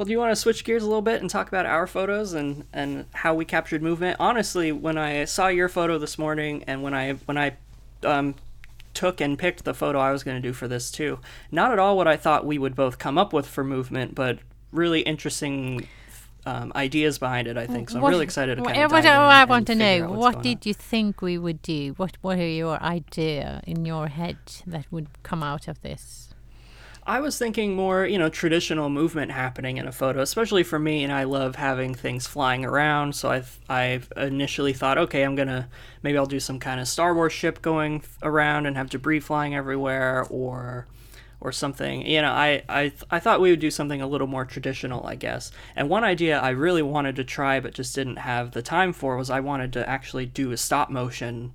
Well, 0.00 0.06
do 0.06 0.12
you 0.12 0.18
want 0.18 0.32
to 0.32 0.36
switch 0.36 0.64
gears 0.64 0.82
a 0.82 0.86
little 0.86 1.02
bit 1.02 1.20
and 1.20 1.28
talk 1.28 1.48
about 1.48 1.66
our 1.66 1.86
photos 1.86 2.32
and, 2.32 2.64
and 2.72 3.04
how 3.12 3.34
we 3.34 3.44
captured 3.44 3.82
movement? 3.82 4.16
Honestly, 4.18 4.72
when 4.72 4.96
I 4.96 5.26
saw 5.26 5.48
your 5.48 5.68
photo 5.68 5.98
this 5.98 6.16
morning 6.16 6.64
and 6.66 6.82
when 6.82 6.94
I 6.94 7.12
when 7.26 7.36
I 7.36 7.58
um, 8.02 8.34
took 8.94 9.20
and 9.20 9.38
picked 9.38 9.64
the 9.64 9.74
photo 9.74 9.98
I 9.98 10.10
was 10.10 10.24
going 10.24 10.40
to 10.40 10.48
do 10.48 10.54
for 10.54 10.66
this 10.66 10.90
too, 10.90 11.18
not 11.50 11.70
at 11.70 11.78
all 11.78 11.98
what 11.98 12.08
I 12.08 12.16
thought 12.16 12.46
we 12.46 12.56
would 12.56 12.74
both 12.74 12.98
come 12.98 13.18
up 13.18 13.34
with 13.34 13.46
for 13.46 13.62
movement, 13.62 14.14
but 14.14 14.38
really 14.72 15.02
interesting 15.02 15.86
um, 16.46 16.72
ideas 16.74 17.18
behind 17.18 17.46
it. 17.48 17.56
I 17.56 17.66
think 17.66 17.90
so. 17.90 17.96
I'm 17.96 18.02
What- 18.02 18.10
really 18.10 18.24
excited 18.24 18.56
to 18.56 18.62
what- 18.62 18.72
kind 18.74 18.84
of 18.84 18.92
what 18.92 19.02
do 19.02 19.08
in 19.08 19.14
I 19.14 19.44
want 19.44 19.66
to 19.68 19.74
know? 19.74 20.10
What 20.10 20.42
did 20.42 20.66
you 20.66 20.74
think 20.74 21.22
we 21.22 21.38
would 21.38 21.62
do? 21.62 21.94
What 21.96 22.16
What 22.22 22.38
are 22.38 22.46
your 22.46 22.82
idea 22.82 23.60
in 23.66 23.84
your 23.84 24.08
head 24.08 24.38
that 24.66 24.86
would 24.90 25.08
come 25.22 25.42
out 25.42 25.68
of 25.68 25.80
this? 25.82 26.26
I 27.06 27.18
was 27.20 27.38
thinking 27.38 27.74
more, 27.74 28.04
you 28.06 28.18
know, 28.18 28.28
traditional 28.28 28.88
movement 28.90 29.32
happening 29.32 29.78
in 29.78 29.88
a 29.88 29.92
photo, 29.92 30.20
especially 30.20 30.62
for 30.62 30.78
me, 30.78 31.02
and 31.02 31.12
I 31.12 31.24
love 31.24 31.56
having 31.56 31.94
things 31.94 32.26
flying 32.26 32.64
around. 32.64 33.14
So 33.16 33.30
I've 33.30 33.58
I've 33.68 34.12
initially 34.16 34.72
thought, 34.74 34.98
okay, 34.98 35.22
I'm 35.22 35.34
gonna 35.34 35.68
maybe 36.02 36.18
I'll 36.18 36.26
do 36.26 36.40
some 36.40 36.58
kind 36.60 36.78
of 36.78 36.86
Star 36.86 37.14
Wars 37.14 37.32
ship 37.32 37.62
going 37.62 38.02
around 38.22 38.66
and 38.66 38.76
have 38.76 38.90
debris 38.90 39.20
flying 39.20 39.54
everywhere, 39.54 40.26
or 40.30 40.86
or 41.40 41.52
something. 41.52 42.06
You 42.06 42.22
know, 42.22 42.30
I 42.32 42.62
I 42.68 42.92
I 43.10 43.18
thought 43.18 43.40
we 43.40 43.50
would 43.50 43.60
do 43.60 43.70
something 43.70 44.00
a 44.02 44.06
little 44.06 44.26
more 44.26 44.44
traditional, 44.44 45.06
I 45.06 45.14
guess. 45.14 45.50
And 45.76 45.88
one 45.88 46.04
idea 46.04 46.38
I 46.38 46.50
really 46.50 46.82
wanted 46.82 47.16
to 47.16 47.24
try 47.24 47.60
but 47.60 47.74
just 47.74 47.94
didn't 47.94 48.16
have 48.16 48.50
the 48.52 48.62
time 48.62 48.92
for 48.92 49.16
was 49.16 49.30
I 49.30 49.40
wanted 49.40 49.72
to 49.74 49.88
actually 49.88 50.26
do 50.26 50.52
a 50.52 50.56
stop 50.56 50.90
motion 50.90 51.52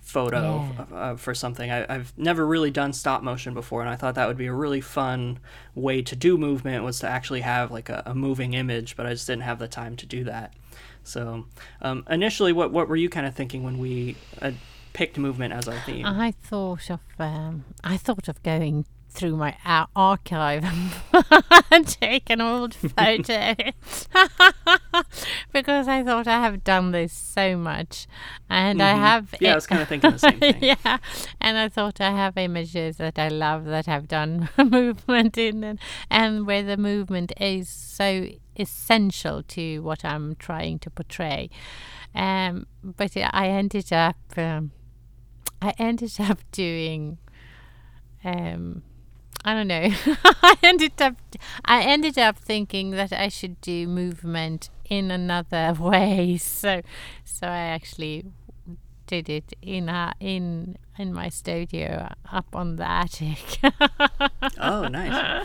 photo 0.00 0.64
Yeah. 0.90 0.96
uh, 0.96 1.16
for 1.16 1.34
something. 1.34 1.68
I, 1.70 1.84
I've 1.92 2.12
never 2.16 2.46
really 2.46 2.70
done 2.70 2.92
stop 2.92 3.22
motion 3.24 3.54
before, 3.54 3.80
and 3.80 3.90
I 3.90 3.96
thought 3.96 4.14
that 4.14 4.28
would 4.28 4.36
be 4.36 4.46
a 4.46 4.52
really 4.52 4.80
fun 4.80 5.40
way 5.74 6.00
to 6.02 6.14
do 6.14 6.38
movement 6.38 6.84
was 6.84 7.00
to 7.00 7.08
actually 7.08 7.40
have 7.40 7.72
like 7.72 7.88
a, 7.88 8.04
a 8.06 8.14
moving 8.14 8.54
image, 8.54 8.96
but 8.96 9.04
I 9.04 9.10
just 9.10 9.26
didn't 9.26 9.42
have 9.42 9.58
the 9.58 9.66
time 9.68 9.96
to 9.96 10.06
do 10.06 10.22
that. 10.24 10.54
So 11.02 11.46
um, 11.82 12.04
initially, 12.08 12.52
what 12.52 12.72
what 12.72 12.88
were 12.88 12.96
you 12.96 13.08
kind 13.08 13.26
of 13.26 13.34
thinking 13.34 13.64
when 13.64 13.78
we 13.78 14.16
uh, 14.40 14.52
picked 14.92 15.18
movement 15.18 15.52
as 15.52 15.66
our 15.68 15.78
theme? 15.80 16.06
I 16.06 16.30
thought 16.40 16.88
of 16.90 17.00
um, 17.18 17.64
I 17.82 17.96
thought 17.96 18.28
of 18.28 18.40
going 18.44 18.86
through 19.16 19.36
my 19.36 19.56
ar- 19.64 19.88
archive 19.96 20.64
and 21.70 21.86
take 21.88 22.28
an 22.30 22.40
old 22.40 22.74
photo 22.74 23.54
because 25.52 25.88
I 25.88 26.02
thought 26.04 26.26
I 26.28 26.40
have 26.40 26.62
done 26.64 26.92
this 26.92 27.12
so 27.12 27.56
much, 27.56 28.06
and 28.48 28.82
I 28.82 28.92
Mhm. 28.94 28.98
have. 28.98 29.34
Yeah, 29.40 29.52
I 29.52 29.54
was 29.54 29.66
kind 29.66 29.82
of 29.82 29.88
thinking 29.88 30.10
the 30.12 30.18
same 30.18 30.38
thing. 30.40 30.62
yeah, 30.62 30.98
and 31.40 31.58
I 31.58 31.68
thought 31.68 32.00
I 32.00 32.10
have 32.10 32.36
images 32.36 32.98
that 32.98 33.18
I 33.18 33.28
love 33.28 33.64
that 33.64 33.88
I've 33.88 34.08
done 34.08 34.48
movement 34.58 35.38
in, 35.38 35.64
and, 35.64 35.78
and 36.10 36.46
where 36.46 36.62
the 36.62 36.76
movement 36.76 37.32
is 37.40 37.68
so 37.68 38.26
essential 38.58 39.42
to 39.42 39.80
what 39.80 40.04
I'm 40.04 40.36
trying 40.36 40.78
to 40.80 40.90
portray. 40.90 41.50
Um, 42.14 42.66
but 42.82 43.16
I 43.16 43.48
ended 43.48 43.92
up, 43.92 44.16
um, 44.36 44.70
I 45.60 45.74
ended 45.78 46.12
up 46.20 46.38
doing, 46.52 47.18
um, 48.24 48.82
I 49.46 49.54
don't 49.54 49.68
know. 49.68 49.88
I 50.42 50.56
ended 50.62 51.00
up, 51.00 51.14
I 51.64 51.82
ended 51.82 52.18
up 52.18 52.36
thinking 52.36 52.90
that 52.90 53.12
I 53.12 53.28
should 53.28 53.60
do 53.60 53.86
movement 53.86 54.70
in 54.90 55.10
another 55.12 55.72
way. 55.78 56.36
So, 56.36 56.82
so 57.24 57.46
I 57.46 57.58
actually 57.58 58.24
did 59.06 59.28
it 59.28 59.52
in 59.62 59.88
a, 59.88 60.12
in 60.18 60.76
in 60.98 61.12
my 61.12 61.28
studio 61.28 62.08
up 62.32 62.56
on 62.56 62.76
the 62.76 62.88
attic. 62.88 63.38
Oh, 64.58 64.88
nice. 64.88 65.44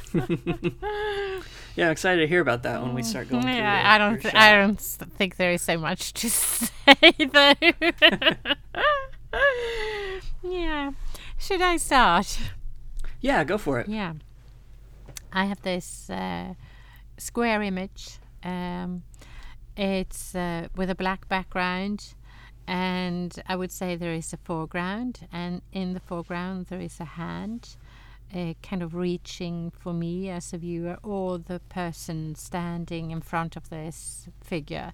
yeah, 1.75 1.85
I'm 1.85 1.91
excited 1.91 2.21
to 2.21 2.27
hear 2.27 2.39
about 2.39 2.63
that 2.63 2.81
when 2.81 2.93
we 2.93 3.03
start 3.03 3.29
going 3.29 3.43
through. 3.43 3.51
Yeah, 3.51 3.83
I 3.85 3.97
don't. 3.97 4.21
Th- 4.21 4.33
I 4.33 4.53
don't 4.55 4.79
think 4.79 5.35
there 5.35 5.51
is 5.51 5.61
so 5.61 5.77
much 5.77 6.13
to 6.13 6.29
say 6.29 6.71
though. 7.19 7.53
yeah. 10.43 10.91
Should 11.37 11.61
I 11.61 11.77
start? 11.77 12.39
Yeah, 13.21 13.43
go 13.43 13.57
for 13.57 13.79
it. 13.79 13.87
Yeah. 13.87 14.13
I 15.31 15.45
have 15.45 15.61
this 15.61 16.09
uh, 16.09 16.55
square 17.17 17.61
image. 17.61 18.17
Um, 18.43 19.03
it's 19.77 20.35
uh, 20.35 20.67
with 20.75 20.89
a 20.89 20.95
black 20.95 21.29
background, 21.29 22.15
and 22.67 23.41
I 23.47 23.55
would 23.55 23.71
say 23.71 23.95
there 23.95 24.13
is 24.13 24.33
a 24.33 24.37
foreground, 24.37 25.27
and 25.31 25.61
in 25.71 25.93
the 25.93 25.99
foreground 25.99 26.65
there 26.67 26.81
is 26.81 26.99
a 26.99 27.05
hand. 27.05 27.77
Uh, 28.33 28.53
kind 28.63 28.81
of 28.81 28.95
reaching 28.95 29.71
for 29.77 29.91
me 29.93 30.29
as 30.29 30.53
a 30.53 30.57
viewer, 30.57 30.97
or 31.03 31.37
the 31.37 31.59
person 31.67 32.33
standing 32.35 33.11
in 33.11 33.21
front 33.21 33.57
of 33.57 33.69
this 33.69 34.29
figure. 34.41 34.93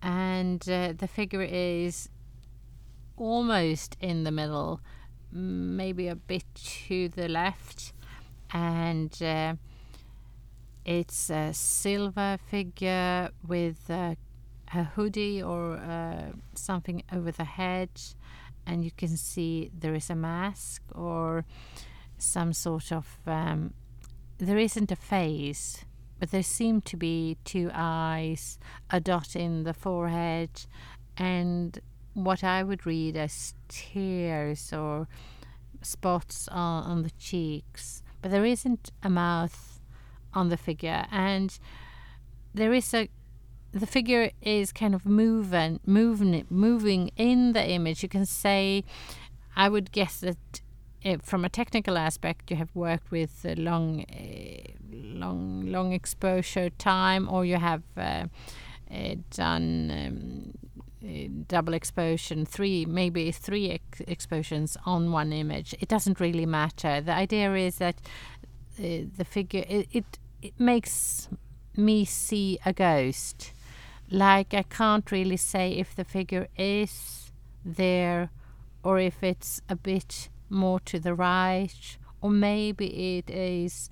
And 0.00 0.62
uh, 0.68 0.92
the 0.96 1.08
figure 1.08 1.42
is 1.42 2.08
almost 3.16 3.96
in 4.00 4.22
the 4.22 4.30
middle, 4.30 4.80
maybe 5.32 6.08
a 6.08 6.16
bit 6.16 6.44
to 6.54 7.08
the 7.08 7.28
left, 7.28 7.92
and 8.52 9.22
uh, 9.22 9.54
it's 10.84 11.30
a 11.30 11.52
silver 11.52 12.38
figure 12.50 13.30
with 13.46 13.90
uh, 13.90 14.14
a 14.74 14.84
hoodie 14.84 15.42
or 15.42 15.76
uh, 15.76 16.32
something 16.54 17.02
over 17.12 17.30
the 17.30 17.44
head, 17.44 17.90
and 18.66 18.84
you 18.84 18.90
can 18.90 19.16
see 19.16 19.70
there 19.78 19.94
is 19.94 20.10
a 20.10 20.14
mask 20.14 20.82
or 20.94 21.44
some 22.18 22.52
sort 22.52 22.92
of. 22.92 23.18
Um, 23.26 23.74
there 24.38 24.58
isn't 24.58 24.90
a 24.90 24.96
face, 24.96 25.84
but 26.18 26.30
there 26.30 26.42
seem 26.42 26.80
to 26.82 26.96
be 26.96 27.36
two 27.44 27.70
eyes, 27.74 28.58
a 28.88 29.00
dot 29.00 29.36
in 29.36 29.64
the 29.64 29.74
forehead, 29.74 30.66
and 31.16 31.78
what 32.24 32.44
I 32.44 32.62
would 32.62 32.86
read 32.86 33.16
as 33.16 33.54
tears 33.68 34.72
or 34.72 35.08
spots 35.82 36.48
on, 36.48 36.84
on 36.84 37.02
the 37.02 37.10
cheeks. 37.10 38.02
But 38.22 38.30
there 38.30 38.44
isn't 38.44 38.90
a 39.02 39.10
mouth 39.10 39.80
on 40.34 40.48
the 40.48 40.56
figure, 40.56 41.06
and 41.10 41.58
there 42.54 42.72
is 42.72 42.92
a 42.94 43.08
the 43.72 43.86
figure 43.86 44.30
is 44.42 44.72
kind 44.72 44.94
of 44.94 45.06
moving, 45.06 45.78
moving, 45.86 46.44
moving 46.50 47.10
in 47.16 47.52
the 47.52 47.68
image. 47.68 48.02
You 48.02 48.08
can 48.08 48.26
say, 48.26 48.84
I 49.54 49.68
would 49.68 49.92
guess 49.92 50.20
that 50.20 50.60
uh, 51.04 51.16
from 51.22 51.44
a 51.44 51.48
technical 51.48 51.96
aspect, 51.96 52.50
you 52.50 52.56
have 52.56 52.74
worked 52.74 53.10
with 53.10 53.46
uh, 53.46 53.54
long, 53.56 54.04
uh, 54.12 54.72
long, 54.92 55.70
long 55.70 55.92
exposure 55.92 56.70
time, 56.70 57.28
or 57.28 57.44
you 57.44 57.56
have 57.56 57.82
uh, 57.96 58.24
done 59.30 59.90
um, 59.90 60.69
double 61.46 61.74
exposure, 61.74 62.44
three 62.44 62.84
maybe 62.84 63.30
three 63.32 63.70
ex- 63.70 64.00
exposures 64.06 64.76
on 64.84 65.12
one 65.12 65.32
image. 65.32 65.74
It 65.80 65.88
doesn't 65.88 66.20
really 66.20 66.46
matter. 66.46 67.00
The 67.00 67.12
idea 67.12 67.54
is 67.54 67.76
that 67.76 67.96
uh, 68.78 69.08
the 69.16 69.24
figure 69.24 69.64
it, 69.68 69.88
it 69.92 70.18
it 70.42 70.58
makes 70.58 71.28
me 71.76 72.04
see 72.04 72.58
a 72.66 72.72
ghost. 72.72 73.52
Like 74.10 74.54
I 74.54 74.62
can't 74.62 75.10
really 75.10 75.36
say 75.36 75.72
if 75.72 75.94
the 75.94 76.04
figure 76.04 76.48
is 76.56 77.32
there 77.64 78.30
or 78.82 78.98
if 78.98 79.22
it's 79.22 79.60
a 79.68 79.76
bit 79.76 80.28
more 80.48 80.80
to 80.80 80.98
the 80.98 81.14
right 81.14 81.98
or 82.20 82.30
maybe 82.30 83.18
it 83.18 83.30
is 83.30 83.88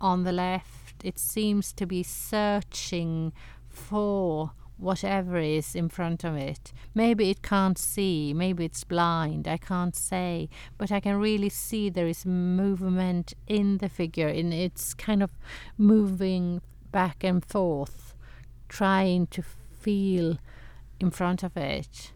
on 0.00 0.24
the 0.24 0.32
left. 0.32 1.04
It 1.04 1.18
seems 1.18 1.72
to 1.74 1.86
be 1.86 2.02
searching 2.02 3.32
for 3.68 4.52
whatever 4.78 5.38
is 5.38 5.74
in 5.74 5.88
front 5.88 6.24
of 6.24 6.36
it. 6.36 6.72
Maybe 6.94 7.30
it 7.30 7.42
can't 7.42 7.78
see, 7.78 8.34
maybe 8.34 8.64
it's 8.64 8.84
blind, 8.84 9.48
I 9.48 9.56
can't 9.56 9.96
say, 9.96 10.48
but 10.76 10.92
I 10.92 11.00
can 11.00 11.16
really 11.16 11.48
see 11.48 11.88
there 11.88 12.06
is 12.06 12.26
movement 12.26 13.34
in 13.46 13.78
the 13.78 13.88
figure 13.88 14.28
and 14.28 14.52
it's 14.52 14.92
kind 14.94 15.22
of 15.22 15.30
moving 15.78 16.60
back 16.92 17.24
and 17.24 17.44
forth, 17.44 18.14
trying 18.68 19.26
to 19.28 19.42
feel 19.42 20.38
in 21.00 21.10
front 21.10 21.42
of 21.42 21.56
it. 21.56 22.12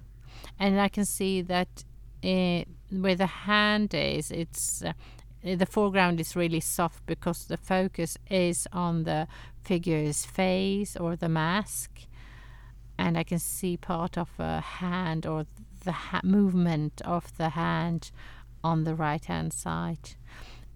And 0.59 0.81
I 0.81 0.89
can 0.89 1.05
see 1.05 1.43
that 1.43 1.85
uh, 2.23 2.65
where 2.91 3.15
the 3.15 3.27
hand 3.27 3.95
is, 3.95 4.31
it's 4.31 4.83
uh, 4.83 4.93
the 5.43 5.67
foreground 5.67 6.21
is 6.21 6.37
really 6.37 6.61
soft 6.61 7.07
because 7.07 7.47
the 7.47 7.57
focus 7.57 8.19
is 8.31 8.69
on 8.73 9.05
the 9.05 9.27
figure's 9.63 10.27
face 10.27 10.97
or 10.97 11.17
the 11.17 11.29
mask 11.29 12.07
and 13.01 13.17
I 13.17 13.25
can 13.25 13.39
see 13.39 13.77
part 13.79 14.19
of 14.19 14.29
a 14.39 14.61
hand 14.61 15.27
or 15.27 15.47
the 15.85 15.93
ha- 15.93 16.21
movement 16.23 17.01
of 17.05 17.37
the 17.39 17.51
hand 17.51 18.11
on 18.63 18.85
the 18.85 18.95
right 18.95 19.25
hand 19.25 19.55
side. 19.55 20.17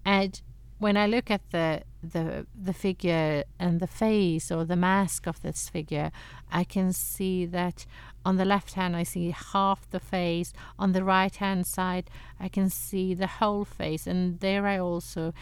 And 0.07 0.41
when 0.79 0.97
I 0.97 1.07
look 1.07 1.31
at 1.31 1.51
the 1.51 1.83
the 2.03 2.47
the 2.55 2.73
figure 2.73 3.45
and 3.59 3.79
the 3.79 3.87
face 3.87 4.51
or 4.51 4.65
the 4.65 4.77
mask 4.77 5.27
of 5.27 5.43
this 5.43 5.69
figure, 5.69 6.11
I 6.51 6.65
can 6.65 6.93
see 6.93 7.47
that 7.47 7.87
on 8.25 8.37
the 8.37 8.45
left 8.47 8.73
hand 8.73 8.97
I 8.97 9.03
see 9.05 9.31
half 9.53 9.89
the 9.91 10.01
face, 10.01 10.53
on 10.79 10.93
the 10.93 11.05
right 11.05 11.37
hand 11.37 11.67
side 11.67 12.09
I 12.41 12.49
can 12.49 12.71
see 12.71 13.15
the 13.15 13.33
whole 13.39 13.67
face, 13.67 14.07
and 14.07 14.41
there 14.41 14.67
I 14.67 14.79
also 14.79 15.35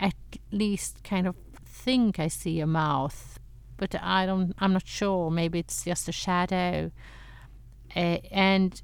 at 0.00 0.14
least 0.50 1.04
kind 1.04 1.26
of 1.28 1.36
think 1.64 2.18
I 2.18 2.28
see 2.28 2.60
a 2.60 2.66
mouth, 2.66 3.39
but 3.80 3.94
I 4.00 4.26
don't. 4.26 4.52
I'm 4.62 4.72
not 4.78 4.86
sure. 4.86 5.30
Maybe 5.30 5.58
it's 5.58 5.84
just 5.84 6.08
a 6.08 6.12
shadow. 6.12 6.90
Uh, 7.96 8.18
and 8.30 8.82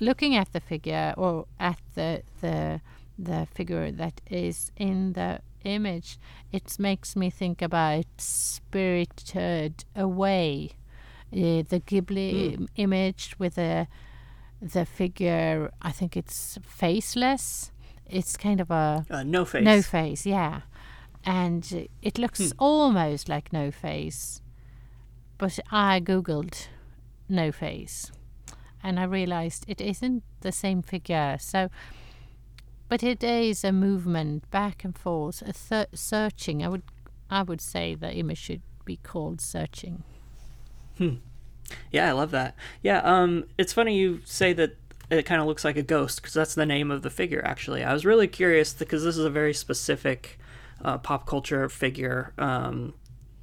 looking 0.00 0.34
at 0.36 0.48
the 0.52 0.60
figure 0.60 1.12
or 1.16 1.46
at 1.58 1.78
the 1.96 2.22
the 2.40 2.80
the 3.18 3.46
figure 3.56 3.90
that 3.92 4.20
is 4.30 4.70
in 4.76 5.12
the 5.12 5.40
image, 5.64 6.18
it 6.52 6.76
makes 6.78 7.14
me 7.16 7.28
think 7.30 7.60
about 7.62 8.06
Spirited 8.16 9.84
Away, 9.94 10.70
uh, 11.32 11.62
the 11.68 11.80
Ghibli 11.88 12.56
Mm. 12.56 12.68
image 12.76 13.34
with 13.38 13.54
the 13.56 13.86
the 14.74 14.84
figure. 14.86 15.70
I 15.82 15.90
think 15.92 16.16
it's 16.16 16.58
faceless. 16.64 17.72
It's 18.06 18.36
kind 18.36 18.60
of 18.60 18.70
a 18.70 19.04
Uh, 19.10 19.22
no 19.24 19.44
face. 19.44 19.64
no 19.64 19.82
face, 19.82 20.26
yeah. 20.26 20.60
And 21.24 21.88
it 22.02 22.18
looks 22.18 22.40
Hmm. 22.50 22.56
almost 22.58 23.28
like 23.28 23.52
no 23.52 23.70
face. 23.70 24.40
But 25.38 25.58
I 25.70 26.00
googled 26.00 26.66
no 27.28 27.50
face 27.52 28.10
and 28.82 28.98
I 28.98 29.04
realized 29.04 29.64
it 29.68 29.80
isn't 29.80 30.22
the 30.40 30.52
same 30.52 30.82
figure. 30.82 31.36
So 31.40 31.68
but 32.88 33.02
it 33.02 33.24
is 33.24 33.64
a 33.64 33.72
movement 33.72 34.50
back 34.50 34.84
and 34.84 34.96
forth, 34.96 35.40
a 35.42 35.52
th- 35.54 35.88
searching. 35.94 36.62
I 36.64 36.68
would 36.68 36.82
I 37.30 37.42
would 37.42 37.60
say 37.60 37.94
the 37.94 38.12
image 38.12 38.38
should 38.38 38.62
be 38.84 38.96
called 38.96 39.40
searching. 39.40 40.02
hmm. 40.98 41.14
Yeah, 41.90 42.08
I 42.08 42.12
love 42.12 42.32
that. 42.32 42.54
Yeah, 42.82 42.98
um, 42.98 43.44
it's 43.56 43.72
funny 43.72 43.96
you 43.96 44.20
say 44.24 44.52
that 44.52 44.76
it 45.08 45.22
kind 45.24 45.40
of 45.40 45.46
looks 45.46 45.64
like 45.64 45.76
a 45.78 45.82
ghost 45.82 46.20
because 46.20 46.34
that's 46.34 46.54
the 46.54 46.66
name 46.66 46.90
of 46.90 47.00
the 47.02 47.08
figure. 47.10 47.40
Actually, 47.44 47.82
I 47.82 47.92
was 47.94 48.04
really 48.04 48.28
curious 48.28 48.74
because 48.74 49.02
this 49.04 49.16
is 49.16 49.24
a 49.24 49.30
very 49.30 49.54
specific 49.54 50.38
uh, 50.82 50.98
pop 50.98 51.26
culture 51.26 51.68
figure. 51.68 52.32
Um, 52.38 52.94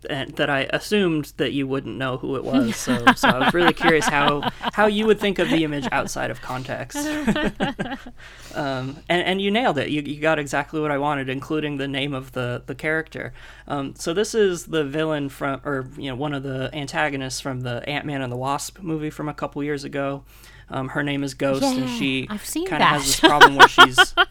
and 0.10 0.36
that 0.36 0.50
I 0.50 0.62
assumed 0.72 1.34
that 1.38 1.52
you 1.52 1.68
wouldn't 1.68 1.98
know 1.98 2.18
who 2.18 2.36
it 2.36 2.44
was. 2.44 2.76
So, 2.76 3.04
so 3.16 3.28
I 3.28 3.40
was 3.40 3.54
really 3.54 3.74
curious 3.74 4.08
how 4.08 4.50
how 4.74 4.86
you 4.86 5.06
would 5.06 5.20
think 5.20 5.40
of 5.40 5.50
the 5.50 5.64
image 5.64 5.88
outside 5.92 6.32
of 6.32 6.42
context. 6.42 6.98
um, 8.56 8.98
and 9.10 9.22
and 9.22 9.42
you 9.42 9.52
nailed 9.52 9.78
it. 9.78 9.90
You, 9.90 10.02
you 10.02 10.22
got 10.22 10.40
exactly 10.40 10.80
what 10.80 10.92
I 10.92 10.98
wanted, 10.98 11.30
including 11.30 11.78
the 11.78 11.88
name 11.88 12.14
of 12.14 12.32
the 12.32 12.64
the 12.66 12.76
character. 12.76 13.34
Um, 13.68 13.96
so 13.96 14.14
this 14.14 14.34
is 14.34 14.68
the 14.68 14.84
villain 14.84 15.30
from, 15.30 15.62
or 15.66 15.88
you 15.98 16.10
know, 16.10 16.16
one 16.16 16.34
of 16.34 16.44
the 16.44 16.70
antagonists 16.74 17.40
from 17.40 17.62
the 17.62 17.88
Ant 17.90 18.06
Man 18.06 18.22
and 18.22 18.32
the 18.32 18.38
Wasp 18.38 18.80
movie 18.80 19.10
from 19.10 19.28
a 19.28 19.34
couple 19.34 19.64
years 19.64 19.84
ago. 19.84 20.24
Um, 20.72 20.90
her 20.90 21.02
name 21.02 21.24
is 21.24 21.34
Ghost, 21.34 21.64
Yeah, 21.64 21.74
and 21.74 21.90
she 21.90 22.28
kind 22.28 22.84
of 22.84 22.90
has 22.90 23.06
this 23.06 23.20
problem 23.20 23.56
where 23.56 23.68
she's. 23.68 24.14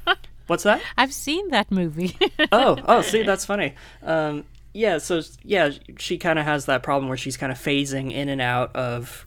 What's 0.49 0.65
that? 0.65 0.83
I've 0.97 1.13
seen 1.13 1.49
that 1.51 1.71
movie. 1.71 2.17
oh, 2.53 2.79
oh, 2.87 3.03
see, 3.03 3.23
that's 3.23 3.45
funny. 3.45 3.75
Um, 4.03 4.45
yeah, 4.73 4.99
so 4.99 5.21
yeah, 5.45 5.71
she 5.99 6.19
kind 6.19 6.39
of 6.39 6.45
has 6.47 6.67
that 6.67 6.83
problem 6.83 7.09
where 7.09 7.19
she's 7.19 7.37
kind 7.37 7.53
of 7.53 7.59
phasing 7.59 8.13
in 8.13 8.29
and 8.29 8.41
out 8.41 8.75
of 8.75 9.27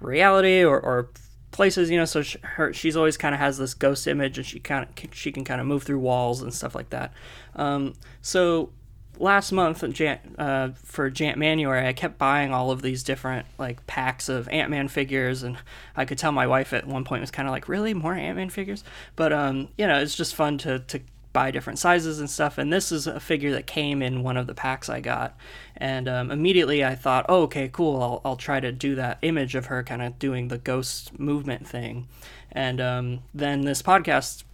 reality 0.00 0.64
or, 0.64 0.80
or 0.80 1.10
places, 1.50 1.90
you 1.90 1.98
know. 1.98 2.06
So 2.06 2.22
she, 2.22 2.38
her, 2.42 2.72
she's 2.72 2.96
always 2.96 3.16
kind 3.16 3.34
of 3.34 3.40
has 3.40 3.58
this 3.58 3.74
ghost 3.74 4.06
image, 4.06 4.38
and 4.38 4.46
she 4.46 4.58
kind 4.58 4.84
of 4.84 5.14
she 5.14 5.32
can 5.32 5.44
kind 5.44 5.60
of 5.60 5.66
move 5.66 5.82
through 5.82 5.98
walls 5.98 6.42
and 6.42 6.52
stuff 6.52 6.74
like 6.74 6.90
that. 6.90 7.12
Um, 7.56 7.94
so 8.22 8.70
last 9.18 9.52
month 9.52 9.82
in 9.82 9.92
Jan, 9.92 10.18
uh, 10.38 10.70
for 10.84 11.10
Jant 11.10 11.36
Manuary, 11.36 11.86
I 11.86 11.92
kept 11.92 12.18
buying 12.18 12.52
all 12.52 12.70
of 12.70 12.82
these 12.82 13.02
different 13.02 13.46
like 13.58 13.86
packs 13.86 14.28
of 14.28 14.48
Ant 14.48 14.70
Man 14.70 14.88
figures, 14.88 15.42
and 15.42 15.56
I 15.96 16.04
could 16.04 16.18
tell 16.18 16.32
my 16.32 16.46
wife 16.46 16.72
at 16.72 16.86
one 16.86 17.04
point 17.04 17.20
was 17.20 17.30
kind 17.30 17.48
of 17.48 17.52
like, 17.52 17.68
"Really, 17.68 17.94
more 17.94 18.14
Ant 18.14 18.36
Man 18.36 18.50
figures?" 18.50 18.84
But 19.16 19.32
um, 19.32 19.68
you 19.76 19.86
know, 19.86 20.00
it's 20.00 20.14
just 20.14 20.34
fun 20.34 20.58
to 20.58 20.80
to 20.80 21.00
buy 21.32 21.50
different 21.50 21.78
sizes 21.78 22.20
and 22.20 22.30
stuff. 22.30 22.58
And 22.58 22.72
this 22.72 22.92
is 22.92 23.06
a 23.06 23.18
figure 23.20 23.50
that 23.52 23.66
came 23.66 24.00
in 24.02 24.22
one 24.22 24.36
of 24.36 24.46
the 24.46 24.54
packs 24.54 24.88
I 24.88 25.00
got, 25.00 25.36
and 25.76 26.08
um, 26.08 26.30
immediately 26.30 26.84
I 26.84 26.94
thought, 26.94 27.26
"Oh, 27.28 27.42
okay, 27.42 27.68
cool. 27.72 28.02
I'll 28.02 28.20
I'll 28.24 28.36
try 28.36 28.60
to 28.60 28.72
do 28.72 28.94
that 28.94 29.18
image 29.22 29.54
of 29.54 29.66
her 29.66 29.82
kind 29.82 30.02
of 30.02 30.18
doing 30.18 30.48
the 30.48 30.58
ghost 30.58 31.18
movement 31.18 31.66
thing," 31.66 32.08
and 32.52 32.80
um, 32.80 33.20
then 33.34 33.62
this 33.62 33.82
podcast 33.82 34.44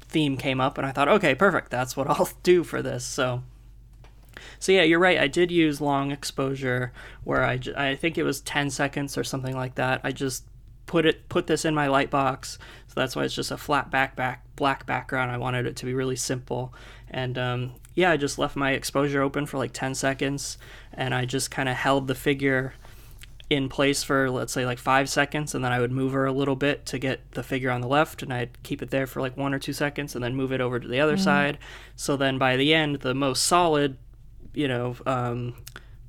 theme 0.00 0.36
came 0.36 0.60
up, 0.60 0.78
and 0.78 0.86
I 0.86 0.92
thought, 0.92 1.08
"Okay, 1.08 1.34
perfect. 1.34 1.70
That's 1.70 1.96
what 1.96 2.08
I'll 2.10 2.30
do 2.42 2.62
for 2.62 2.82
this." 2.82 3.04
So. 3.04 3.42
So 4.58 4.72
yeah, 4.72 4.82
you're 4.82 4.98
right. 4.98 5.18
I 5.18 5.26
did 5.26 5.50
use 5.50 5.80
long 5.80 6.10
exposure 6.10 6.92
where 7.24 7.44
I, 7.44 7.60
I 7.76 7.94
think 7.94 8.18
it 8.18 8.24
was 8.24 8.40
10 8.40 8.70
seconds 8.70 9.16
or 9.16 9.24
something 9.24 9.56
like 9.56 9.74
that. 9.76 10.00
I 10.04 10.12
just 10.12 10.44
put 10.86 11.04
it 11.06 11.28
put 11.28 11.46
this 11.46 11.64
in 11.64 11.74
my 11.74 11.86
light 11.86 12.10
box. 12.10 12.58
So 12.88 12.94
that's 12.96 13.14
why 13.14 13.24
it's 13.24 13.34
just 13.34 13.50
a 13.50 13.56
flat 13.56 13.90
back 13.90 14.16
back 14.16 14.44
black 14.56 14.86
background. 14.86 15.30
I 15.30 15.38
wanted 15.38 15.66
it 15.66 15.76
to 15.76 15.86
be 15.86 15.94
really 15.94 16.16
simple. 16.16 16.74
And 17.10 17.38
um, 17.38 17.72
yeah, 17.94 18.10
I 18.10 18.16
just 18.16 18.38
left 18.38 18.56
my 18.56 18.72
exposure 18.72 19.22
open 19.22 19.46
for 19.46 19.58
like 19.58 19.72
10 19.72 19.94
seconds 19.94 20.58
and 20.92 21.14
I 21.14 21.24
just 21.24 21.50
kind 21.50 21.68
of 21.68 21.76
held 21.76 22.08
the 22.08 22.14
figure 22.14 22.74
in 23.50 23.68
place 23.68 24.02
for 24.02 24.30
let's 24.30 24.52
say 24.52 24.66
like 24.66 24.78
five 24.78 25.08
seconds 25.08 25.54
and 25.54 25.64
then 25.64 25.72
I 25.72 25.80
would 25.80 25.90
move 25.90 26.12
her 26.12 26.26
a 26.26 26.32
little 26.32 26.56
bit 26.56 26.84
to 26.86 26.98
get 26.98 27.32
the 27.32 27.42
figure 27.42 27.70
on 27.70 27.80
the 27.80 27.88
left 27.88 28.22
and 28.22 28.32
I'd 28.32 28.62
keep 28.62 28.82
it 28.82 28.90
there 28.90 29.06
for 29.06 29.20
like 29.20 29.36
one 29.36 29.54
or 29.54 29.58
two 29.58 29.72
seconds 29.72 30.14
and 30.14 30.22
then 30.22 30.34
move 30.34 30.52
it 30.52 30.60
over 30.60 30.78
to 30.78 30.86
the 30.88 31.00
other 31.00 31.16
side. 31.16 31.58
So 31.96 32.16
then 32.16 32.36
by 32.36 32.56
the 32.56 32.74
end, 32.74 33.00
the 33.00 33.14
most 33.14 33.44
solid, 33.44 33.96
you 34.58 34.66
know, 34.66 34.96
um, 35.06 35.54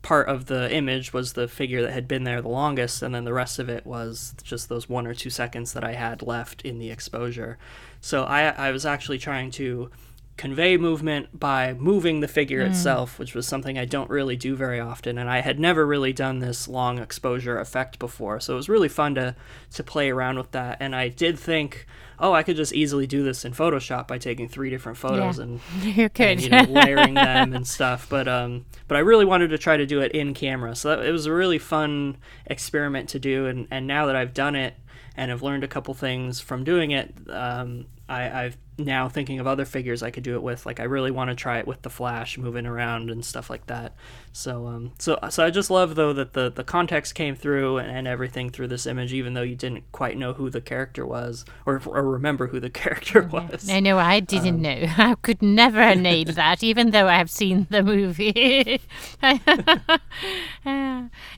part 0.01 0.27
of 0.27 0.47
the 0.47 0.73
image 0.73 1.13
was 1.13 1.33
the 1.33 1.47
figure 1.47 1.83
that 1.83 1.91
had 1.91 2.07
been 2.07 2.23
there 2.23 2.41
the 2.41 2.49
longest, 2.49 3.03
and 3.03 3.13
then 3.13 3.23
the 3.23 3.33
rest 3.33 3.59
of 3.59 3.69
it 3.69 3.85
was 3.85 4.33
just 4.41 4.69
those 4.69 4.89
one 4.89 5.05
or 5.05 5.13
two 5.13 5.29
seconds 5.29 5.73
that 5.73 5.83
I 5.83 5.93
had 5.93 6.23
left 6.23 6.63
in 6.63 6.79
the 6.79 6.89
exposure. 6.89 7.59
So 8.01 8.23
I, 8.23 8.47
I 8.47 8.71
was 8.71 8.87
actually 8.87 9.19
trying 9.19 9.51
to 9.51 9.91
convey 10.39 10.77
movement 10.77 11.37
by 11.37 11.73
moving 11.73 12.21
the 12.21 12.27
figure 12.29 12.61
itself, 12.61 13.19
which 13.19 13.35
was 13.35 13.45
something 13.45 13.77
I 13.77 13.83
don't 13.83 14.09
really 14.09 14.37
do 14.37 14.55
very 14.55 14.79
often, 14.79 15.17
and 15.17 15.29
I 15.29 15.41
had 15.41 15.59
never 15.59 15.85
really 15.85 16.13
done 16.13 16.39
this 16.39 16.65
long 16.65 16.97
exposure 16.97 17.59
effect 17.59 17.99
before. 17.99 18.39
So 18.39 18.53
it 18.53 18.55
was 18.55 18.69
really 18.69 18.87
fun 18.87 19.15
to 19.15 19.35
to 19.73 19.83
play 19.83 20.09
around 20.09 20.37
with 20.37 20.51
that, 20.51 20.77
and 20.79 20.95
I 20.95 21.09
did 21.09 21.37
think, 21.37 21.85
oh, 22.19 22.31
I 22.31 22.43
could 22.43 22.55
just 22.55 22.71
easily 22.73 23.05
do 23.05 23.21
this 23.21 23.43
in 23.43 23.51
Photoshop 23.51 24.07
by 24.07 24.17
taking 24.17 24.47
three 24.47 24.69
different 24.69 24.97
photos 24.97 25.37
Yeah. 25.39 25.43
and 25.43 25.59
you 25.83 26.09
and, 26.15 26.41
you 26.41 26.49
know, 26.49 26.63
layering 26.69 27.15
them 27.15 27.53
and 27.53 27.67
stuff. 27.67 28.07
But 28.09 28.29
um, 28.29 28.65
but 28.87 28.95
I 28.95 29.01
really 29.01 29.25
wanted 29.25 29.49
to 29.49 29.57
try 29.57 29.75
to 29.75 29.85
do 29.85 29.99
it 29.99 30.13
in 30.13 30.33
camera, 30.33 30.73
so 30.73 30.95
that, 30.95 31.05
it 31.05 31.11
was 31.11 31.25
a 31.25 31.33
really 31.33 31.59
fun 31.59 32.15
experiment 32.45 33.09
to 33.09 33.19
do. 33.19 33.45
And, 33.45 33.67
and 33.69 33.85
now 33.87 34.05
that 34.05 34.15
I've 34.15 34.33
done 34.33 34.55
it 34.55 34.75
and 35.17 35.31
have 35.31 35.41
learned 35.43 35.65
a 35.65 35.67
couple 35.67 35.93
things 35.93 36.39
from 36.39 36.63
doing 36.63 36.91
it, 36.91 37.13
um, 37.29 37.87
I, 38.09 38.45
I've 38.45 38.57
now 38.77 39.09
thinking 39.09 39.39
of 39.39 39.47
other 39.47 39.65
figures 39.65 40.01
I 40.01 40.09
could 40.09 40.23
do 40.23 40.35
it 40.35 40.41
with. 40.43 40.65
Like 40.65 40.79
I 40.79 40.83
really 40.83 41.11
want 41.11 41.29
to 41.29 41.35
try 41.35 41.59
it 41.59 41.67
with 41.67 41.81
the 41.81 41.89
Flash 41.89 42.37
moving 42.37 42.65
around 42.65 43.09
and 43.09 43.23
stuff 43.25 43.49
like 43.49 43.67
that. 43.67 43.93
So 44.31 44.67
um, 44.67 44.93
so 44.99 45.19
so 45.29 45.45
I 45.45 45.49
just 45.49 45.69
love 45.69 45.95
though 45.95 46.13
that 46.13 46.33
the 46.33 46.49
the 46.49 46.63
context 46.63 47.13
came 47.15 47.35
through 47.35 47.77
and, 47.77 47.91
and 47.91 48.07
everything 48.07 48.49
through 48.49 48.69
this 48.69 48.85
image, 48.85 49.13
even 49.13 49.33
though 49.33 49.41
you 49.41 49.55
didn't 49.55 49.83
quite 49.91 50.17
know 50.17 50.33
who 50.33 50.49
the 50.49 50.61
character 50.61 51.05
was 51.05 51.45
or 51.65 51.81
or 51.85 52.03
remember 52.03 52.47
who 52.47 52.59
the 52.59 52.69
character 52.81 53.21
was. 53.21 53.67
No, 53.67 53.79
no, 53.79 53.97
I 53.97 54.19
didn't 54.21 54.55
Um, 54.55 54.61
know. 54.61 54.85
I 54.97 55.15
could 55.21 55.41
never 55.41 55.93
nail 55.95 56.25
that, 56.25 56.63
even 56.63 56.91
though 56.91 57.07
I 57.07 57.15
have 57.17 57.29
seen 57.29 57.67
the 57.69 57.83
movie. 57.83 58.79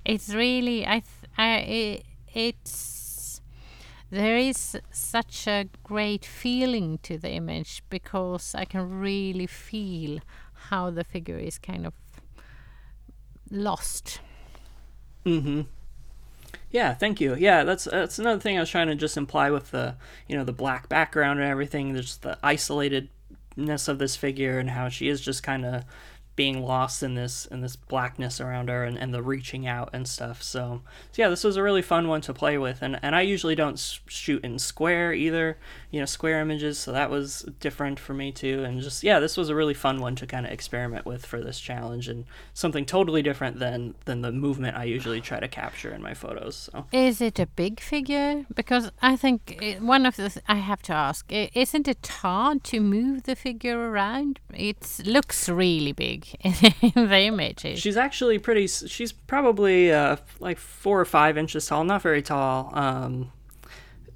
It's 0.05 0.29
really, 0.33 0.85
I, 0.85 0.99
th- 0.99 1.31
I, 1.37 1.57
it, 1.59 2.05
it's, 2.33 2.90
there 4.11 4.37
is 4.37 4.77
such 4.91 5.47
a 5.47 5.67
great 5.83 6.25
feeling 6.25 6.99
to 7.03 7.17
the 7.17 7.31
image 7.31 7.81
because 7.89 8.53
I 8.53 8.65
can 8.65 8.99
really 8.99 9.47
feel 9.47 10.19
how 10.69 10.89
the 10.89 11.03
figure 11.05 11.37
is 11.37 11.57
kind 11.57 11.87
of 11.87 11.93
lost. 13.49 14.19
Mm-hmm. 15.25 15.61
Yeah, 16.71 16.93
thank 16.93 17.21
you. 17.21 17.35
Yeah, 17.35 17.63
that's 17.63 17.85
that's 17.85 18.19
another 18.19 18.39
thing 18.39 18.57
I 18.57 18.61
was 18.61 18.69
trying 18.69 18.87
to 18.87 18.95
just 18.95 19.17
imply 19.17 19.49
with 19.49 19.71
the 19.71 19.95
you 20.27 20.37
know 20.37 20.43
the 20.43 20.53
black 20.53 20.89
background 20.89 21.39
and 21.39 21.49
everything. 21.49 21.93
There's 21.93 22.17
the 22.17 22.37
isolatedness 22.43 23.87
of 23.87 23.97
this 23.97 24.15
figure 24.15 24.59
and 24.59 24.71
how 24.71 24.89
she 24.89 25.07
is 25.07 25.21
just 25.21 25.41
kind 25.41 25.65
of 25.65 25.83
being 26.35 26.63
lost 26.63 27.03
in 27.03 27.15
this 27.15 27.45
in 27.45 27.61
this 27.61 27.75
blackness 27.75 28.39
around 28.39 28.69
her 28.69 28.83
and, 28.83 28.97
and 28.97 29.13
the 29.13 29.21
reaching 29.21 29.67
out 29.67 29.89
and 29.93 30.07
stuff. 30.07 30.41
So, 30.41 30.81
so 31.11 31.21
yeah, 31.21 31.29
this 31.29 31.43
was 31.43 31.57
a 31.57 31.63
really 31.63 31.81
fun 31.81 32.07
one 32.07 32.21
to 32.21 32.33
play 32.33 32.57
with. 32.57 32.81
And 32.81 32.99
and 33.01 33.15
I 33.15 33.21
usually 33.21 33.55
don't 33.55 33.77
shoot 34.07 34.43
in 34.43 34.57
square 34.57 35.13
either, 35.13 35.57
you 35.91 35.99
know, 35.99 36.05
square 36.05 36.39
images. 36.39 36.79
So 36.79 36.91
that 36.93 37.09
was 37.09 37.45
different 37.59 37.99
for 37.99 38.13
me 38.13 38.31
too. 38.31 38.63
And 38.63 38.81
just 38.81 39.03
yeah, 39.03 39.19
this 39.19 39.35
was 39.35 39.49
a 39.49 39.55
really 39.55 39.73
fun 39.73 39.99
one 39.99 40.15
to 40.15 40.27
kind 40.27 40.45
of 40.45 40.51
experiment 40.51 41.05
with 41.05 41.25
for 41.25 41.41
this 41.41 41.59
challenge 41.59 42.07
and 42.07 42.25
something 42.53 42.85
totally 42.85 43.21
different 43.21 43.59
than 43.59 43.95
than 44.05 44.21
the 44.21 44.31
movement 44.31 44.77
I 44.77 44.85
usually 44.85 45.21
try 45.21 45.39
to 45.39 45.47
capture 45.47 45.93
in 45.93 46.01
my 46.01 46.13
photos. 46.13 46.69
So. 46.71 46.85
Is 46.91 47.21
it 47.21 47.39
a 47.39 47.45
big 47.45 47.79
figure? 47.79 48.45
Because 48.53 48.91
I 49.01 49.15
think 49.17 49.57
i 49.61 49.71
one 49.81 50.05
of 50.05 50.15
the 50.15 50.29
th- 50.29 50.45
I 50.47 50.55
have 50.55 50.81
to 50.83 50.93
ask, 50.93 51.25
isn't 51.31 51.87
it 51.87 52.07
hard 52.07 52.63
to 52.65 52.79
move 52.79 53.23
the 53.23 53.35
figure 53.35 53.91
around? 53.91 54.39
It 54.53 55.01
looks 55.05 55.49
really 55.49 55.91
big 55.91 56.20
images. 56.43 57.79
She's 57.81 57.97
actually 57.97 58.39
pretty. 58.39 58.67
She's 58.67 59.11
probably 59.11 59.91
uh, 59.91 60.17
like 60.39 60.57
four 60.57 60.99
or 60.99 61.05
five 61.05 61.37
inches 61.37 61.65
tall, 61.65 61.83
not 61.83 62.01
very 62.01 62.21
tall. 62.21 62.71
Um, 62.73 63.31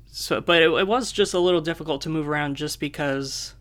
so, 0.07 0.41
but 0.41 0.61
it, 0.61 0.69
it 0.71 0.87
was 0.87 1.11
just 1.11 1.33
a 1.33 1.39
little 1.39 1.61
difficult 1.61 2.01
to 2.03 2.09
move 2.09 2.27
around, 2.29 2.55
just 2.55 2.79
because 2.79 3.53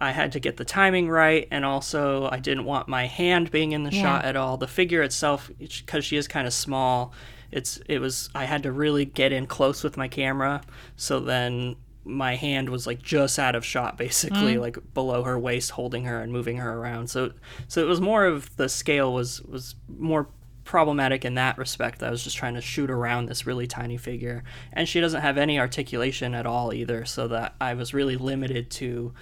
I 0.00 0.12
had 0.12 0.32
to 0.32 0.40
get 0.40 0.56
the 0.56 0.64
timing 0.64 1.08
right, 1.08 1.46
and 1.50 1.64
also 1.64 2.28
I 2.30 2.38
didn't 2.38 2.64
want 2.64 2.88
my 2.88 3.06
hand 3.06 3.50
being 3.50 3.72
in 3.72 3.82
the 3.84 3.92
Yeah. 3.92 4.02
shot 4.02 4.24
at 4.24 4.36
all. 4.36 4.56
The 4.56 4.66
figure 4.68 5.02
itself, 5.02 5.50
because 5.58 6.04
she 6.04 6.16
is 6.16 6.26
kind 6.26 6.46
of 6.46 6.52
small, 6.54 7.12
it's 7.50 7.78
it 7.86 7.98
was 8.00 8.30
I 8.34 8.44
had 8.46 8.62
to 8.62 8.72
really 8.72 9.04
get 9.04 9.32
in 9.32 9.46
close 9.46 9.84
with 9.84 9.96
my 9.98 10.08
camera, 10.08 10.62
so 10.96 11.20
then 11.20 11.76
my 12.04 12.34
hand 12.34 12.68
was 12.68 12.86
like 12.86 13.02
just 13.02 13.38
out 13.38 13.54
of 13.54 13.64
shot 13.64 13.96
basically 13.96 14.54
mm. 14.54 14.60
like 14.60 14.76
below 14.94 15.22
her 15.22 15.38
waist 15.38 15.70
holding 15.70 16.04
her 16.04 16.20
and 16.20 16.32
moving 16.32 16.56
her 16.56 16.72
around. 16.74 17.08
So 17.08 17.32
so 17.68 17.82
it 17.82 17.86
was 17.88 18.00
more 18.00 18.24
of 18.24 18.56
the 18.56 18.68
scale 18.68 19.12
was 19.12 19.42
was 19.42 19.74
more 19.88 20.28
problematic 20.64 21.24
in 21.24 21.34
that 21.34 21.58
respect 21.58 22.04
i 22.04 22.10
was 22.10 22.22
just 22.22 22.36
trying 22.36 22.54
to 22.54 22.60
shoot 22.60 22.88
around 22.88 23.26
this 23.26 23.46
really 23.46 23.66
tiny 23.66 23.96
figure. 23.96 24.44
And 24.72 24.88
she 24.88 25.00
doesn't 25.00 25.20
have 25.20 25.36
any 25.36 25.58
articulation 25.58 26.34
at 26.34 26.46
all 26.46 26.72
either 26.72 27.04
so 27.04 27.28
that 27.28 27.54
i 27.60 27.74
was 27.74 27.92
really 27.92 28.16
limited 28.16 28.70
to 28.70 29.12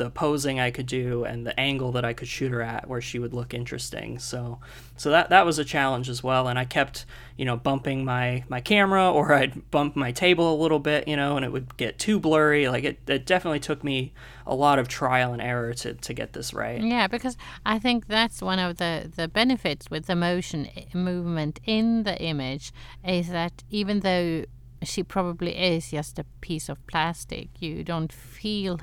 the 0.00 0.08
posing 0.08 0.58
I 0.58 0.70
could 0.70 0.86
do 0.86 1.24
and 1.24 1.46
the 1.46 1.58
angle 1.60 1.92
that 1.92 2.06
I 2.06 2.14
could 2.14 2.26
shoot 2.26 2.50
her 2.52 2.62
at 2.62 2.88
where 2.88 3.02
she 3.02 3.18
would 3.18 3.34
look 3.34 3.52
interesting. 3.52 4.18
So 4.18 4.58
so 4.96 5.10
that 5.10 5.28
that 5.28 5.44
was 5.44 5.58
a 5.58 5.64
challenge 5.64 6.08
as 6.08 6.22
well 6.22 6.48
and 6.48 6.58
I 6.58 6.64
kept, 6.64 7.04
you 7.36 7.44
know, 7.44 7.58
bumping 7.58 8.02
my 8.02 8.42
my 8.48 8.62
camera 8.62 9.12
or 9.12 9.34
I'd 9.40 9.70
bump 9.70 9.96
my 9.96 10.10
table 10.10 10.54
a 10.54 10.56
little 10.56 10.78
bit, 10.78 11.06
you 11.06 11.16
know, 11.16 11.36
and 11.36 11.44
it 11.44 11.52
would 11.52 11.76
get 11.76 11.98
too 11.98 12.18
blurry. 12.18 12.66
Like 12.66 12.84
it, 12.84 12.98
it 13.06 13.26
definitely 13.26 13.60
took 13.60 13.84
me 13.84 14.14
a 14.46 14.54
lot 14.54 14.78
of 14.78 14.88
trial 14.88 15.34
and 15.34 15.42
error 15.42 15.74
to 15.74 15.92
to 15.92 16.14
get 16.14 16.32
this 16.32 16.54
right. 16.54 16.80
Yeah, 16.80 17.06
because 17.06 17.36
I 17.66 17.78
think 17.78 18.06
that's 18.06 18.40
one 18.40 18.58
of 18.58 18.78
the, 18.78 19.12
the 19.14 19.28
benefits 19.28 19.90
with 19.90 20.06
the 20.06 20.16
motion 20.16 20.66
eh, 20.74 20.84
movement 20.94 21.60
in 21.66 22.04
the 22.04 22.18
image 22.18 22.72
is 23.04 23.28
that 23.28 23.64
even 23.68 24.00
though 24.00 24.46
she 24.82 25.02
probably 25.02 25.56
is 25.56 25.90
just 25.90 26.18
a 26.18 26.24
piece 26.40 26.68
of 26.68 26.84
plastic. 26.86 27.48
You 27.60 27.84
don't 27.84 28.12
feel 28.12 28.80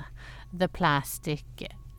the 0.52 0.68
plastic 0.68 1.44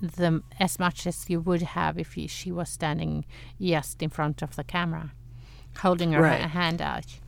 the 0.01 0.41
as 0.59 0.79
much 0.79 1.05
as 1.05 1.29
you 1.29 1.41
would 1.41 1.61
have 1.61 1.99
if 1.99 2.15
you, 2.17 2.27
she 2.27 2.51
was 2.53 2.69
standing 2.69 3.25
just 3.59 4.01
in 4.01 4.09
front 4.09 4.41
of 4.41 4.55
the 4.55 4.63
camera, 4.63 5.11
holding 5.79 6.13
her 6.13 6.21
Right. 6.21 6.41
ha- 6.41 6.47
hand 6.47 6.81
out. 6.81 7.19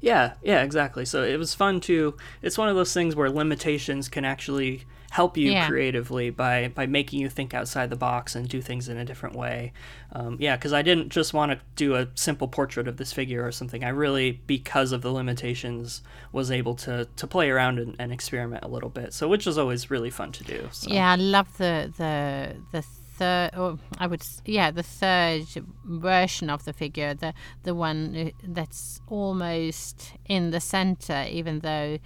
Yeah, 0.00 0.34
yeah, 0.42 0.62
exactly. 0.62 1.04
So 1.04 1.22
it 1.22 1.38
was 1.38 1.54
fun 1.54 1.80
to. 1.82 2.16
It's 2.42 2.56
one 2.58 2.68
of 2.68 2.76
those 2.76 2.94
things 2.94 3.14
where 3.14 3.28
limitations 3.30 4.08
can 4.08 4.24
actually 4.24 4.84
help 5.14 5.36
you 5.36 5.52
Yeah. 5.52 5.68
creatively 5.68 6.30
by 6.30 6.72
by 6.74 6.86
making 6.86 7.20
you 7.20 7.28
think 7.28 7.54
outside 7.54 7.88
the 7.88 7.96
box 8.08 8.34
and 8.34 8.48
do 8.48 8.60
things 8.60 8.88
in 8.88 8.96
a 8.98 9.04
different 9.04 9.36
way. 9.36 9.72
Um, 10.12 10.36
yeah, 10.40 10.56
because 10.56 10.72
I 10.72 10.82
didn't 10.82 11.10
just 11.10 11.32
want 11.32 11.52
to 11.52 11.58
do 11.76 11.94
a 11.94 12.08
simple 12.16 12.48
portrait 12.48 12.88
of 12.88 12.96
this 12.96 13.12
figure 13.12 13.46
or 13.46 13.52
something. 13.52 13.84
I 13.84 13.90
really, 13.90 14.40
because 14.48 14.90
of 14.90 15.02
the 15.02 15.12
limitations, 15.12 16.02
was 16.32 16.50
able 16.50 16.74
to 16.86 17.06
to 17.20 17.26
play 17.28 17.48
around 17.48 17.78
and, 17.78 17.94
and 18.00 18.12
experiment 18.12 18.64
a 18.64 18.68
little 18.68 18.90
bit. 18.90 19.14
So 19.14 19.28
which 19.28 19.46
is 19.46 19.56
always 19.56 19.88
really 19.88 20.10
fun 20.10 20.32
to 20.32 20.42
do. 20.42 20.68
So. 20.72 20.90
Yeah, 20.90 21.12
I 21.12 21.16
love 21.16 21.48
the 21.58 21.92
the 21.96 22.56
the 22.72 22.82
third. 23.18 23.50
Or 23.56 23.78
I 23.98 24.08
would 24.08 24.26
yeah 24.44 24.72
the 24.72 24.82
third 24.82 25.46
version 25.84 26.50
of 26.50 26.64
the 26.64 26.72
figure, 26.72 27.14
the 27.14 27.34
the 27.62 27.72
one 27.72 28.16
uh, 28.16 28.30
that's 28.42 29.00
almost 29.06 30.14
in 30.26 30.50
the 30.50 30.60
center, 30.60 31.24
even 31.30 31.60
though. 31.60 31.98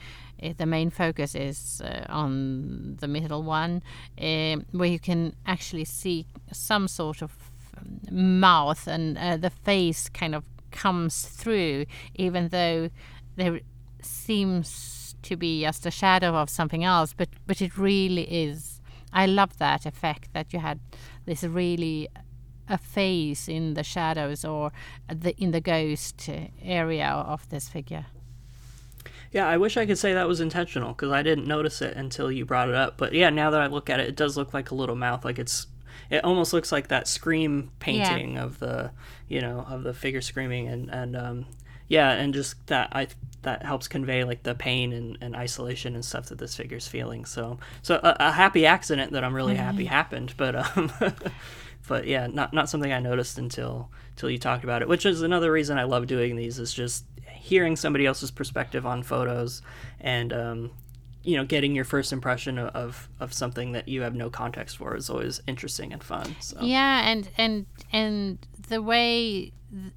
Uh, 0.42 0.52
The 0.56 0.66
main 0.66 0.90
focus 0.90 1.34
is 1.34 1.82
uh, 1.84 2.04
on 2.08 2.96
the 3.00 3.08
middle 3.08 3.42
one, 3.42 3.82
um, 4.20 4.64
where 4.72 4.88
you 4.88 4.98
can 4.98 5.34
actually 5.46 5.84
see 5.84 6.26
some 6.52 6.88
sort 6.88 7.22
of 7.22 7.32
um, 7.76 8.40
mouth 8.40 8.86
and 8.86 9.18
uh, 9.18 9.36
the 9.36 9.50
face 9.50 10.08
kind 10.08 10.34
of 10.34 10.44
comes 10.70 11.24
through, 11.24 11.86
even 12.14 12.48
though 12.48 12.90
there 13.36 13.60
seems 14.02 15.16
to 15.22 15.36
be 15.36 15.62
just 15.62 15.86
a 15.86 15.90
shadow 15.90 16.34
of 16.34 16.50
something 16.50 16.84
else, 16.84 17.14
but 17.16 17.28
but 17.46 17.60
it 17.60 17.76
really 17.76 18.22
is. 18.22 18.80
I 19.12 19.26
love 19.26 19.58
that 19.58 19.86
effect 19.86 20.32
that 20.34 20.52
you 20.52 20.60
had 20.60 20.80
this 21.24 21.42
really 21.42 22.08
a 22.68 22.78
face 22.78 23.48
in 23.48 23.74
the 23.74 23.82
shadows 23.82 24.44
or 24.44 24.72
the 25.08 25.34
in 25.38 25.50
the 25.50 25.60
ghost 25.60 26.28
area 26.62 27.08
of 27.08 27.48
this 27.48 27.68
figure. 27.68 28.06
Yeah, 29.32 29.46
I 29.46 29.56
wish 29.58 29.76
I 29.76 29.86
could 29.86 29.98
say 29.98 30.14
that 30.14 30.28
was 30.28 30.40
intentional 30.40 30.92
because 30.92 31.12
I 31.12 31.22
didn't 31.22 31.46
notice 31.46 31.82
it 31.82 31.96
until 31.96 32.32
you 32.32 32.44
brought 32.44 32.68
it 32.68 32.74
up. 32.74 32.96
But 32.96 33.12
yeah, 33.12 33.30
now 33.30 33.50
that 33.50 33.60
I 33.60 33.66
look 33.66 33.90
at 33.90 34.00
it, 34.00 34.08
it 34.08 34.16
does 34.16 34.36
look 34.36 34.54
like 34.54 34.70
a 34.70 34.74
little 34.74 34.96
mouth. 34.96 35.24
Like 35.24 35.38
it's, 35.38 35.66
it 36.10 36.24
almost 36.24 36.52
looks 36.52 36.72
like 36.72 36.88
that 36.88 37.06
scream 37.06 37.70
painting 37.78 38.38
of 38.38 38.58
the, 38.58 38.90
you 39.28 39.40
know, 39.40 39.66
of 39.68 39.82
the 39.82 39.92
figure 39.92 40.22
screaming 40.22 40.68
and 40.68 40.90
and 40.90 41.16
um, 41.16 41.46
yeah, 41.88 42.12
and 42.12 42.34
just 42.34 42.66
that 42.66 42.90
I 42.92 43.08
that 43.42 43.64
helps 43.64 43.88
convey 43.88 44.24
like 44.24 44.42
the 44.42 44.54
pain 44.54 44.92
and, 44.92 45.16
and 45.20 45.34
isolation 45.34 45.94
and 45.94 46.04
stuff 46.04 46.26
that 46.26 46.38
this 46.38 46.54
figure's 46.54 46.86
feeling. 46.86 47.24
So 47.24 47.58
so 47.82 47.96
a, 47.96 48.16
a 48.20 48.32
happy 48.32 48.66
accident 48.66 49.12
that 49.12 49.24
I'm 49.24 49.34
really 49.34 49.56
happy 49.56 49.86
happened, 49.86 50.34
but 50.36 50.54
um, 50.54 50.92
but 51.88 52.06
yeah, 52.06 52.26
not 52.26 52.52
not 52.52 52.68
something 52.68 52.92
I 52.92 53.00
noticed 53.00 53.38
until 53.38 53.90
until 54.10 54.30
you 54.30 54.38
talked 54.38 54.64
about 54.64 54.82
it. 54.82 54.88
Which 54.88 55.06
is 55.06 55.22
another 55.22 55.50
reason 55.50 55.78
I 55.78 55.84
love 55.84 56.06
doing 56.06 56.36
these 56.36 56.58
is 56.58 56.74
just 56.74 57.04
hearing 57.48 57.76
somebody 57.76 58.04
else's 58.04 58.30
perspective 58.30 58.84
on 58.84 59.02
photos 59.02 59.62
and 60.00 60.32
um, 60.32 60.70
you 61.22 61.36
know 61.36 61.44
getting 61.44 61.74
your 61.74 61.84
first 61.84 62.12
impression 62.12 62.58
of, 62.58 63.08
of 63.20 63.32
something 63.32 63.72
that 63.72 63.88
you 63.88 64.02
have 64.02 64.14
no 64.14 64.28
context 64.28 64.76
for 64.76 64.94
is 64.94 65.08
always 65.08 65.40
interesting 65.46 65.92
and 65.92 66.04
fun. 66.04 66.36
So 66.40 66.58
Yeah, 66.60 67.08
and 67.08 67.30
and 67.38 67.66
and 67.92 68.38
the 68.68 68.82
way 68.82 69.52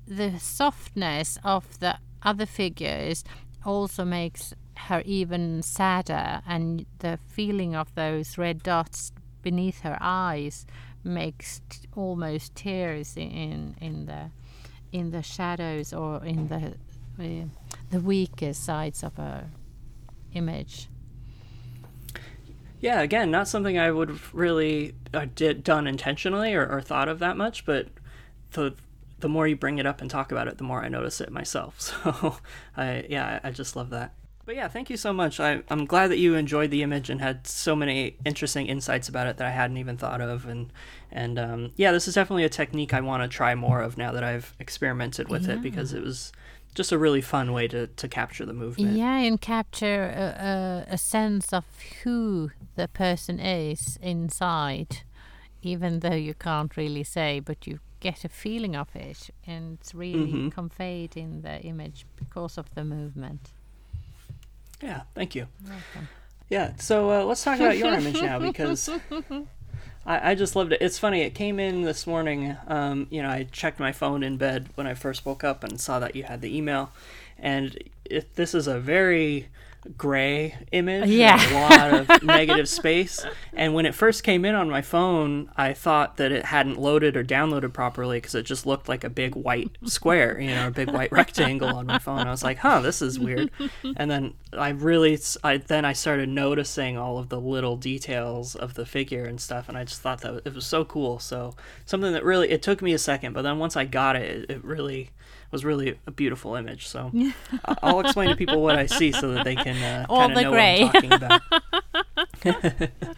the 0.07 0.39
softness 0.39 1.37
of 1.43 1.79
the 1.79 1.97
other 2.23 2.45
figures 2.45 3.23
also 3.65 4.05
makes 4.05 4.53
her 4.87 5.01
even 5.05 5.61
sadder, 5.61 6.41
and 6.47 6.85
the 6.99 7.19
feeling 7.27 7.75
of 7.75 7.93
those 7.95 8.37
red 8.37 8.63
dots 8.63 9.11
beneath 9.41 9.81
her 9.81 9.97
eyes 9.99 10.65
makes 11.03 11.61
t- 11.69 11.79
almost 11.95 12.55
tears 12.55 13.17
in 13.17 13.75
in 13.81 14.05
the 14.05 14.29
in 14.91 15.11
the 15.11 15.23
shadows 15.23 15.93
or 15.93 16.23
in 16.23 16.47
the 16.47 16.73
uh, 17.21 17.45
the 17.89 17.99
weaker 17.99 18.53
sides 18.53 19.03
of 19.03 19.15
her 19.17 19.49
image. 20.33 20.87
yeah, 22.79 23.01
again, 23.01 23.31
not 23.31 23.47
something 23.47 23.77
I 23.77 23.91
would 23.91 24.19
really 24.33 24.95
uh, 25.13 25.27
did 25.35 25.63
done 25.63 25.87
intentionally 25.87 26.53
or, 26.53 26.67
or 26.67 26.81
thought 26.81 27.07
of 27.07 27.19
that 27.19 27.37
much, 27.37 27.65
but 27.65 27.87
the 28.51 28.75
the 29.19 29.29
more 29.29 29.47
you 29.47 29.55
bring 29.55 29.77
it 29.77 29.85
up 29.85 30.01
and 30.01 30.09
talk 30.09 30.31
about 30.31 30.47
it, 30.47 30.57
the 30.57 30.63
more 30.63 30.83
I 30.83 30.89
notice 30.89 31.21
it 31.21 31.31
myself. 31.31 31.93
So 32.13 32.37
I 32.75 33.05
yeah, 33.09 33.39
I 33.43 33.51
just 33.51 33.75
love 33.75 33.91
that. 33.91 34.13
But 34.43 34.55
yeah, 34.55 34.67
thank 34.67 34.89
you 34.89 34.97
so 34.97 35.13
much. 35.13 35.39
I, 35.39 35.61
I'm 35.69 35.85
glad 35.85 36.07
that 36.07 36.17
you 36.17 36.33
enjoyed 36.33 36.71
the 36.71 36.81
image 36.81 37.11
and 37.11 37.21
had 37.21 37.45
so 37.45 37.75
many 37.75 38.17
interesting 38.25 38.65
insights 38.65 39.07
about 39.07 39.27
it 39.27 39.37
that 39.37 39.47
I 39.47 39.51
hadn't 39.51 39.77
even 39.77 39.97
thought 39.97 40.19
of. 40.19 40.47
And 40.47 40.73
and 41.11 41.37
um, 41.37 41.71
yeah, 41.75 41.91
this 41.91 42.07
is 42.07 42.15
definitely 42.15 42.45
a 42.45 42.49
technique 42.49 42.93
I 42.93 43.01
want 43.01 43.21
to 43.23 43.29
try 43.29 43.53
more 43.53 43.81
of 43.81 43.97
now 43.97 44.11
that 44.11 44.23
I've 44.23 44.55
experimented 44.59 45.29
with 45.29 45.47
it 45.47 45.61
because 45.61 45.93
it 45.93 46.01
was 46.01 46.31
just 46.75 46.91
a 46.91 46.97
really 46.97 47.21
fun 47.21 47.51
way 47.53 47.67
to, 47.67 47.87
to 47.87 48.07
capture 48.07 48.45
the 48.45 48.53
movement. 48.53 48.95
Yeah, 48.97 49.17
and 49.17 49.39
capture 49.39 50.03
a, 50.05 50.87
a, 50.89 50.93
a 50.93 50.97
sense 50.97 51.51
of 51.53 51.65
who 52.03 52.51
the 52.75 52.87
person 52.87 53.39
is 53.39 53.97
inside, 54.01 55.03
even 55.61 55.99
though 55.99 56.15
you 56.15 56.33
can't 56.33 56.75
really 56.77 57.03
say, 57.03 57.39
but 57.39 57.67
you 57.67 57.79
get 57.99 58.23
a 58.25 58.29
feeling 58.29 58.75
of 58.75 58.95
it, 58.95 59.29
and 59.45 59.77
it's 59.79 59.93
really 59.93 60.31
Mhm. 60.33 60.51
conveyed 60.51 61.15
in 61.17 61.41
the 61.41 61.61
image 61.61 62.05
because 62.15 62.57
of 62.57 62.73
the 62.75 62.83
movement. 62.83 63.51
Yeah, 64.81 65.01
thank 65.13 65.35
you. 65.35 65.47
Welcome. 65.67 66.09
Yeah, 66.49 66.73
so 66.77 67.11
uh, 67.11 67.23
let's 67.25 67.43
talk 67.43 67.59
about 67.59 67.77
your 67.77 67.93
image 67.93 68.21
now 68.21 68.39
because 68.39 68.89
I, 70.05 70.31
I 70.31 70.35
just 70.35 70.55
loved 70.55 70.73
it. 70.73 70.81
It's 70.81 70.99
funny, 70.99 71.21
it 71.21 71.35
came 71.35 71.59
in 71.59 71.83
this 71.83 72.07
morning. 72.07 72.57
Um, 72.67 73.07
you 73.09 73.21
know, 73.21 73.29
I 73.29 73.47
checked 73.51 73.79
my 73.79 73.91
phone 73.91 74.23
in 74.23 74.37
bed 74.37 74.69
when 74.75 74.87
I 74.87 74.93
first 74.93 75.25
woke 75.25 75.43
up 75.43 75.63
and 75.63 75.79
saw 75.79 75.99
that 75.99 76.15
you 76.15 76.23
had 76.23 76.41
the 76.41 76.55
email. 76.55 76.91
And 77.37 77.77
it, 78.05 78.35
this 78.35 78.53
is 78.53 78.67
a 78.67 78.79
very 78.79 79.49
gray 79.97 80.55
image, 80.71 81.09
Yeah. 81.09 81.37
a 81.39 81.53
lot 81.53 82.11
of 82.11 82.23
negative 82.23 82.69
space. 82.69 83.25
And 83.53 83.73
when 83.73 83.85
it 83.85 83.95
first 83.95 84.23
came 84.23 84.45
in 84.45 84.53
on 84.55 84.69
my 84.69 84.81
phone, 84.81 85.49
I 85.57 85.73
thought 85.73 86.17
that 86.17 86.31
it 86.31 86.45
hadn't 86.45 86.79
loaded 86.79 87.17
or 87.17 87.23
downloaded 87.23 87.73
properly 87.73 88.17
because 88.17 88.35
it 88.35 88.43
just 88.43 88.65
looked 88.65 88.87
like 88.87 89.03
a 89.03 89.09
big 89.09 89.35
white 89.35 89.71
square, 89.85 90.39
you 90.39 90.51
know, 90.51 90.67
a 90.67 90.71
big 90.71 90.91
white 90.91 91.11
rectangle 91.11 91.69
on 91.69 91.85
my 91.87 91.97
phone. 91.99 92.27
I 92.27 92.31
was 92.31 92.43
like, 92.43 92.57
huh, 92.59 92.81
this 92.81 93.01
is 93.01 93.19
weird. 93.19 93.49
And 93.95 94.09
then 94.11 94.33
I 94.53 94.69
really, 94.69 95.17
I 95.43 95.57
then 95.57 95.85
I 95.85 95.93
started 95.93 96.29
noticing 96.29 96.97
all 96.97 97.17
of 97.17 97.29
the 97.29 97.39
little 97.39 97.77
details 97.77 98.55
of 98.55 98.73
the 98.75 98.85
figure 98.85 99.25
and 99.25 99.39
stuff, 99.41 99.67
and 99.69 99.77
I 99.77 99.83
just 99.83 100.01
thought 100.01 100.21
that 100.21 100.41
it 100.45 100.53
was 100.53 100.65
so 100.65 100.85
cool. 100.85 101.19
So 101.19 101.55
something 101.85 102.13
that 102.13 102.23
really, 102.23 102.49
it 102.51 102.61
took 102.61 102.81
me 102.81 102.93
a 102.93 102.97
second, 102.99 103.33
but 103.33 103.41
then 103.41 103.57
once 103.59 103.75
I 103.75 103.85
got 103.85 104.15
it, 104.15 104.49
it, 104.49 104.51
it 104.57 104.63
really 104.63 105.09
was 105.51 105.65
really 105.65 105.99
a 106.07 106.11
beautiful 106.11 106.55
image. 106.55 106.87
So 106.87 107.11
I'll 107.83 107.99
explain 107.99 108.29
to 108.29 108.35
people 108.35 108.61
what 108.61 108.77
I 108.77 108.85
see 108.85 109.11
so 109.11 109.33
that 109.33 109.43
they 109.43 109.55
can 109.55 109.77
uh, 109.81 110.05
All 110.09 110.19
kind 110.19 110.31
of 110.31 110.37
the 110.37 110.43
know 110.43 110.51
gray. 110.51 110.83
what 110.83 110.95
I'm 110.95 111.09
talking 111.09 111.13
about. 112.43 112.95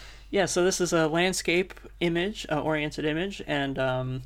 yeah, 0.30 0.46
so 0.46 0.64
this 0.64 0.80
is 0.80 0.92
a 0.92 1.08
landscape 1.08 1.74
image, 2.00 2.46
uh, 2.50 2.60
oriented 2.60 3.04
image, 3.04 3.42
and 3.46 3.78
um, 3.78 4.22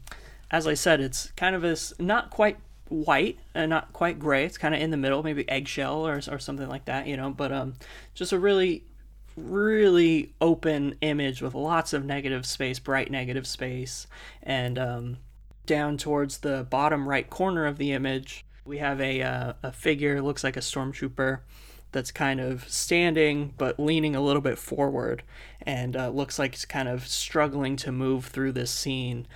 as 0.50 0.66
I 0.66 0.74
said, 0.74 1.00
it's 1.00 1.30
kind 1.32 1.54
of 1.54 1.62
this 1.62 1.92
not 1.98 2.30
quite 2.30 2.58
white 2.88 3.38
and 3.54 3.70
not 3.70 3.92
quite 3.92 4.18
gray. 4.18 4.44
It's 4.44 4.58
kind 4.58 4.74
of 4.74 4.80
in 4.80 4.90
the 4.90 4.96
middle, 4.96 5.22
maybe 5.22 5.48
eggshell 5.48 6.06
or 6.06 6.20
or 6.30 6.38
something 6.38 6.68
like 6.68 6.84
that, 6.86 7.06
you 7.06 7.16
know. 7.16 7.30
But 7.30 7.52
um, 7.52 7.74
just 8.14 8.32
a 8.32 8.38
really 8.38 8.84
really 9.36 10.32
open 10.40 10.94
image 11.00 11.42
with 11.42 11.54
lots 11.54 11.92
of 11.92 12.04
negative 12.04 12.46
space, 12.46 12.78
bright 12.78 13.10
negative 13.10 13.46
space, 13.46 14.06
and 14.42 14.78
um, 14.78 15.16
down 15.66 15.96
towards 15.96 16.38
the 16.38 16.66
bottom 16.68 17.08
right 17.08 17.28
corner 17.28 17.66
of 17.66 17.78
the 17.78 17.92
image, 17.92 18.44
we 18.64 18.78
have 18.78 19.00
a 19.00 19.22
uh, 19.22 19.52
a 19.62 19.72
figure 19.72 20.22
looks 20.22 20.44
like 20.44 20.56
a 20.56 20.60
stormtrooper 20.60 21.40
that's 21.92 22.10
kind 22.10 22.40
of 22.40 22.68
standing 22.68 23.54
but 23.56 23.78
leaning 23.78 24.16
a 24.16 24.20
little 24.20 24.42
bit 24.42 24.58
forward 24.58 25.22
and 25.62 25.96
uh, 25.96 26.08
looks 26.08 26.40
like 26.40 26.54
it's 26.54 26.64
kind 26.64 26.88
of 26.88 27.06
struggling 27.06 27.76
to 27.76 27.92
move 27.92 28.26
through 28.26 28.50
this 28.50 28.70
scene 28.70 29.28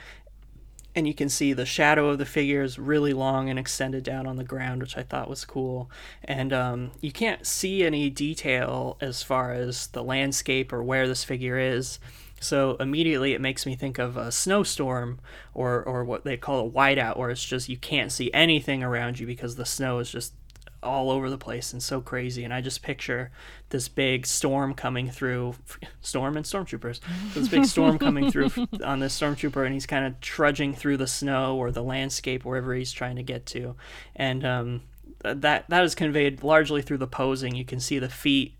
and 0.98 1.06
you 1.06 1.14
can 1.14 1.28
see 1.28 1.52
the 1.52 1.64
shadow 1.64 2.08
of 2.08 2.18
the 2.18 2.26
figure 2.26 2.62
is 2.62 2.76
really 2.76 3.12
long 3.12 3.48
and 3.48 3.56
extended 3.56 4.02
down 4.02 4.26
on 4.26 4.34
the 4.34 4.42
ground, 4.42 4.82
which 4.82 4.96
I 4.96 5.04
thought 5.04 5.30
was 5.30 5.44
cool. 5.44 5.88
And 6.24 6.52
um, 6.52 6.90
you 7.00 7.12
can't 7.12 7.46
see 7.46 7.84
any 7.84 8.10
detail 8.10 8.96
as 9.00 9.22
far 9.22 9.52
as 9.52 9.86
the 9.88 10.02
landscape 10.02 10.72
or 10.72 10.82
where 10.82 11.06
this 11.06 11.22
figure 11.22 11.56
is. 11.56 12.00
So 12.40 12.76
immediately 12.76 13.32
it 13.32 13.40
makes 13.40 13.66
me 13.66 13.74
think 13.74 13.98
of 13.98 14.16
a 14.16 14.30
snowstorm 14.30 15.20
or, 15.54 15.82
or 15.82 16.04
what 16.04 16.24
they 16.24 16.36
call 16.36 16.66
a 16.66 16.70
whiteout, 16.70 17.16
where 17.16 17.30
it's 17.30 17.44
just 17.44 17.68
you 17.68 17.76
can't 17.76 18.12
see 18.12 18.30
anything 18.32 18.82
around 18.82 19.18
you 19.18 19.26
because 19.26 19.56
the 19.56 19.66
snow 19.66 19.98
is 19.98 20.10
just 20.10 20.34
all 20.82 21.10
over 21.10 21.28
the 21.28 21.38
place 21.38 21.72
and 21.72 21.82
so 21.82 22.00
crazy. 22.00 22.44
And 22.44 22.54
I 22.54 22.60
just 22.60 22.82
picture 22.82 23.30
this 23.70 23.88
big 23.88 24.26
storm 24.26 24.74
coming 24.74 25.10
through, 25.10 25.54
storm 26.00 26.36
and 26.36 26.46
stormtroopers. 26.46 27.00
This 27.34 27.48
big 27.48 27.64
storm 27.64 27.98
coming 27.98 28.30
through 28.30 28.50
on 28.84 29.00
this 29.00 29.18
stormtrooper, 29.18 29.64
and 29.64 29.74
he's 29.74 29.86
kind 29.86 30.06
of 30.06 30.20
trudging 30.20 30.74
through 30.74 30.98
the 30.98 31.06
snow 31.06 31.56
or 31.56 31.70
the 31.70 31.82
landscape 31.82 32.44
wherever 32.44 32.74
he's 32.74 32.92
trying 32.92 33.16
to 33.16 33.22
get 33.22 33.46
to. 33.46 33.74
And 34.14 34.44
um, 34.44 34.82
that 35.24 35.68
that 35.68 35.84
is 35.84 35.94
conveyed 35.94 36.42
largely 36.42 36.82
through 36.82 36.98
the 36.98 37.06
posing. 37.06 37.54
You 37.54 37.64
can 37.64 37.80
see 37.80 37.98
the 37.98 38.08
feet 38.08 38.54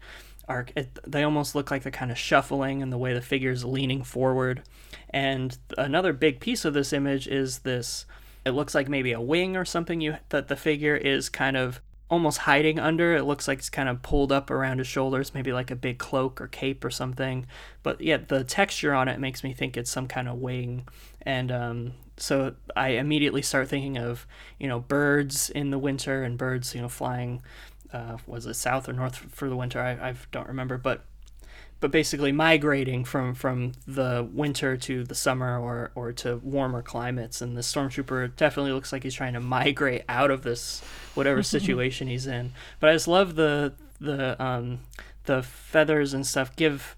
are 0.49 0.67
it, 0.75 0.99
they 1.07 1.23
almost 1.23 1.55
look 1.55 1.71
like 1.71 1.83
they're 1.83 1.93
kind 1.93 2.11
of 2.11 2.19
shuffling 2.19 2.83
and 2.83 2.93
the 2.93 2.99
way 2.99 3.13
the 3.13 3.21
figure 3.21 3.51
is 3.51 3.65
leaning 3.65 4.03
forward. 4.03 4.63
And 5.11 5.57
another 5.77 6.13
big 6.13 6.41
piece 6.41 6.65
of 6.65 6.75
this 6.75 6.93
image 6.93 7.29
is 7.29 7.61
this 7.61 8.07
it 8.45 8.51
looks 8.53 8.75
like 8.75 8.89
maybe 8.89 9.13
a 9.13 9.21
wing 9.21 9.57
or 9.57 9.65
something 9.65 10.01
you 10.01 10.17
that 10.31 10.49
the 10.49 10.57
figure 10.57 10.97
is 10.97 11.29
kind 11.29 11.57
of 11.57 11.81
almost 12.11 12.39
hiding 12.39 12.79
under. 12.79 13.15
It 13.15 13.25
looks 13.25 13.47
like 13.47 13.59
it's 13.59 13.71
kind 13.71 13.89
of 13.89 14.03
pulled 14.03 14.33
up 14.33 14.51
around 14.51 14.79
his 14.79 14.87
shoulders, 14.87 15.35
maybe 15.35 15.53
like 15.53 15.71
a 15.71 15.77
big 15.77 15.99
cloak 15.99 16.41
or 16.41 16.49
cape 16.49 16.85
or 16.85 16.91
something. 16.91 17.47
But 17.83 18.01
yeah, 18.01 18.17
the 18.17 18.45
texture 18.45 18.95
on 18.95 19.09
it 19.09 19.21
makes 19.21 19.45
me 19.45 19.53
think 19.53 19.77
it's 19.77 19.91
some 19.91 20.09
kind 20.09 20.29
of 20.29 20.39
wing. 20.39 20.89
And 21.23 21.53
um, 21.53 21.93
so 22.17 22.55
I 22.75 22.91
immediately 22.91 23.43
start 23.43 23.69
thinking 23.69 23.99
of, 23.99 24.27
you 24.59 24.69
know, 24.69 24.81
birds 24.81 25.51
in 25.51 25.71
the 25.71 25.79
winter 25.79 26.23
and 26.23 26.39
birds, 26.39 26.75
you 26.75 26.81
know, 26.81 26.89
flying, 26.89 27.43
uh, 27.93 28.19
was 28.27 28.47
it 28.47 28.55
south 28.55 28.89
or 28.89 28.93
north 28.93 29.17
for 29.17 29.49
the 29.49 29.57
winter? 29.57 29.81
I, 29.81 30.11
I 30.11 30.15
don't 30.33 30.49
remember. 30.49 30.79
But 30.79 31.05
but 31.81 31.91
basically 31.91 32.33
migrating 32.33 33.05
from 33.05 33.35
from 33.35 33.73
the 33.87 34.29
winter 34.33 34.77
to 34.77 35.05
the 35.05 35.15
summer 35.15 35.59
or 35.59 35.91
or 35.95 36.13
to 36.13 36.37
warmer 36.39 36.83
climates 36.83 37.41
and 37.41 37.57
the 37.57 37.61
stormtrooper 37.61 38.35
definitely 38.37 38.73
looks 38.73 38.93
like 38.93 39.03
he's 39.03 39.15
trying 39.15 39.35
to 39.35 39.41
migrate 39.41 40.03
out 40.09 40.31
of 40.31 40.43
this 40.43 40.83
whatever 41.15 41.43
situation 41.55 42.09
he's 42.09 42.27
in 42.27 42.53
but 42.81 42.91
i 42.91 42.93
just 42.93 43.09
love 43.09 43.37
the 43.37 43.73
the 44.01 44.41
um 44.43 44.81
the 45.25 45.43
feathers 45.43 46.15
and 46.15 46.27
stuff 46.27 46.55
give 46.57 46.97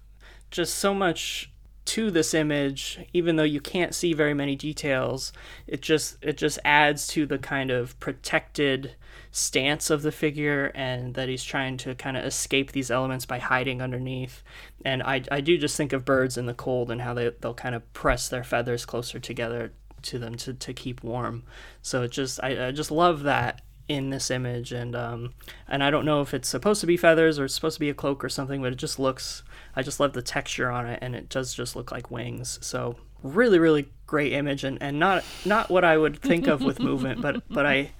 just 0.49 0.75
so 0.75 0.93
much 0.93 1.51
to 1.85 2.11
this 2.11 2.33
image 2.33 2.99
even 3.13 3.35
though 3.35 3.43
you 3.43 3.59
can't 3.59 3.93
see 3.93 4.13
very 4.13 4.33
many 4.33 4.55
details 4.55 5.33
it 5.67 5.81
just 5.81 6.17
it 6.21 6.37
just 6.37 6.57
adds 6.63 7.07
to 7.07 7.25
the 7.25 7.37
kind 7.37 7.71
of 7.71 7.99
protected 7.99 8.95
stance 9.31 9.89
of 9.89 10.01
the 10.01 10.11
figure 10.11 10.71
and 10.75 11.13
that 11.15 11.29
he's 11.29 11.43
trying 11.43 11.77
to 11.77 11.95
kind 11.95 12.17
of 12.17 12.25
escape 12.25 12.73
these 12.73 12.91
elements 12.91 13.25
by 13.25 13.39
hiding 13.39 13.81
underneath. 13.81 14.43
And 14.83 15.01
I, 15.01 15.23
I 15.31 15.39
do 15.41 15.57
just 15.57 15.77
think 15.77 15.93
of 15.93 16.03
birds 16.03 16.37
in 16.37 16.45
the 16.45 16.53
cold 16.53 16.91
and 16.91 17.01
how 17.01 17.13
they, 17.13 17.31
they'll 17.39 17.53
kind 17.53 17.73
of 17.73 17.93
press 17.93 18.27
their 18.27 18.43
feathers 18.43 18.85
closer 18.85 19.19
together 19.19 19.71
to 20.03 20.19
them 20.19 20.35
to, 20.35 20.53
to 20.53 20.73
keep 20.73 21.03
warm. 21.03 21.43
So 21.81 22.03
it 22.03 22.11
just 22.11 22.39
I, 22.43 22.67
I 22.67 22.71
just 22.71 22.91
love 22.91 23.23
that 23.23 23.61
in 23.87 24.09
this 24.09 24.31
image 24.31 24.71
and 24.71 24.95
um 24.95 25.33
and 25.67 25.83
I 25.83 25.89
don't 25.89 26.05
know 26.05 26.21
if 26.21 26.33
it's 26.33 26.47
supposed 26.47 26.79
to 26.79 26.87
be 26.87 26.95
feathers 26.95 27.37
or 27.37 27.45
it's 27.45 27.55
supposed 27.55 27.75
to 27.75 27.79
be 27.81 27.89
a 27.89 27.93
cloak 27.93 28.23
or 28.23 28.29
something 28.29 28.61
but 28.61 28.71
it 28.71 28.77
just 28.77 28.99
looks 28.99 29.43
I 29.75 29.81
just 29.81 29.99
love 29.99 30.13
the 30.13 30.21
texture 30.21 30.71
on 30.71 30.85
it 30.87 30.99
and 31.01 31.13
it 31.13 31.27
does 31.27 31.53
just 31.53 31.75
look 31.75 31.91
like 31.91 32.11
wings. 32.11 32.57
So 32.61 32.97
really 33.23 33.59
really 33.59 33.91
great 34.07 34.33
image 34.33 34.63
and, 34.63 34.81
and 34.81 34.99
not 34.99 35.23
not 35.45 35.69
what 35.69 35.83
I 35.83 35.97
would 35.97 36.19
think 36.19 36.47
of 36.47 36.61
with 36.61 36.79
movement 36.91 37.21
but 37.21 37.43
but 37.49 37.65
I 37.65 37.91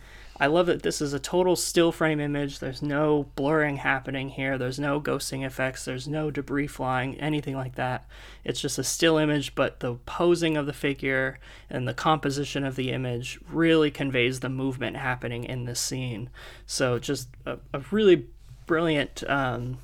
I 0.42 0.48
love 0.48 0.66
that 0.66 0.82
this 0.82 1.02
is 1.02 1.14
a 1.14 1.20
total 1.20 1.56
still 1.56 1.92
frame 1.92 2.20
image. 2.20 2.58
There's 2.58 2.82
no 2.82 3.28
blurring 3.36 3.76
happening 3.76 4.30
here. 4.30 4.58
There's 4.58 4.80
no 4.80 5.00
ghosting 5.00 5.46
effects. 5.46 5.86
There's 5.86 6.08
no 6.08 6.32
debris 6.32 6.66
flying, 6.66 7.16
anything 7.20 7.56
like 7.56 7.76
that. 7.76 8.08
It's 8.44 8.60
just 8.60 8.80
a 8.80 8.84
still 8.84 9.20
image, 9.20 9.54
but 9.54 9.82
the 9.82 9.98
posing 10.08 10.58
of 10.58 10.66
the 10.66 10.74
figure 10.74 11.38
and 11.70 11.88
the 11.88 11.94
composition 11.94 12.64
of 12.64 12.76
the 12.76 12.90
image 12.90 13.40
really 13.52 13.92
conveys 13.92 14.40
the 14.40 14.50
movement 14.50 14.98
happening 14.98 15.44
in 15.44 15.66
this 15.66 15.80
scene. 15.80 16.32
So 16.66 16.98
just 16.98 17.28
a, 17.46 17.60
a 17.72 17.84
really 17.92 18.26
brilliant 18.66 19.24
um, 19.30 19.78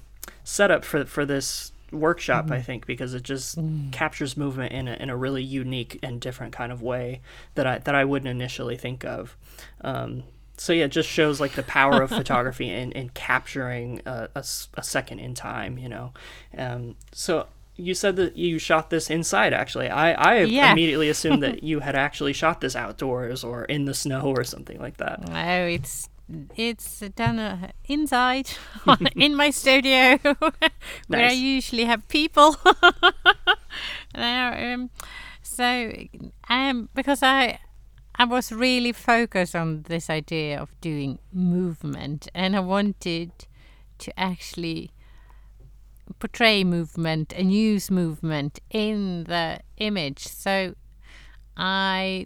setup 0.43 0.84
for 0.84 1.05
for 1.05 1.24
this 1.24 1.72
workshop 1.89 2.45
mm-hmm. 2.45 2.53
i 2.53 2.62
think 2.62 2.86
because 2.86 3.14
it 3.14 3.24
just 3.24 3.58
mm. 3.58 3.89
captures 3.93 4.36
movement 4.36 4.74
in 4.74 4.89
a, 4.89 4.93
in 4.95 5.10
a 5.10 5.16
really 5.16 5.41
unique 5.41 5.97
and 6.03 6.20
different 6.20 6.51
kind 6.51 6.70
of 6.70 6.82
way 6.82 7.22
that 7.55 7.66
i 7.66 7.78
that 7.78 7.95
i 7.95 8.03
wouldn't 8.03 8.30
initially 8.30 8.76
think 8.76 9.05
of 9.05 9.38
um, 9.82 10.24
so 10.58 10.74
yeah, 10.74 10.86
it 10.86 10.91
just 10.91 11.10
shows 11.10 11.39
like 11.39 11.53
the 11.53 11.64
power 11.64 12.01
of 12.01 12.10
photography 12.22 12.70
and, 12.70 12.91
in 12.93 13.10
capturing 13.10 14.01
a, 14.05 14.30
a, 14.36 14.39
a, 14.39 14.84
second 14.84 15.20
in 15.20 15.34
time, 15.34 15.78
you 15.78 15.88
know. 15.88 16.14
Um, 16.58 16.95
so 17.12 17.47
you 17.76 17.93
said 17.93 18.16
that 18.16 18.36
you 18.36 18.58
shot 18.60 18.89
this 18.89 19.10
inside 19.10 19.53
actually. 19.53 19.88
I, 19.88 20.12
I 20.14 20.39
yeah. 20.43 20.72
immediately 20.72 21.10
assumed 21.10 21.43
that 21.43 21.64
you 21.70 21.80
had 21.80 21.95
actually 21.95 22.34
shot 22.34 22.62
this 22.62 22.76
outdoors 22.76 23.43
or 23.43 23.66
in 23.66 23.86
the 23.86 23.93
snow 23.93 24.22
or 24.22 24.43
something 24.43 24.80
like 24.80 24.97
that. 24.97 25.28
No, 25.28 25.66
it's 25.66 26.10
it's 26.55 26.99
done 27.16 27.39
uh, 27.39 27.72
inside 27.86 28.49
in 29.16 29.34
my 29.36 29.49
studio 29.49 30.18
where 30.18 30.51
nice. 31.08 31.32
I 31.32 31.34
usually 31.34 31.86
have 31.86 32.05
people. 32.10 32.58
um, 34.16 34.89
so 35.41 35.93
um, 36.49 36.89
because 36.93 37.24
I 37.24 37.60
I 38.20 38.26
was 38.26 38.51
really 38.51 38.93
focused 38.93 39.55
on 39.55 39.84
this 39.84 40.09
idea 40.09 40.59
of 40.59 40.70
doing 40.82 41.20
movement, 41.32 42.28
and 42.34 42.55
I 42.55 42.61
wanted 42.61 43.32
to 43.99 44.20
actually 44.20 44.91
portray 46.18 46.63
movement 46.63 47.32
and 47.34 47.53
use 47.53 47.91
movement 47.91 48.59
in 48.72 49.26
the 49.26 49.59
image. 49.78 50.28
So 50.28 50.74
I 51.55 52.26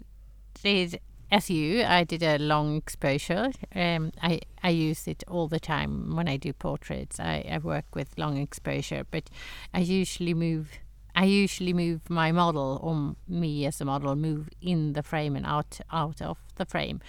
did, 0.62 0.98
as 1.30 1.50
you, 1.50 1.84
I 1.84 2.04
did 2.04 2.22
a 2.22 2.38
long 2.38 2.76
exposure. 2.76 3.50
Um, 3.74 4.12
I 4.22 4.40
I 4.62 4.70
use 4.70 5.06
it 5.06 5.24
all 5.28 5.48
the 5.48 5.60
time 5.60 6.16
when 6.16 6.26
I 6.26 6.38
do 6.38 6.54
portraits. 6.54 7.20
I, 7.20 7.44
I 7.50 7.58
work 7.58 7.94
with 7.94 8.16
long 8.16 8.38
exposure, 8.38 9.04
but 9.10 9.28
I 9.74 9.80
usually 9.80 10.32
move 10.32 10.70
I 11.14 11.24
usually 11.24 11.72
move 11.72 12.08
my 12.08 12.32
model 12.32 12.80
or 12.82 13.16
me 13.28 13.66
as 13.66 13.80
a 13.80 13.84
model 13.84 14.16
move 14.16 14.48
in 14.60 14.94
the 14.94 15.02
frame 15.02 15.36
and 15.36 15.46
out 15.46 15.80
out 15.90 16.22
of 16.22 16.38
the 16.56 16.64
frame, 16.64 17.00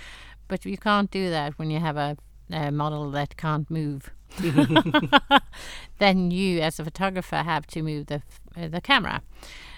but 0.47 0.65
you 0.65 0.77
can't 0.77 1.09
do 1.09 1.29
that 1.29 1.57
when 1.57 1.69
you 1.71 1.79
have 1.79 1.97
a, 1.97 2.17
a 2.51 2.71
model 2.71 3.11
that 3.11 3.37
can't 3.37 3.69
move. 3.69 4.11
then 5.99 6.31
you, 6.31 6.59
as 6.59 6.79
a 6.79 6.83
photographer, 6.83 7.37
have 7.37 7.67
to 7.67 7.81
move 7.81 8.07
the 8.07 8.21
uh, 8.57 8.67
the 8.67 8.81
camera. 8.81 9.21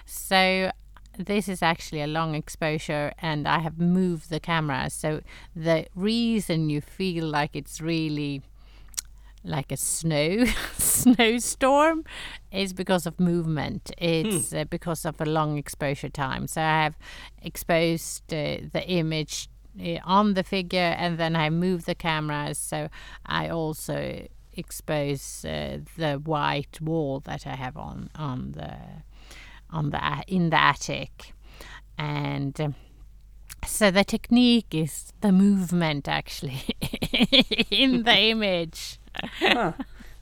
So 0.06 0.70
this 1.18 1.48
is 1.48 1.62
actually 1.62 2.02
a 2.02 2.06
long 2.06 2.34
exposure 2.34 3.12
and 3.18 3.48
I 3.48 3.60
have 3.60 3.78
moved 3.78 4.30
the 4.30 4.40
camera. 4.40 4.90
So 4.90 5.22
the 5.54 5.86
reason 5.94 6.68
you 6.68 6.80
feel 6.80 7.24
like 7.26 7.56
it's 7.56 7.80
really 7.80 8.42
like 9.46 9.72
a 9.72 9.76
snow 9.76 10.44
snowstorm 10.78 12.04
is 12.52 12.72
because 12.72 13.06
of 13.06 13.18
movement. 13.20 13.92
It's 13.98 14.50
hmm. 14.50 14.58
uh, 14.58 14.64
because 14.64 15.04
of 15.04 15.20
a 15.20 15.24
long 15.24 15.56
exposure 15.56 16.08
time. 16.08 16.46
So 16.46 16.60
I 16.60 16.84
have 16.84 16.98
exposed 17.42 18.32
uh, 18.32 18.58
the 18.72 18.84
image 18.86 19.48
uh, 19.80 19.98
on 20.04 20.34
the 20.34 20.42
figure, 20.42 20.94
and 20.98 21.18
then 21.18 21.36
I 21.36 21.50
move 21.50 21.84
the 21.84 21.94
camera. 21.94 22.54
So 22.54 22.88
I 23.24 23.48
also 23.48 24.26
expose 24.52 25.44
uh, 25.44 25.78
the 25.96 26.14
white 26.14 26.80
wall 26.80 27.20
that 27.20 27.46
I 27.46 27.56
have 27.56 27.76
on 27.76 28.10
on 28.14 28.52
the 28.52 28.74
on 29.70 29.90
the 29.90 30.24
in 30.26 30.50
the 30.50 30.60
attic, 30.60 31.32
and. 31.96 32.60
Um, 32.60 32.74
so 33.64 33.90
the 33.90 34.04
technique 34.04 34.74
is 34.74 35.12
the 35.22 35.32
movement 35.32 36.06
actually 36.06 36.62
in 37.70 38.04
the 38.04 38.16
image 38.30 39.00
huh. 39.40 39.72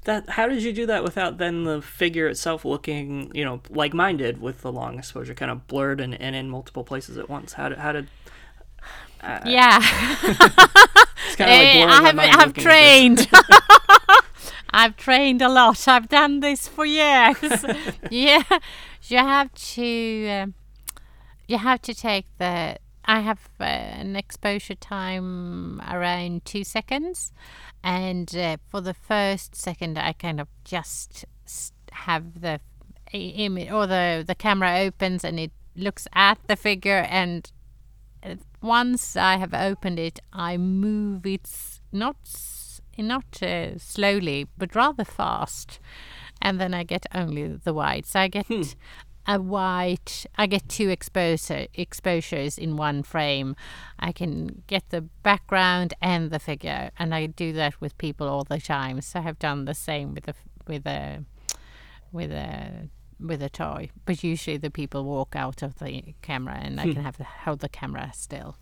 That 0.04 0.28
how 0.28 0.48
did 0.48 0.62
you 0.62 0.72
do 0.72 0.84
that 0.86 1.02
without 1.02 1.38
then 1.38 1.64
the 1.64 1.80
figure 1.80 2.26
itself 2.26 2.66
looking, 2.66 3.30
you 3.34 3.42
know, 3.42 3.62
like 3.70 3.94
mine 3.94 4.18
did 4.18 4.38
with 4.38 4.60
the 4.60 4.70
long 4.70 4.98
exposure, 4.98 5.32
kind 5.34 5.50
of 5.50 5.66
blurred 5.66 5.98
and, 5.98 6.20
and 6.20 6.36
in 6.36 6.50
multiple 6.50 6.84
places 6.84 7.16
at 7.16 7.30
once? 7.30 7.54
How 7.54 7.70
did 7.70 7.78
how 7.78 7.92
did 7.92 8.08
uh, 9.24 9.40
yeah. 9.46 9.78
it's 10.22 11.36
kind 11.36 11.50
of 11.50 11.56
like 11.56 11.74
eh, 11.74 11.86
I 11.88 12.02
have, 12.02 12.18
I've 12.18 12.52
trained. 12.52 13.26
I've 14.70 14.96
trained 14.96 15.40
a 15.40 15.48
lot. 15.48 15.88
I've 15.88 16.08
done 16.08 16.40
this 16.40 16.68
for 16.68 16.84
years. 16.84 17.64
yeah, 18.10 18.42
you 19.04 19.18
have 19.18 19.54
to. 19.54 20.28
Um, 20.28 20.54
you 21.48 21.58
have 21.58 21.80
to 21.82 21.94
take 21.94 22.26
the. 22.38 22.76
I 23.06 23.20
have 23.20 23.48
uh, 23.60 23.64
an 23.64 24.16
exposure 24.16 24.74
time 24.74 25.80
around 25.90 26.44
two 26.44 26.64
seconds, 26.64 27.32
and 27.84 28.34
uh, 28.34 28.56
for 28.66 28.80
the 28.80 28.94
first 28.94 29.54
second 29.54 29.98
i 29.98 30.12
kind 30.14 30.40
of 30.40 30.48
just 30.64 31.26
have 31.92 32.40
the 32.40 32.58
image 33.12 33.70
or 33.70 33.86
the 33.86 34.24
the 34.26 34.34
camera 34.34 34.78
opens 34.80 35.22
and 35.22 35.38
it 35.38 35.52
looks 35.76 36.08
at 36.14 36.38
the 36.48 36.56
figure 36.56 37.06
and 37.08 37.52
uh, 38.24 38.34
once 38.62 39.16
i 39.16 39.36
have 39.36 39.52
opened 39.54 39.98
it 39.98 40.18
i 40.32 40.56
move 40.56 41.26
it 41.26 41.48
not 41.92 42.16
not 42.98 43.42
uh, 43.42 43.78
slowly 43.78 44.46
but 44.56 44.74
rather 44.74 45.04
fast 45.04 45.78
and 46.40 46.60
then 46.60 46.72
i 46.72 46.82
get 46.82 47.06
only 47.14 47.46
the 47.48 47.74
white 47.74 48.06
so 48.06 48.20
i 48.20 48.28
get 48.28 48.46
hmm 48.46 48.62
a 49.26 49.40
white 49.40 50.26
I 50.36 50.46
get 50.46 50.68
two 50.68 50.88
exposure 50.88 51.66
exposures 51.74 52.58
in 52.58 52.76
one 52.76 53.02
frame. 53.02 53.56
I 53.98 54.12
can 54.12 54.62
get 54.66 54.90
the 54.90 55.02
background 55.22 55.94
and 56.00 56.30
the 56.30 56.38
figure 56.38 56.90
and 56.98 57.14
I 57.14 57.26
do 57.26 57.52
that 57.54 57.80
with 57.80 57.96
people 57.98 58.28
all 58.28 58.44
the 58.44 58.60
time. 58.60 59.00
So 59.00 59.20
I 59.20 59.22
have 59.22 59.38
done 59.38 59.64
the 59.64 59.74
same 59.74 60.14
with 60.14 60.28
a 60.28 60.34
with 60.66 60.86
a 60.86 61.24
with 62.12 62.32
a 62.32 62.88
with 63.20 63.42
a 63.42 63.48
toy. 63.48 63.90
But 64.04 64.22
usually 64.22 64.56
the 64.56 64.70
people 64.70 65.04
walk 65.04 65.34
out 65.36 65.62
of 65.62 65.78
the 65.78 66.14
camera 66.22 66.58
and 66.60 66.80
I 66.80 66.84
can 66.84 66.96
hmm. 66.96 67.02
have 67.02 67.16
the, 67.16 67.24
hold 67.24 67.60
the 67.60 67.68
camera 67.68 68.10
still. 68.14 68.56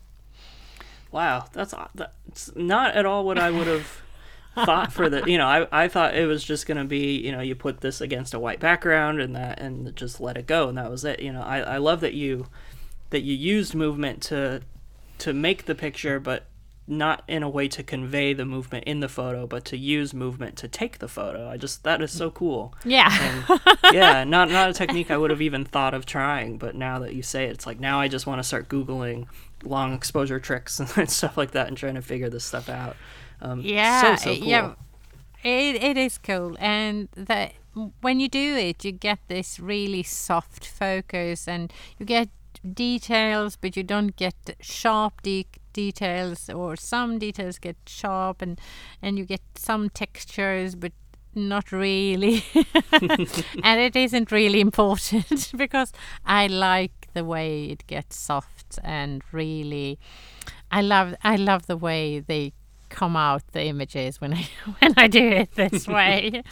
wow, 1.11 1.45
that's 1.51 1.73
that's 1.93 2.55
not 2.55 2.95
at 2.95 3.05
all 3.05 3.25
what 3.25 3.37
I 3.37 3.51
would 3.51 3.67
have 3.67 4.02
thought 4.55 4.93
for 4.93 5.09
the. 5.09 5.23
You 5.29 5.37
know, 5.37 5.47
I 5.47 5.67
I 5.71 5.87
thought 5.87 6.15
it 6.15 6.25
was 6.25 6.43
just 6.43 6.65
gonna 6.65 6.85
be 6.85 7.17
you 7.17 7.31
know 7.31 7.41
you 7.41 7.55
put 7.55 7.81
this 7.81 8.01
against 8.01 8.33
a 8.33 8.39
white 8.39 8.59
background 8.59 9.21
and 9.21 9.35
that 9.35 9.59
and 9.59 9.95
just 9.95 10.19
let 10.19 10.37
it 10.37 10.47
go 10.47 10.69
and 10.69 10.77
that 10.77 10.89
was 10.89 11.05
it. 11.05 11.19
You 11.19 11.33
know, 11.33 11.41
I 11.41 11.59
I 11.59 11.77
love 11.77 12.01
that 12.01 12.13
you 12.13 12.47
that 13.09 13.21
you 13.21 13.35
used 13.35 13.75
movement 13.75 14.21
to 14.23 14.61
to 15.19 15.33
make 15.33 15.65
the 15.65 15.75
picture, 15.75 16.19
but 16.19 16.47
not 16.85 17.23
in 17.27 17.43
a 17.43 17.49
way 17.49 17.67
to 17.69 17.81
convey 17.81 18.33
the 18.33 18.43
movement 18.43 18.83
in 18.85 18.99
the 18.99 19.07
photo, 19.07 19.47
but 19.47 19.63
to 19.63 19.77
use 19.77 20.13
movement 20.13 20.57
to 20.57 20.67
take 20.67 20.99
the 20.99 21.07
photo. 21.07 21.47
I 21.47 21.55
just 21.55 21.83
that 21.83 22.01
is 22.01 22.11
so 22.11 22.29
cool. 22.29 22.73
Yeah. 22.83 23.09
And, 23.49 23.61
yeah, 23.93 24.23
not 24.23 24.49
not 24.49 24.69
a 24.69 24.73
technique 24.73 25.09
I 25.09 25.17
would 25.17 25.29
have 25.29 25.41
even 25.41 25.63
thought 25.63 25.93
of 25.93 26.05
trying, 26.05 26.57
but 26.57 26.75
now 26.75 26.99
that 26.99 27.13
you 27.13 27.23
say 27.23 27.45
it, 27.45 27.51
it's 27.51 27.65
like 27.65 27.79
now 27.79 27.99
I 27.99 28.07
just 28.07 28.27
want 28.27 28.39
to 28.39 28.43
start 28.43 28.67
googling 28.67 29.27
long 29.63 29.93
exposure 29.93 30.39
tricks 30.39 30.79
and 30.97 31.09
stuff 31.09 31.37
like 31.37 31.51
that 31.51 31.67
and 31.67 31.77
trying 31.77 31.95
to 31.95 32.01
figure 32.01 32.29
this 32.29 32.43
stuff 32.43 32.67
out. 32.67 32.97
Um, 33.43 33.59
yeah, 33.61 34.15
so, 34.15 34.33
so 34.33 34.39
cool. 34.39 34.47
yeah. 34.47 34.73
It 35.43 35.83
it 35.83 35.97
is 35.97 36.17
cool, 36.17 36.55
and 36.59 37.09
that 37.15 37.53
when 38.01 38.19
you 38.19 38.29
do 38.29 38.55
it, 38.55 38.85
you 38.85 38.93
get 38.93 39.19
this 39.27 39.59
really 39.59 40.03
soft 40.03 40.65
focus, 40.65 41.47
and 41.47 41.71
you 41.99 42.05
get 42.05 42.29
details, 42.73 43.57
but 43.57 43.75
you 43.75 43.83
don't 43.83 44.15
get 44.15 44.55
sharp 44.61 45.21
de- 45.21 45.45
details, 45.73 46.49
or 46.49 46.77
some 46.77 47.19
details 47.19 47.59
get 47.59 47.75
sharp, 47.85 48.41
and 48.41 48.59
and 49.01 49.17
you 49.17 49.25
get 49.25 49.41
some 49.55 49.89
textures, 49.89 50.75
but 50.75 50.93
not 51.35 51.73
really. 51.73 52.45
and 53.63 53.79
it 53.79 53.95
isn't 53.95 54.31
really 54.31 54.61
important 54.61 55.51
because 55.57 55.91
I 56.25 56.47
like 56.47 57.09
the 57.13 57.25
way 57.25 57.65
it 57.65 57.85
gets 57.87 58.15
soft 58.15 58.79
and 58.83 59.21
really. 59.33 59.99
I 60.71 60.81
love 60.81 61.15
I 61.23 61.35
love 61.35 61.67
the 61.67 61.77
way 61.77 62.19
they 62.19 62.53
come 62.93 63.17
out 63.17 63.41
the 63.51 63.63
images 63.63 64.21
when 64.21 64.33
I 64.33 64.47
when 64.79 64.93
I 64.95 65.07
do 65.07 65.27
it 65.27 65.55
this 65.55 65.87
way. 65.97 66.43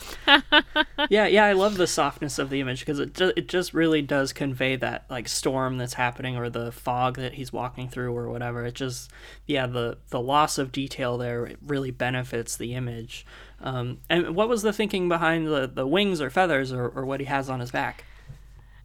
yeah, 1.08 1.26
yeah, 1.26 1.44
I 1.44 1.52
love 1.52 1.76
the 1.76 1.86
softness 2.00 2.38
of 2.38 2.50
the 2.50 2.60
image 2.60 2.80
because 2.80 2.98
it 2.98 3.14
ju- 3.14 3.32
it 3.36 3.48
just 3.48 3.72
really 3.72 4.02
does 4.02 4.32
convey 4.32 4.76
that 4.76 5.04
like 5.08 5.28
storm 5.28 5.78
that's 5.78 5.94
happening 5.94 6.36
or 6.36 6.50
the 6.50 6.72
fog 6.72 7.16
that 7.16 7.34
he's 7.34 7.52
walking 7.52 7.88
through 7.88 8.14
or 8.14 8.28
whatever. 8.28 8.66
It 8.66 8.74
just 8.74 9.10
yeah, 9.46 9.66
the 9.66 9.98
the 10.10 10.20
loss 10.20 10.58
of 10.58 10.72
detail 10.72 11.16
there 11.16 11.46
it 11.46 11.58
really 11.64 11.90
benefits 11.92 12.56
the 12.56 12.74
image. 12.74 13.24
Um, 13.60 13.98
and 14.10 14.34
what 14.34 14.48
was 14.48 14.62
the 14.62 14.72
thinking 14.72 15.08
behind 15.08 15.46
the 15.46 15.70
the 15.72 15.86
wings 15.86 16.20
or 16.20 16.28
feathers 16.28 16.72
or, 16.72 16.88
or 16.88 17.06
what 17.06 17.20
he 17.20 17.26
has 17.26 17.48
on 17.48 17.60
his 17.60 17.70
back? 17.70 18.04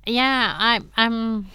Yeah, 0.05 0.55
I 0.57 0.81
I'm 0.95 1.47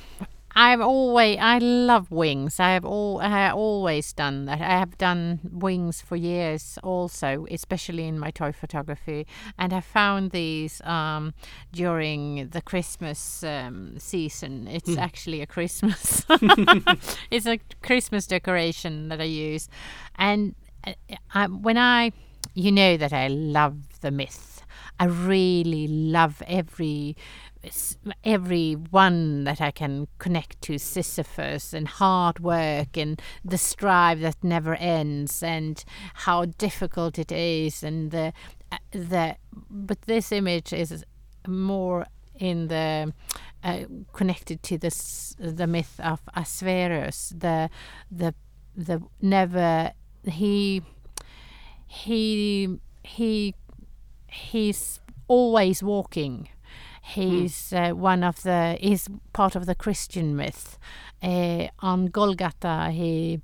I've 0.55 0.81
always 0.81 1.39
I 1.41 1.59
love 1.59 2.11
wings. 2.11 2.61
I 2.61 2.71
have 2.73 2.85
all 2.85 3.21
I 3.21 3.29
have 3.29 3.55
always 3.55 4.13
done 4.13 4.45
that. 4.47 4.61
I 4.61 4.79
have 4.79 4.99
done 4.99 5.41
wings 5.51 6.01
for 6.01 6.17
years 6.17 6.79
also, 6.83 7.47
especially 7.51 8.07
in 8.07 8.19
my 8.19 8.31
toy 8.31 8.53
photography. 8.53 9.27
And 9.59 9.73
I 9.73 9.81
found 9.81 10.31
these 10.31 10.81
um, 10.83 11.35
during 11.73 12.49
the 12.49 12.61
Christmas 12.61 13.43
um, 13.43 13.99
season. 13.99 14.69
It's 14.69 14.97
actually 14.97 15.41
a 15.41 15.47
Christmas. 15.47 16.25
it's 17.31 17.47
a 17.47 17.59
Christmas 17.83 18.27
decoration 18.27 19.09
that 19.09 19.21
I 19.21 19.25
use, 19.25 19.69
and 20.17 20.55
uh, 20.87 20.93
I, 21.35 21.47
when 21.47 21.79
I, 21.79 22.13
you 22.55 22.73
know 22.73 22.97
that 22.97 23.13
I 23.13 23.29
love 23.29 24.01
the 24.01 24.11
myth. 24.11 24.63
I 25.01 25.07
really 25.07 25.89
love 25.89 26.43
every 26.47 27.17
every 28.25 28.73
one 28.73 29.45
that 29.45 29.61
I 29.61 29.71
can 29.71 30.09
connect 30.19 30.61
to 30.63 30.79
Sisyphus 30.79 31.73
and 31.73 31.87
hard 31.87 32.41
work 32.41 32.97
and 32.97 33.21
the 33.45 33.59
strive 33.59 34.21
that 34.21 34.37
never 34.43 34.75
ends 34.75 35.43
and 35.43 35.83
how 36.15 36.47
difficult 36.47 37.19
it 37.19 37.31
is 37.31 37.83
and 37.83 38.11
the 38.11 38.33
uh, 38.73 38.79
the 38.91 39.37
but 39.71 40.03
this 40.03 40.33
image 40.33 40.73
is 40.73 41.05
more 41.47 42.07
in 42.35 42.69
the 42.69 43.13
uh, 43.63 43.85
connected 44.13 44.63
to 44.65 44.79
this 44.79 45.37
the 45.39 45.67
myth 45.67 46.01
of 46.03 46.21
Ahasverus 46.37 47.39
the 47.39 47.71
the 48.11 48.35
the 48.75 49.03
never 49.21 49.93
he 50.25 50.83
he 51.87 52.79
he 53.05 53.55
he's 54.29 55.01
always 55.29 55.83
walking 55.83 56.49
He's 57.05 57.73
uh, 57.73 57.91
one 57.91 58.23
of 58.23 58.43
the. 58.43 58.79
He's 58.81 59.09
part 59.33 59.57
of 59.57 59.67
the 59.67 59.75
Christian 59.75 60.37
myth. 60.37 60.79
Uh, 61.23 61.69
on 61.81 62.07
Golgotha, 62.07 62.91
he 62.91 63.41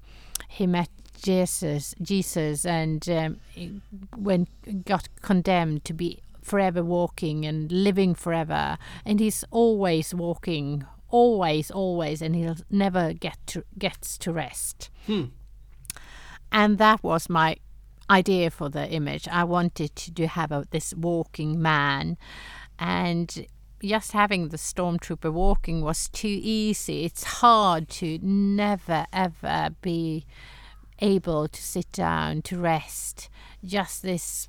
he 0.49 0.67
met 0.67 0.89
Jesus, 1.21 1.95
Jesus, 2.01 2.65
and 2.65 3.09
um, 3.09 3.41
when 4.17 4.47
got 4.85 5.09
condemned 5.23 5.85
to 5.85 5.93
be 5.93 6.23
forever 6.41 6.83
walking 6.83 7.45
and 7.45 7.71
living 7.71 8.15
forever, 8.15 8.79
and 9.05 9.21
he's 9.21 9.45
always 9.51 10.15
walking, 10.15 10.85
always, 11.11 11.71
always, 11.71 12.23
and 12.23 12.37
he'll 12.37 12.57
never 12.71 13.13
get 13.13 13.39
to 13.49 13.65
gets 13.77 14.17
to 14.19 14.33
rest. 14.33 14.89
Hmm. 15.07 15.25
And 16.51 16.79
that 16.79 17.03
was 17.03 17.29
my 17.29 17.57
idea 18.09 18.51
for 18.51 18.69
the 18.71 18.89
image. 18.89 19.29
I 19.29 19.45
wanted 19.45 19.95
to, 19.97 20.15
to 20.15 20.27
have 20.27 20.51
a, 20.51 20.67
this 20.71 20.95
walking 20.95 21.61
man, 21.61 22.17
and 22.79 23.47
just 23.83 24.13
having 24.13 24.49
the 24.49 24.57
stormtrooper 24.57 25.33
walking 25.33 25.83
was 25.83 26.09
too 26.09 26.41
easy. 26.43 27.05
It's 27.05 27.25
hard 27.25 27.89
to 27.91 28.19
never 28.23 29.07
ever 29.13 29.71
be 29.83 30.27
able 31.01 31.49
to 31.49 31.63
sit 31.63 31.91
down 31.93 32.43
to 32.43 32.59
rest. 32.59 33.29
Just 33.65 34.03
this 34.03 34.49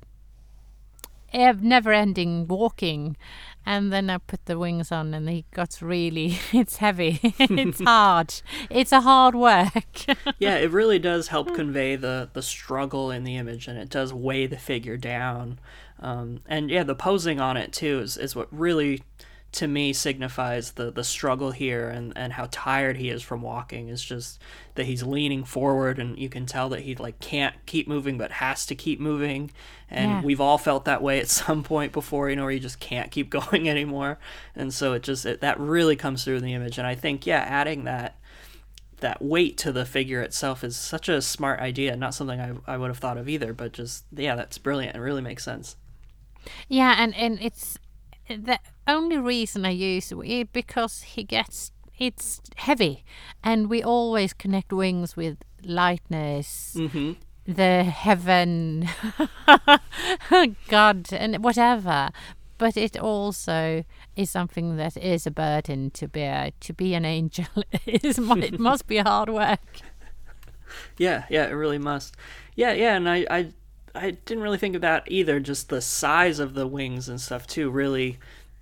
ev- 1.32 1.62
never-ending 1.62 2.48
walking, 2.48 3.16
and 3.64 3.92
then 3.92 4.10
I 4.10 4.18
put 4.18 4.46
the 4.46 4.58
wings 4.58 4.90
on, 4.90 5.14
and 5.14 5.28
he 5.28 5.44
got 5.52 5.80
really. 5.80 6.38
It's 6.52 6.76
heavy. 6.76 7.20
it's 7.22 7.80
hard. 7.84 8.34
It's 8.68 8.92
a 8.92 9.00
hard 9.02 9.34
work. 9.34 10.04
yeah, 10.38 10.56
it 10.56 10.70
really 10.70 10.98
does 10.98 11.28
help 11.28 11.54
convey 11.54 11.96
the 11.96 12.30
the 12.32 12.42
struggle 12.42 13.10
in 13.10 13.24
the 13.24 13.36
image, 13.36 13.68
and 13.68 13.78
it 13.78 13.88
does 13.88 14.12
weigh 14.12 14.46
the 14.46 14.58
figure 14.58 14.96
down. 14.96 15.58
Um, 16.00 16.40
and 16.46 16.70
yeah, 16.70 16.82
the 16.82 16.94
posing 16.94 17.40
on 17.40 17.56
it 17.56 17.72
too 17.72 18.00
is, 18.00 18.16
is 18.16 18.34
what 18.34 18.48
really, 18.50 19.02
to 19.52 19.68
me, 19.68 19.92
signifies 19.92 20.72
the 20.72 20.90
the 20.90 21.04
struggle 21.04 21.50
here, 21.50 21.88
and 21.90 22.12
and 22.16 22.32
how 22.34 22.48
tired 22.50 22.96
he 22.96 23.10
is 23.10 23.22
from 23.22 23.42
walking. 23.42 23.88
Is 23.88 24.02
just 24.02 24.40
that 24.76 24.86
he's 24.86 25.02
leaning 25.02 25.44
forward, 25.44 25.98
and 25.98 26.18
you 26.18 26.28
can 26.28 26.46
tell 26.46 26.68
that 26.70 26.80
he 26.80 26.94
like 26.94 27.20
can't 27.20 27.54
keep 27.66 27.86
moving, 27.88 28.16
but 28.16 28.32
has 28.32 28.64
to 28.66 28.74
keep 28.74 29.00
moving. 29.00 29.50
And 29.90 30.20
Yeah. 30.20 30.22
we've 30.22 30.40
all 30.40 30.56
felt 30.58 30.84
that 30.86 31.02
way 31.02 31.20
at 31.20 31.28
some 31.42 31.62
point 31.62 31.92
before, 31.92 32.30
you 32.30 32.36
know, 32.36 32.42
where 32.44 32.52
you 32.52 32.60
just 32.60 32.80
can't 32.80 33.10
keep 33.10 33.28
going 33.40 33.68
anymore. 33.68 34.18
And 34.56 34.72
so 34.72 34.92
it 34.94 35.02
just 35.02 35.26
it, 35.26 35.40
that 35.40 35.60
really 35.60 35.96
comes 35.96 36.24
through 36.24 36.36
in 36.36 36.44
the 36.44 36.54
image. 36.54 36.78
And 36.78 36.86
I 36.86 36.94
think 36.94 37.26
yeah, 37.26 37.40
adding 37.40 37.84
that 37.84 38.16
that 39.00 39.22
weight 39.22 39.56
to 39.58 39.72
the 39.72 39.84
figure 39.86 40.20
itself 40.22 40.62
is 40.64 40.76
such 40.76 41.08
a 41.08 41.22
smart 41.22 41.60
idea. 41.60 41.96
Not 41.96 42.14
something 42.14 42.40
I, 42.40 42.52
I 42.74 42.76
would 42.76 42.88
have 42.88 42.98
thought 42.98 43.18
of 43.18 43.28
either, 43.28 43.52
but 43.54 43.72
just 43.72 44.04
yeah, 44.14 44.34
that's 44.36 44.58
brilliant. 44.58 44.96
It 44.96 45.00
really 45.00 45.22
makes 45.22 45.44
sense. 45.44 45.76
Yeah, 46.68 46.94
and 46.98 47.14
and 47.14 47.38
it's 47.40 47.78
the 48.28 48.58
only 48.86 49.18
reason 49.18 49.64
I 49.64 49.70
use 49.70 50.12
it 50.12 50.52
because 50.52 51.02
he 51.02 51.24
gets 51.24 51.72
it's 51.98 52.40
heavy, 52.56 53.04
and 53.44 53.68
we 53.68 53.82
always 53.82 54.32
connect 54.32 54.72
wings 54.72 55.16
with 55.16 55.36
lightness, 55.64 56.74
Mm-hmm. 56.78 57.12
the 57.46 57.84
heaven, 57.84 58.88
God, 60.68 61.12
and 61.12 61.42
whatever. 61.44 62.10
But 62.58 62.76
it 62.76 62.98
also 62.98 63.84
is 64.16 64.30
something 64.30 64.76
that 64.76 64.96
is 64.96 65.26
a 65.26 65.30
burden 65.30 65.90
to 65.92 66.06
bear. 66.08 66.50
To 66.60 66.72
be 66.74 66.94
an 66.94 67.04
angel 67.04 67.46
is 67.86 68.18
it 68.18 68.58
must 68.60 68.86
be 68.86 68.98
hard 68.98 69.28
work. 69.28 69.60
Yeah, 70.98 71.24
yeah, 71.28 71.46
it 71.46 71.52
really 71.52 71.78
must. 71.78 72.14
Yeah, 72.54 72.72
yeah, 72.74 72.94
and 72.96 73.08
I, 73.08 73.26
I, 73.28 73.52
I 73.94 74.12
didn't 74.12 74.42
really 74.42 74.58
think 74.58 74.74
of 74.74 74.82
that 74.82 75.04
either. 75.06 75.40
Just 75.40 75.68
the 75.68 75.80
size 75.80 76.38
of 76.38 76.54
the 76.54 76.66
wings 76.66 77.08
and 77.08 77.20
stuff 77.20 77.46
too 77.46 77.70
really 77.70 78.18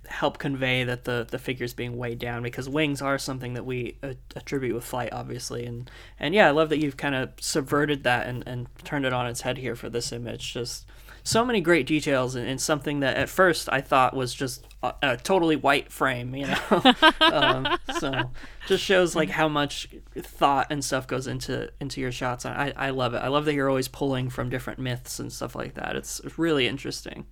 help 0.07 0.39
convey 0.39 0.83
that 0.83 1.03
the 1.03 1.25
the 1.29 1.37
figure's 1.37 1.73
being 1.73 1.95
weighed 1.97 2.19
down 2.19 2.41
because 2.41 2.67
wings 2.67 3.01
are 3.01 3.17
something 3.17 3.53
that 3.53 3.65
we 3.65 3.97
uh, 4.01 4.13
attribute 4.35 4.73
with 4.73 4.83
flight, 4.83 5.09
obviously, 5.11 5.65
and 5.65 5.89
and 6.19 6.33
yeah, 6.33 6.47
I 6.47 6.51
love 6.51 6.69
that 6.69 6.79
you've 6.79 6.97
kind 6.97 7.15
of 7.15 7.31
subverted 7.39 8.03
that 8.03 8.27
and 8.27 8.43
and 8.47 8.67
turned 8.83 9.05
it 9.05 9.13
on 9.13 9.27
its 9.27 9.41
head 9.41 9.57
here 9.57 9.75
for 9.75 9.89
this 9.89 10.11
image. 10.11 10.53
Just 10.53 10.85
so 11.23 11.45
many 11.45 11.61
great 11.61 11.85
details 11.85 12.35
in, 12.35 12.45
in 12.45 12.57
something 12.57 12.99
that 13.01 13.17
at 13.17 13.29
first 13.29 13.69
I 13.71 13.81
thought 13.81 14.15
was 14.15 14.33
just 14.33 14.65
a, 14.83 14.93
a 15.01 15.17
totally 15.17 15.55
white 15.55 15.91
frame, 15.91 16.35
you 16.35 16.47
know. 16.47 16.59
um, 17.21 17.77
so 17.99 18.31
just 18.67 18.83
shows 18.83 19.15
like 19.15 19.29
how 19.29 19.47
much 19.47 19.89
thought 20.17 20.67
and 20.69 20.83
stuff 20.83 21.07
goes 21.07 21.27
into 21.27 21.71
into 21.79 22.01
your 22.01 22.11
shots. 22.11 22.45
I 22.45 22.73
I 22.75 22.89
love 22.91 23.13
it. 23.13 23.19
I 23.19 23.27
love 23.27 23.45
that 23.45 23.53
you're 23.53 23.69
always 23.69 23.87
pulling 23.87 24.29
from 24.29 24.49
different 24.49 24.79
myths 24.79 25.19
and 25.19 25.31
stuff 25.31 25.55
like 25.55 25.73
that. 25.75 25.95
It's 25.95 26.21
really 26.37 26.67
interesting. 26.67 27.25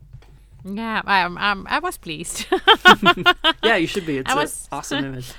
Yeah, 0.66 1.02
um, 1.06 1.38
um, 1.38 1.66
I 1.70 1.80
was 1.80 1.98
pleased. 1.98 2.46
Yeah, 3.64 3.76
you 3.78 3.88
should 3.88 4.06
be. 4.06 4.18
It's 4.20 4.32
an 4.32 4.38
was- 4.38 4.68
awesome 4.72 5.06
image. 5.06 5.34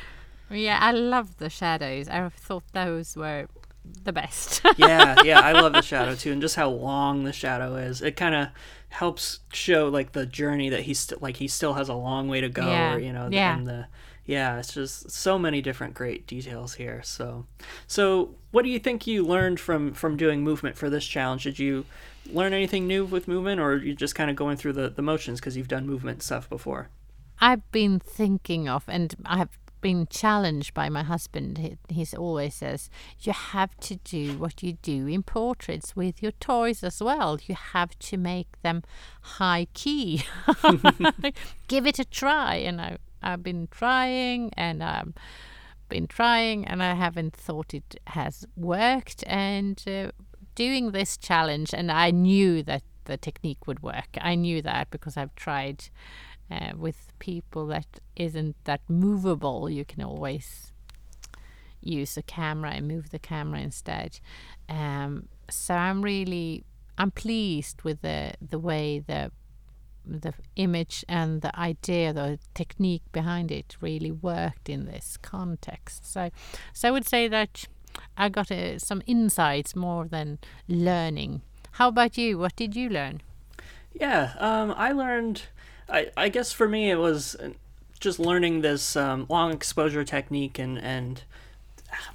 Yeah, 0.51 0.79
I 0.81 0.93
love 0.93 1.37
the 1.39 1.51
shadows. 1.51 2.09
I 2.09 2.29
thought 2.31 2.65
those 2.73 3.17
were 3.17 3.49
the 4.05 4.13
best. 4.13 4.61
yeah, 4.77 5.17
yeah, 5.25 5.41
I 5.41 5.53
love 5.53 5.73
the 5.73 5.83
shadow 5.83 6.15
too, 6.15 6.33
and 6.33 6.41
just 6.41 6.57
how 6.57 6.69
long 6.71 7.25
the 7.25 7.33
shadow 7.33 7.77
is. 7.77 8.03
It 8.03 8.17
kind 8.17 8.35
of 8.35 8.49
helps 8.91 9.41
show 9.53 9.89
like 9.89 10.13
the 10.13 10.25
journey 10.27 10.69
that 10.71 10.83
he's 10.83 11.01
st- 11.01 11.21
like 11.23 11.37
he 11.37 11.49
still 11.49 11.75
has 11.75 11.89
a 11.89 11.95
long 11.95 12.29
way 12.29 12.41
to 12.41 12.49
go. 12.49 12.67
Yeah, 12.67 12.95
Or, 12.95 12.99
you 12.99 13.13
know, 13.13 13.29
yeah. 13.31 13.57
and 13.57 13.67
the 13.67 13.87
yeah, 14.25 14.59
it's 14.59 14.75
just 14.75 15.11
so 15.11 15.39
many 15.39 15.63
different 15.63 15.95
great 15.95 16.27
details 16.27 16.75
here. 16.75 17.03
So, 17.03 17.47
so 17.87 18.35
what 18.51 18.63
do 18.63 18.69
you 18.69 18.79
think 18.79 19.07
you 19.07 19.25
learned 19.25 19.59
from 19.59 19.95
from 19.95 20.17
doing 20.17 20.43
movement 20.43 20.77
for 20.77 20.91
this 20.91 21.07
challenge? 21.07 21.45
Did 21.45 21.59
you 21.59 21.87
learn 22.31 22.53
anything 22.53 22.87
new 22.87 23.05
with 23.07 23.27
movement, 23.27 23.59
or 23.61 23.73
are 23.73 23.77
you 23.77 23.95
just 23.95 24.15
kind 24.15 24.29
of 24.29 24.37
going 24.37 24.57
through 24.59 24.75
the 24.75 24.91
the 24.91 25.03
motions 25.03 25.41
because 25.41 25.57
you've 25.57 25.69
done 25.69 25.87
movement 25.87 26.23
stuff 26.23 26.49
before? 26.49 26.89
I've 27.41 27.71
been 27.73 28.01
thinking 28.01 28.69
of, 28.69 28.85
and 28.89 29.15
I've 29.25 29.57
been 29.81 30.07
challenged 30.09 30.75
by 30.75 30.89
my 30.89 31.03
husband. 31.03 31.59
He 31.59 31.77
he's 31.89 32.15
always 32.15 32.55
says 32.55 32.91
you 33.21 33.33
have 33.33 33.77
to 33.81 33.97
do 33.97 34.39
what 34.39 34.63
you 34.63 34.75
do 34.75 35.07
in 35.07 35.23
portraits 35.23 35.95
with 35.95 36.23
your 36.23 36.33
toys 36.33 36.83
as 36.83 37.03
well. 37.03 37.39
You 37.47 37.55
have 37.55 37.99
to 37.99 38.17
make 38.17 38.61
them 38.63 38.83
high 39.23 39.67
key. 39.75 40.25
Give 41.69 41.87
it 41.87 41.99
a 41.99 42.05
try, 42.05 42.57
and 42.57 42.81
I 42.81 42.99
I've 43.23 43.43
been 43.43 43.69
trying, 43.71 44.53
and 44.57 44.83
I've 44.83 45.13
been 45.89 46.07
trying, 46.07 46.67
and 46.67 46.83
I 46.83 46.95
haven't 46.95 47.35
thought 47.35 47.75
it 47.75 47.97
has 48.09 48.47
worked. 48.57 49.25
And 49.27 49.83
uh, 49.87 50.13
doing 50.55 50.93
this 50.93 51.17
challenge, 51.17 51.75
and 51.75 51.91
I 51.91 52.11
knew 52.11 52.63
that 52.65 52.83
the 53.05 53.17
technique 53.17 53.67
would 53.67 53.83
work. 53.83 54.17
I 54.21 54.35
knew 54.35 54.63
that 54.63 54.91
because 54.91 55.17
I've 55.17 55.35
tried 55.35 55.85
uh, 56.51 56.73
with 56.77 57.13
people 57.19 57.67
that 57.67 58.01
isn't 58.17 58.57
that 58.65 58.81
movable. 58.89 59.69
You 59.71 59.85
can 59.85 60.03
always 60.03 60.73
use 61.81 62.17
a 62.17 62.23
camera 62.23 62.73
and 62.73 62.89
move 62.89 63.11
the 63.11 63.19
camera 63.19 63.61
instead. 63.61 64.21
Um, 64.69 65.29
so 65.51 65.75
I'm 65.75 66.03
really 66.03 66.65
I'm 66.97 67.11
pleased 67.11 67.83
with 67.83 68.03
the 68.03 68.33
the 68.41 68.59
way 68.59 68.99
the 68.99 69.31
the 70.09 70.33
image 70.57 71.05
and 71.09 71.43
the 71.43 71.57
idea, 71.59 72.13
the 72.13 72.39
technique 72.55 73.03
behind 73.13 73.51
it 73.51 73.77
really 73.81 74.11
worked 74.11 74.69
in 74.69 74.87
this 74.87 75.19
context. 75.21 76.11
So, 76.11 76.31
so 76.73 76.89
I 76.89 76.91
would 76.91 77.07
say 77.07 77.29
that 77.29 77.67
I 78.17 78.29
got 78.29 78.51
uh, 78.51 78.79
some 78.79 79.03
insights 79.07 79.77
more 79.77 80.07
than 80.07 80.39
learning. 80.67 81.43
How 81.73 81.89
about 81.89 82.17
you? 82.17 82.39
What 82.39 82.57
did 82.57 82.75
you 82.75 82.89
learn? 82.89 83.21
Yeah, 83.93 84.33
um, 84.39 84.73
I 84.77 84.93
learned. 84.93 85.43
I, 85.89 86.11
I 86.17 86.29
guess 86.29 86.53
for 86.53 86.69
me 86.69 86.91
it 86.91 86.99
was 86.99 87.35
uh, 87.37 87.51
just 88.01 88.19
learning 88.19 88.61
this 88.61 88.97
um, 88.97 89.27
long 89.29 89.53
exposure 89.53 90.05
technique 90.05 90.59
and 90.59 90.79
and 90.79 91.23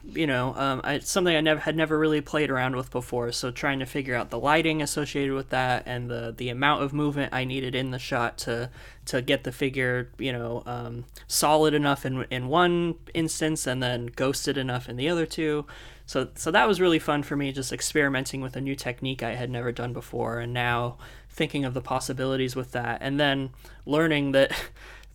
you 0.06 0.28
know 0.28 0.54
um, 0.56 0.82
I, 0.84 1.00
something 1.00 1.36
I 1.36 1.42
never 1.42 1.60
had 1.62 1.76
never 1.76 1.98
really 1.98 2.22
played 2.22 2.52
around 2.52 2.76
with 2.76 2.92
before. 2.92 3.32
So 3.32 3.50
trying 3.52 3.80
to 3.80 3.86
figure 3.86 4.16
out 4.16 4.30
the 4.30 4.40
lighting 4.40 4.82
associated 4.82 5.34
with 5.34 5.50
that 5.50 5.84
and 5.86 6.10
the 6.10 6.34
the 6.36 6.50
amount 6.50 6.84
of 6.84 6.94
movement 6.94 7.34
I 7.34 7.44
needed 7.44 7.74
in 7.74 7.92
the 7.92 8.00
shot 8.00 8.38
to 8.40 8.70
to 9.06 9.22
get 9.22 9.44
the 9.44 9.52
figure 9.52 10.12
you 10.18 10.32
know 10.32 10.64
um, 10.66 11.06
solid 11.28 11.74
enough 11.74 12.06
in 12.06 12.26
in 12.30 12.48
one 12.48 12.96
instance 13.14 13.66
and 13.66 13.82
then 13.82 14.08
ghosted 14.08 14.58
enough 14.58 14.88
in 14.88 14.96
the 14.96 15.10
other 15.10 15.26
two. 15.26 15.66
So 16.06 16.30
so 16.36 16.52
that 16.52 16.68
was 16.68 16.80
really 16.80 17.00
fun 17.00 17.24
for 17.24 17.36
me, 17.36 17.52
just 17.52 17.74
experimenting 17.74 18.42
with 18.42 18.56
a 18.56 18.62
new 18.62 18.76
technique 18.76 19.24
I 19.24 19.36
had 19.36 19.50
never 19.50 19.72
done 19.72 19.94
before, 19.94 20.40
and 20.40 20.54
now 20.54 20.98
thinking 21.34 21.66
of 21.66 21.74
the 21.74 21.82
possibilities 21.82 22.56
with 22.56 22.72
that, 22.72 23.00
and 23.02 23.20
then 23.20 23.50
learning 23.86 24.32
that. 24.32 24.52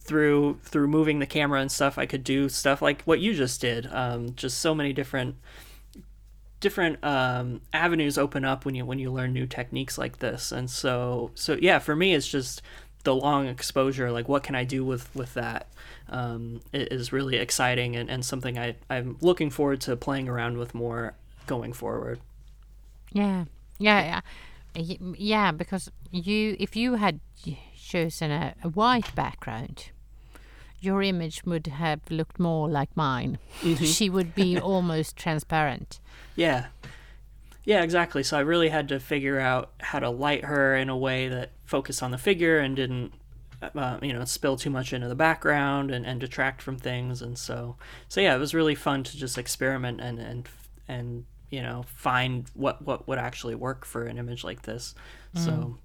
through 0.01 0.59
through 0.63 0.89
moving 0.89 1.19
the 1.19 1.27
camera 1.27 1.61
and 1.61 1.71
stuff 1.71 1.99
i 1.99 2.07
could 2.07 2.25
do 2.25 2.49
stuff 2.49 2.81
like 2.81 3.03
what 3.03 3.21
you 3.21 3.35
just 3.35 3.61
did. 3.61 3.87
Um, 3.93 4.35
just 4.37 4.59
so 4.59 4.75
many 4.75 4.95
different 4.95 5.37
different 6.61 7.05
um, 7.05 7.61
avenues 7.75 8.17
open 8.17 8.43
up 8.43 8.65
when 8.65 8.75
you 8.75 8.87
when 8.87 8.99
you 8.99 9.13
learn 9.13 9.35
new 9.35 9.47
techniques 9.47 9.99
like 9.99 10.21
this. 10.21 10.51
And 10.51 10.71
so 10.71 11.31
so 11.35 11.59
yeah 11.61 11.79
for 11.79 11.95
me 11.95 12.15
it's 12.15 12.27
just 12.27 12.63
the 13.05 13.15
long 13.15 13.49
exposure 13.49 14.11
like 14.11 14.29
what 14.29 14.43
can 14.43 14.55
i 14.55 14.65
do 14.65 14.85
with 14.85 15.15
with 15.15 15.35
that 15.35 15.69
um, 16.09 16.61
really 17.13 17.37
exciting 17.37 17.95
and, 17.95 18.11
and 18.11 18.25
something 18.25 18.59
I, 18.59 18.77
i'm 18.89 19.19
looking 19.21 19.51
forward 19.51 19.81
to 19.83 19.97
playing 19.97 20.29
around 20.29 20.57
with 20.57 20.75
more 20.75 21.15
going 21.49 21.73
forward. 21.73 22.21
Yeah, 23.13 23.47
yeah, 23.79 24.05
yeah, 24.05 24.21
yeah. 24.79 25.53
Because 25.53 25.91
you, 26.11 26.57
if 26.59 26.77
you 26.77 26.95
had 26.95 27.21
chosen 27.77 28.31
a, 28.31 28.55
a 28.63 28.69
white 28.69 29.15
background, 29.15 29.91
your 30.81 31.03
image 31.03 31.45
would 31.45 31.67
have 31.67 32.01
looked 32.11 32.39
more 32.39 32.69
like 32.69 32.97
mine. 32.97 33.39
she 33.77 34.09
would 34.09 34.35
be 34.35 34.59
almost 34.61 35.17
transparent. 35.17 36.01
Yeah. 36.37 36.67
Yeah, 37.65 37.83
exactly. 37.83 38.23
So 38.23 38.39
I 38.39 38.41
really 38.41 38.69
had 38.69 38.89
to 38.89 39.01
figure 39.01 39.39
out 39.39 39.73
how 39.81 39.99
to 39.99 40.09
light 40.09 40.45
her 40.45 40.75
in 40.75 40.89
a 40.89 40.97
way 40.97 41.29
that 41.29 41.51
focused 41.67 42.03
on 42.03 42.13
the 42.13 42.19
figure 42.19 42.59
and 42.59 42.75
didn't, 42.75 43.13
uh, 43.61 43.99
you 44.01 44.13
know, 44.13 44.25
spill 44.25 44.57
too 44.57 44.71
much 44.71 44.93
into 44.93 45.09
the 45.09 45.15
background 45.15 45.91
and, 45.91 46.07
and 46.07 46.21
detract 46.21 46.63
from 46.63 46.79
things. 46.79 47.21
And 47.21 47.37
so, 47.37 47.77
so 48.09 48.21
yeah, 48.21 48.35
it 48.35 48.39
was 48.39 48.55
really 48.55 48.75
fun 48.75 49.03
to 49.05 49.17
just 49.17 49.37
experiment 49.37 50.01
and 50.01 50.19
and 50.19 50.49
and 50.87 51.27
you 51.51 51.63
know 51.63 51.85
find 51.95 52.51
what 52.55 52.83
what 52.83 53.07
would 53.09 53.19
actually 53.19 53.55
work 53.55 53.85
for 53.85 54.05
an 54.05 54.19
image 54.19 54.45
like 54.45 54.63
this. 54.63 54.95
So, 55.35 55.79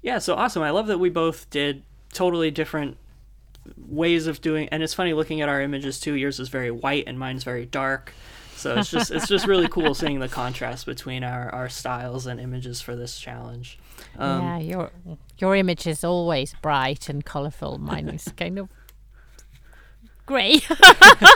yeah, 0.00 0.18
so 0.18 0.36
awesome. 0.36 0.62
I 0.62 0.70
love 0.70 0.86
that 0.86 0.98
we 0.98 1.10
both 1.10 1.50
did 1.50 1.82
totally 2.12 2.50
different 2.50 2.96
ways 3.76 4.26
of 4.26 4.40
doing 4.40 4.68
and 4.70 4.82
it's 4.82 4.94
funny 4.94 5.12
looking 5.12 5.42
at 5.42 5.48
our 5.48 5.60
images 5.60 6.00
too 6.00 6.14
yours 6.14 6.40
is 6.40 6.48
very 6.48 6.70
white 6.70 7.04
and 7.06 7.18
mine's 7.18 7.44
very 7.44 7.66
dark 7.66 8.14
so 8.56 8.74
it's 8.74 8.90
just 8.90 9.10
it's 9.10 9.28
just 9.28 9.46
really 9.46 9.68
cool 9.70 9.94
seeing 9.94 10.18
the 10.18 10.28
contrast 10.28 10.86
between 10.86 11.22
our, 11.22 11.50
our 11.50 11.68
styles 11.68 12.26
and 12.26 12.40
images 12.40 12.80
for 12.80 12.96
this 12.96 13.18
challenge 13.18 13.78
um, 14.18 14.42
yeah, 14.42 14.58
your 14.58 14.90
your 15.38 15.56
image 15.56 15.86
is 15.86 16.04
always 16.04 16.54
bright 16.62 17.08
and 17.08 17.24
colorful. 17.24 17.78
Mine 17.78 18.08
is 18.08 18.24
kind 18.36 18.58
of 18.58 18.68
grey. 20.26 20.60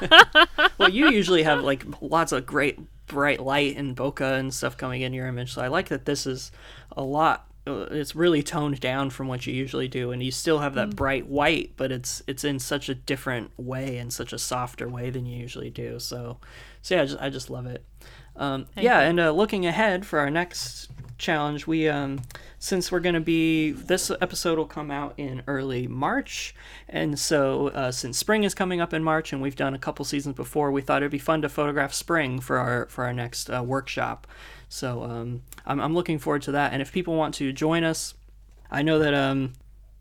well 0.78 0.88
you 0.88 1.10
usually 1.10 1.42
have 1.42 1.62
like 1.62 1.84
lots 2.00 2.32
of 2.32 2.46
great 2.46 2.78
bright 3.06 3.40
light 3.40 3.76
and 3.76 3.96
bokeh 3.96 4.38
and 4.38 4.52
stuff 4.52 4.76
coming 4.76 5.02
in 5.02 5.12
your 5.12 5.26
image. 5.26 5.52
So 5.52 5.62
i 5.62 5.68
like 5.68 5.88
that 5.88 6.04
this 6.04 6.26
is 6.26 6.50
a 6.92 7.02
lot 7.02 7.48
uh, 7.66 7.86
it's 7.90 8.14
really 8.14 8.42
toned 8.42 8.78
down 8.80 9.08
from 9.08 9.26
what 9.26 9.46
you 9.46 9.54
usually 9.54 9.88
do 9.88 10.10
and 10.12 10.22
you 10.22 10.30
still 10.30 10.58
have 10.58 10.74
that 10.74 10.94
bright 10.94 11.26
white 11.26 11.72
but 11.76 11.90
it's 11.90 12.22
it's 12.26 12.44
in 12.44 12.58
such 12.58 12.88
a 12.88 12.94
different 12.94 13.50
way 13.56 13.96
and 13.96 14.12
such 14.12 14.32
a 14.32 14.38
softer 14.38 14.88
way 14.88 15.10
than 15.10 15.26
you 15.26 15.38
usually 15.38 15.70
do. 15.70 15.98
So 15.98 16.38
so 16.82 16.94
yeah 16.94 17.02
i 17.02 17.04
just, 17.06 17.22
I 17.22 17.30
just 17.30 17.50
love 17.50 17.66
it. 17.66 17.84
Um, 18.36 18.66
yeah 18.76 19.00
and 19.00 19.20
uh, 19.20 19.30
looking 19.30 19.64
ahead 19.64 20.04
for 20.04 20.18
our 20.18 20.30
next 20.30 20.90
challenge 21.16 21.66
we 21.66 21.88
um 21.88 22.20
since 22.64 22.90
we're 22.90 22.98
going 22.98 23.14
to 23.14 23.20
be 23.20 23.72
this 23.72 24.10
episode 24.22 24.56
will 24.56 24.64
come 24.64 24.90
out 24.90 25.12
in 25.18 25.42
early 25.46 25.86
march. 25.86 26.54
And 26.88 27.18
so 27.18 27.68
uh, 27.68 27.92
since 27.92 28.16
spring 28.16 28.42
is 28.42 28.54
coming 28.54 28.80
up 28.80 28.94
in 28.94 29.04
march 29.04 29.34
and 29.34 29.42
we've 29.42 29.54
done 29.54 29.74
a 29.74 29.78
couple 29.78 30.02
seasons 30.06 30.34
before 30.34 30.72
we 30.72 30.80
thought 30.80 31.02
it'd 31.02 31.12
be 31.12 31.18
fun 31.18 31.42
to 31.42 31.50
photograph 31.50 31.92
spring 31.92 32.40
for 32.40 32.56
our 32.56 32.86
for 32.86 33.04
our 33.04 33.12
next 33.12 33.50
uh, 33.50 33.62
workshop. 33.62 34.26
So 34.70 35.02
um, 35.02 35.42
I'm, 35.66 35.78
I'm 35.78 35.94
looking 35.94 36.18
forward 36.18 36.40
to 36.42 36.52
that. 36.52 36.72
And 36.72 36.80
if 36.80 36.90
people 36.90 37.14
want 37.16 37.34
to 37.34 37.52
join 37.52 37.84
us 37.84 38.14
i 38.70 38.80
know 38.80 38.98
that 38.98 39.12
um 39.12 39.52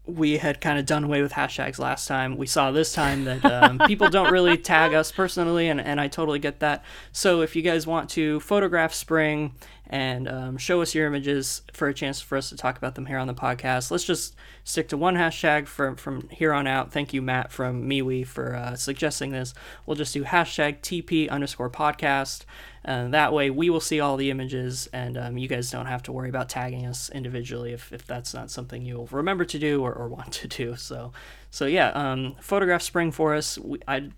we 0.05 0.37
had 0.37 0.59
kind 0.59 0.77
of 0.77 0.85
done 0.85 1.05
away 1.05 1.21
with 1.21 1.31
hashtags 1.31 1.79
last 1.79 2.07
time. 2.07 2.35
We 2.35 2.45
saw 2.45 2.71
this 2.71 2.91
time 2.91 3.23
that 3.23 3.45
um, 3.45 3.79
people 3.87 4.09
don't 4.09 4.31
really 4.31 4.57
tag 4.57 4.93
us 4.93 5.11
personally, 5.11 5.69
and, 5.69 5.79
and 5.79 5.99
I 6.01 6.09
totally 6.09 6.39
get 6.39 6.59
that. 6.59 6.83
So 7.13 7.41
if 7.41 7.55
you 7.55 7.61
guys 7.61 7.87
want 7.87 8.09
to 8.11 8.41
photograph 8.41 8.93
spring 8.93 9.55
and 9.87 10.27
um, 10.27 10.57
show 10.57 10.81
us 10.81 10.93
your 10.93 11.07
images 11.07 11.61
for 11.71 11.87
a 11.87 11.93
chance 11.93 12.19
for 12.19 12.37
us 12.37 12.49
to 12.49 12.57
talk 12.57 12.77
about 12.77 12.95
them 12.95 13.05
here 13.05 13.17
on 13.17 13.27
the 13.27 13.33
podcast, 13.33 13.91
let's 13.91 14.03
just 14.03 14.35
stick 14.65 14.89
to 14.89 14.97
one 14.97 15.15
hashtag 15.15 15.67
from, 15.67 15.95
from 15.95 16.27
here 16.29 16.51
on 16.51 16.67
out. 16.67 16.91
Thank 16.91 17.13
you, 17.13 17.21
Matt 17.21 17.51
from 17.51 17.87
MeWe, 17.89 18.27
for 18.27 18.55
uh, 18.55 18.75
suggesting 18.75 19.31
this. 19.31 19.53
We'll 19.85 19.95
just 19.95 20.13
do 20.13 20.25
hashtag 20.25 20.81
TP 20.81 21.29
underscore 21.29 21.69
podcast. 21.69 22.43
And 22.86 23.13
that 23.13 23.31
way 23.31 23.49
we 23.49 23.69
will 23.69 23.79
see 23.79 23.99
all 24.01 24.17
the 24.17 24.29
images 24.29 24.89
and 24.91 25.17
um, 25.17 25.38
you 25.38 25.47
guys 25.47 25.71
don't 25.71 25.86
have 25.86 26.03
to 26.03 26.11
worry 26.11 26.27
about 26.29 26.49
tagging 26.49 26.86
us 26.86 27.09
individually 27.09 27.71
if, 27.71 27.93
if 27.93 28.05
that's 28.05 28.34
not 28.34 28.51
something 28.51 28.84
you'll 28.86 29.07
remember 29.11 29.45
to 29.45 29.57
do 29.59 29.81
or, 29.81 29.93
or 29.93 30.07
want 30.09 30.34
to 30.34 30.47
do. 30.47 30.75
So, 30.75 31.13
so 31.49 31.65
yeah, 31.65 31.89
um, 31.89 32.36
photograph 32.41 32.81
spring 32.81 33.11
for 33.11 33.36
us. 33.36 33.57
We, 33.57 33.79
I 33.88 34.09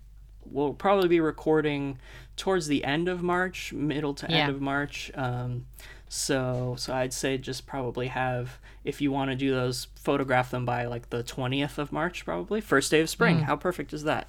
will 0.50 0.74
probably 0.74 1.08
be 1.08 1.20
recording 1.20 1.98
towards 2.36 2.66
the 2.68 2.84
end 2.84 3.08
of 3.08 3.22
March, 3.22 3.72
middle 3.72 4.14
to 4.14 4.26
Yeah. 4.28 4.38
end 4.42 4.50
of 4.56 4.60
March. 4.60 5.10
Um, 5.14 5.66
so, 6.08 6.76
so 6.78 6.94
I'd 6.94 7.12
say 7.12 7.36
just 7.36 7.66
probably 7.66 8.06
have, 8.08 8.58
if 8.84 9.00
you 9.00 9.10
want 9.10 9.30
to 9.30 9.36
do 9.36 9.50
those, 9.52 9.88
photograph 9.96 10.52
them 10.52 10.64
by 10.64 10.86
like 10.86 11.10
the 11.10 11.24
20th 11.24 11.78
of 11.78 11.90
March, 11.90 12.24
probably 12.24 12.60
first 12.60 12.92
day 12.92 13.00
of 13.00 13.10
spring. 13.10 13.40
How 13.40 13.56
perfect 13.56 13.92
is 13.92 14.04
that? 14.04 14.28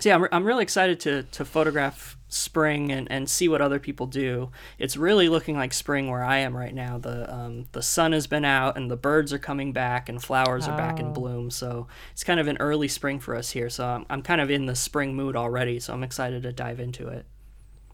So 0.00 0.10
yeah, 0.10 0.16
I'm, 0.16 0.26
I'm 0.32 0.44
really 0.44 0.62
excited 0.62 1.00
to 1.00 1.22
to 1.24 1.44
photograph 1.46 2.17
spring 2.28 2.92
and, 2.92 3.10
and 3.10 3.28
see 3.28 3.48
what 3.48 3.60
other 3.60 3.78
people 3.78 4.06
do. 4.06 4.50
It's 4.78 4.96
really 4.96 5.28
looking 5.28 5.56
like 5.56 5.72
spring 5.72 6.08
where 6.10 6.22
I 6.22 6.38
am 6.38 6.56
right 6.56 6.74
now. 6.74 6.98
The 6.98 7.32
um, 7.32 7.66
the 7.72 7.82
sun 7.82 8.12
has 8.12 8.26
been 8.26 8.44
out 8.44 8.76
and 8.76 8.90
the 8.90 8.96
birds 8.96 9.32
are 9.32 9.38
coming 9.38 9.72
back 9.72 10.08
and 10.08 10.22
flowers 10.22 10.68
are 10.68 10.76
back 10.76 11.00
in 11.00 11.06
Oh. 11.06 11.12
bloom. 11.12 11.50
So 11.50 11.86
it's 12.12 12.24
kind 12.24 12.38
of 12.40 12.46
an 12.48 12.56
early 12.60 12.88
spring 12.88 13.18
for 13.18 13.34
us 13.34 13.50
here. 13.50 13.70
So 13.70 13.86
I'm, 13.86 14.06
I'm 14.10 14.22
kind 14.22 14.40
of 14.40 14.50
in 14.50 14.66
the 14.66 14.74
spring 14.76 15.14
mood 15.14 15.36
already. 15.36 15.80
So 15.80 15.92
I'm 15.92 16.02
excited 16.04 16.42
to 16.42 16.52
dive 16.52 16.80
into 16.80 17.08
it. 17.08 17.24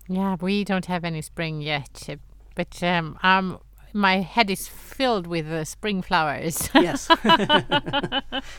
Yeah, 0.09 0.37
we 0.41 0.65
don't 0.65 0.87
have 0.87 1.05
any 1.05 1.23
spring 1.23 1.63
yet, 1.63 2.19
but 2.55 2.83
um, 2.83 3.19
um, 3.23 3.59
my 3.95 4.21
head 4.21 4.51
is 4.51 4.67
filled 4.67 5.27
with 5.27 5.47
uh, 5.51 5.65
spring 5.65 6.03
flowers. 6.03 6.69
yes. 6.75 7.09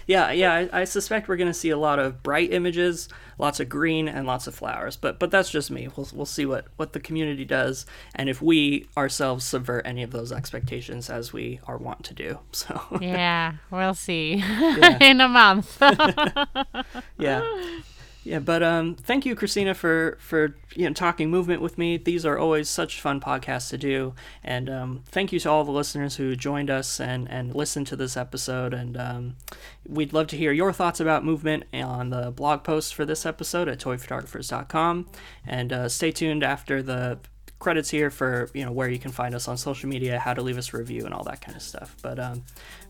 yeah, 0.08 0.32
yeah. 0.32 0.54
I, 0.54 0.82
I 0.82 0.84
suspect 0.86 1.28
we're 1.28 1.36
going 1.36 1.50
to 1.50 1.54
see 1.54 1.70
a 1.70 1.78
lot 1.78 2.00
of 2.00 2.24
bright 2.24 2.52
images, 2.54 3.10
lots 3.38 3.60
of 3.60 3.70
green, 3.70 4.08
and 4.08 4.26
lots 4.26 4.48
of 4.48 4.56
flowers. 4.56 4.96
But 4.96 5.20
but 5.20 5.32
that's 5.32 5.50
just 5.50 5.70
me. 5.70 5.90
We'll 5.96 6.08
we'll 6.14 6.26
see 6.26 6.46
what 6.46 6.68
what 6.78 6.94
the 6.94 7.00
community 7.00 7.46
does, 7.46 7.86
and 8.16 8.30
if 8.30 8.42
we 8.42 8.88
ourselves 8.98 9.46
subvert 9.46 9.86
any 9.86 10.04
of 10.04 10.12
those 10.12 10.32
expectations 10.32 11.10
as 11.10 11.34
we 11.34 11.60
are 11.68 11.78
wont 11.78 12.04
to 12.06 12.14
do. 12.14 12.40
So 12.56 12.80
yeah, 13.02 13.56
we'll 13.70 13.94
see 13.94 14.42
in 15.02 15.22
a 15.22 15.28
month. 15.28 15.78
yeah. 17.18 17.44
Yeah, 18.26 18.40
but 18.40 18.64
um, 18.64 18.96
thank 18.96 19.24
you, 19.28 19.36
Christina, 19.36 19.76
for 19.76 20.18
for 20.20 20.56
you 20.76 20.88
know 20.88 20.94
talking 20.94 21.30
movement 21.30 21.62
with 21.62 21.78
me. 21.78 21.98
These 21.98 22.26
are 22.26 22.40
always 22.40 22.68
such 22.68 23.00
fun 23.00 23.22
podcasts 23.22 23.70
to 23.70 23.78
do, 23.78 24.16
and 24.44 24.68
um, 24.68 25.04
thank 25.06 25.32
you 25.32 25.40
to 25.42 25.50
all 25.52 25.64
the 25.64 25.72
listeners 25.72 26.16
who 26.16 26.36
joined 26.36 26.72
us 26.72 27.00
and 27.00 27.30
and 27.30 27.54
listened 27.54 27.86
to 27.88 27.96
this 27.96 28.18
episode. 28.18 28.74
And 28.74 28.98
um, 28.98 29.36
we'd 29.88 30.12
love 30.12 30.26
to 30.28 30.38
hear 30.38 30.52
your 30.52 30.74
thoughts 30.74 31.00
about 31.00 31.24
movement 31.24 31.66
on 31.72 32.10
the 32.10 32.32
blog 32.32 32.64
post 32.64 32.96
for 32.96 33.06
this 33.06 33.28
episode 33.28 33.70
at 33.70 33.78
toyphotographers.com. 33.78 35.06
And 35.46 35.72
uh, 35.72 35.88
stay 35.88 36.10
tuned 36.10 36.44
after 36.44 36.82
the 36.82 37.20
credits 37.60 37.92
here 37.92 38.10
for 38.10 38.50
you 38.56 38.66
know 38.66 38.72
where 38.72 38.90
you 38.90 38.98
can 38.98 39.12
find 39.12 39.36
us 39.36 39.48
on 39.48 39.56
social 39.56 39.88
media, 39.88 40.18
how 40.18 40.34
to 40.34 40.42
leave 40.42 40.58
us 40.58 40.74
a 40.74 40.78
review, 40.78 41.06
and 41.06 41.14
all 41.14 41.24
that 41.26 41.42
kind 41.42 41.56
of 41.56 41.62
stuff. 41.62 41.96
But, 42.02 42.18
um, 42.18 42.44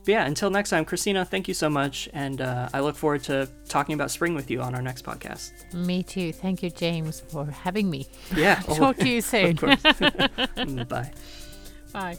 but 0.06 0.12
yeah, 0.12 0.26
until 0.28 0.52
next 0.52 0.70
time, 0.70 0.86
Christina, 0.86 1.26
thank 1.26 1.48
you 1.48 1.56
so 1.56 1.68
much, 1.68 2.08
and 2.14 2.40
uh, 2.40 2.70
I 2.72 2.82
look 2.82 2.96
forward 2.96 3.24
to 3.24 3.50
talking 3.68 3.96
about 3.96 4.12
spring 4.12 4.36
with 4.36 4.52
you 4.52 4.62
on 4.62 4.76
our 4.76 4.82
next 4.82 5.04
podcast. 5.04 5.74
Me 5.74 6.04
too. 6.04 6.32
Thank 6.32 6.62
you, 6.62 6.70
James, 6.70 7.22
for 7.22 7.46
having 7.46 7.90
me. 7.90 8.06
Yeah. 8.36 8.56
Talk 8.76 8.98
to 8.98 9.10
you 9.10 9.22
soon. 9.22 9.56
Bye. 10.88 11.12
Bye. 11.92 12.18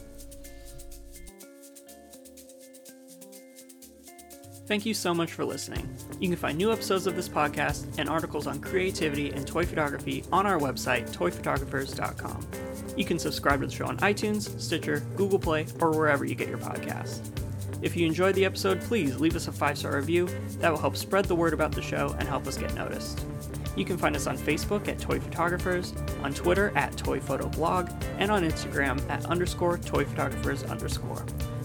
Thank 4.65 4.85
you 4.85 4.93
so 4.93 5.13
much 5.13 5.31
for 5.31 5.45
listening. 5.45 5.87
You 6.19 6.27
can 6.27 6.35
find 6.35 6.57
new 6.57 6.73
episodes 6.73 7.07
of 7.07 7.15
this 7.15 7.29
podcast 7.29 7.97
and 7.97 8.09
articles 8.09 8.47
on 8.47 8.59
creativity 8.59 9.29
and 9.29 9.47
toy 9.47 9.65
photography 9.65 10.25
on 10.33 10.45
our 10.45 10.59
website, 10.59 11.09
toyphotographers.com. 11.15 12.45
You 12.97 13.05
can 13.05 13.17
subscribe 13.17 13.61
to 13.61 13.67
the 13.67 13.73
show 13.73 13.85
on 13.85 13.95
iTunes, 13.99 14.59
Stitcher, 14.59 15.05
Google 15.15 15.39
Play, 15.39 15.67
or 15.79 15.91
wherever 15.91 16.25
you 16.25 16.35
get 16.35 16.49
your 16.49 16.57
podcasts. 16.57 17.46
If 17.81 17.95
you 17.95 18.07
enjoyed 18.07 18.35
the 18.35 18.45
episode, 18.45 18.81
please 18.81 19.19
leave 19.19 19.35
us 19.35 19.47
a 19.47 19.51
five 19.51 19.77
star 19.77 19.95
review. 19.95 20.27
That 20.59 20.71
will 20.71 20.79
help 20.79 20.97
spread 20.97 21.25
the 21.25 21.35
word 21.35 21.53
about 21.53 21.71
the 21.71 21.81
show 21.81 22.15
and 22.19 22.27
help 22.27 22.47
us 22.47 22.57
get 22.57 22.73
noticed. 22.73 23.23
You 23.75 23.85
can 23.85 23.97
find 23.97 24.15
us 24.15 24.25
on 24.25 24.37
Facebook 24.37 24.87
at 24.87 24.99
Toy 24.99 25.19
Photographers, 25.19 25.93
on 26.23 26.33
Twitter 26.33 26.71
at 26.75 26.97
Toy 26.97 27.19
Photo 27.19 27.47
Blog, 27.49 27.91
and 28.17 28.31
on 28.31 28.43
Instagram 28.43 29.07
at 29.09 29.25
underscore 29.25 29.77
Toy 29.77 30.03
Photographers 30.03 30.63
underscore. 30.63 31.23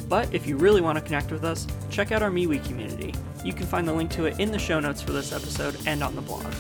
But 0.08 0.32
if 0.34 0.46
you 0.46 0.58
really 0.58 0.82
want 0.82 0.98
to 0.98 1.04
connect 1.04 1.32
with 1.32 1.42
us, 1.42 1.66
check 1.90 2.12
out 2.12 2.22
our 2.22 2.30
MeWe 2.30 2.62
community. 2.66 3.14
You 3.42 3.54
can 3.54 3.66
find 3.66 3.88
the 3.88 3.94
link 3.94 4.10
to 4.10 4.26
it 4.26 4.38
in 4.38 4.52
the 4.52 4.58
show 4.58 4.78
notes 4.78 5.00
for 5.00 5.12
this 5.12 5.32
episode 5.32 5.74
and 5.86 6.02
on 6.02 6.14
the 6.14 6.20
blog. 6.20 6.52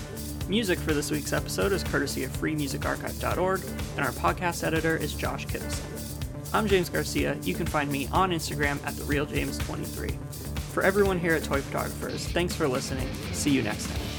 Music 0.48 0.78
for 0.78 0.94
this 0.94 1.10
week's 1.10 1.34
episode 1.34 1.72
is 1.72 1.84
courtesy 1.84 2.24
of 2.24 2.30
freemusicarchive.org, 2.32 3.60
and 3.96 4.06
our 4.06 4.12
podcast 4.12 4.66
editor 4.66 4.96
is 4.96 5.12
Josh 5.12 5.46
Kittleson. 5.46 6.11
I'm 6.54 6.66
James 6.66 6.90
Garcia. 6.90 7.38
You 7.42 7.54
can 7.54 7.66
find 7.66 7.90
me 7.90 8.08
on 8.12 8.30
Instagram 8.30 8.84
at 8.84 8.92
TheRealJames23. 8.92 10.14
For 10.74 10.82
everyone 10.82 11.18
here 11.18 11.34
at 11.34 11.44
Toy 11.44 11.62
Photographers, 11.62 12.26
thanks 12.28 12.54
for 12.54 12.68
listening. 12.68 13.08
See 13.32 13.50
you 13.50 13.62
next 13.62 13.86
time. 13.88 14.11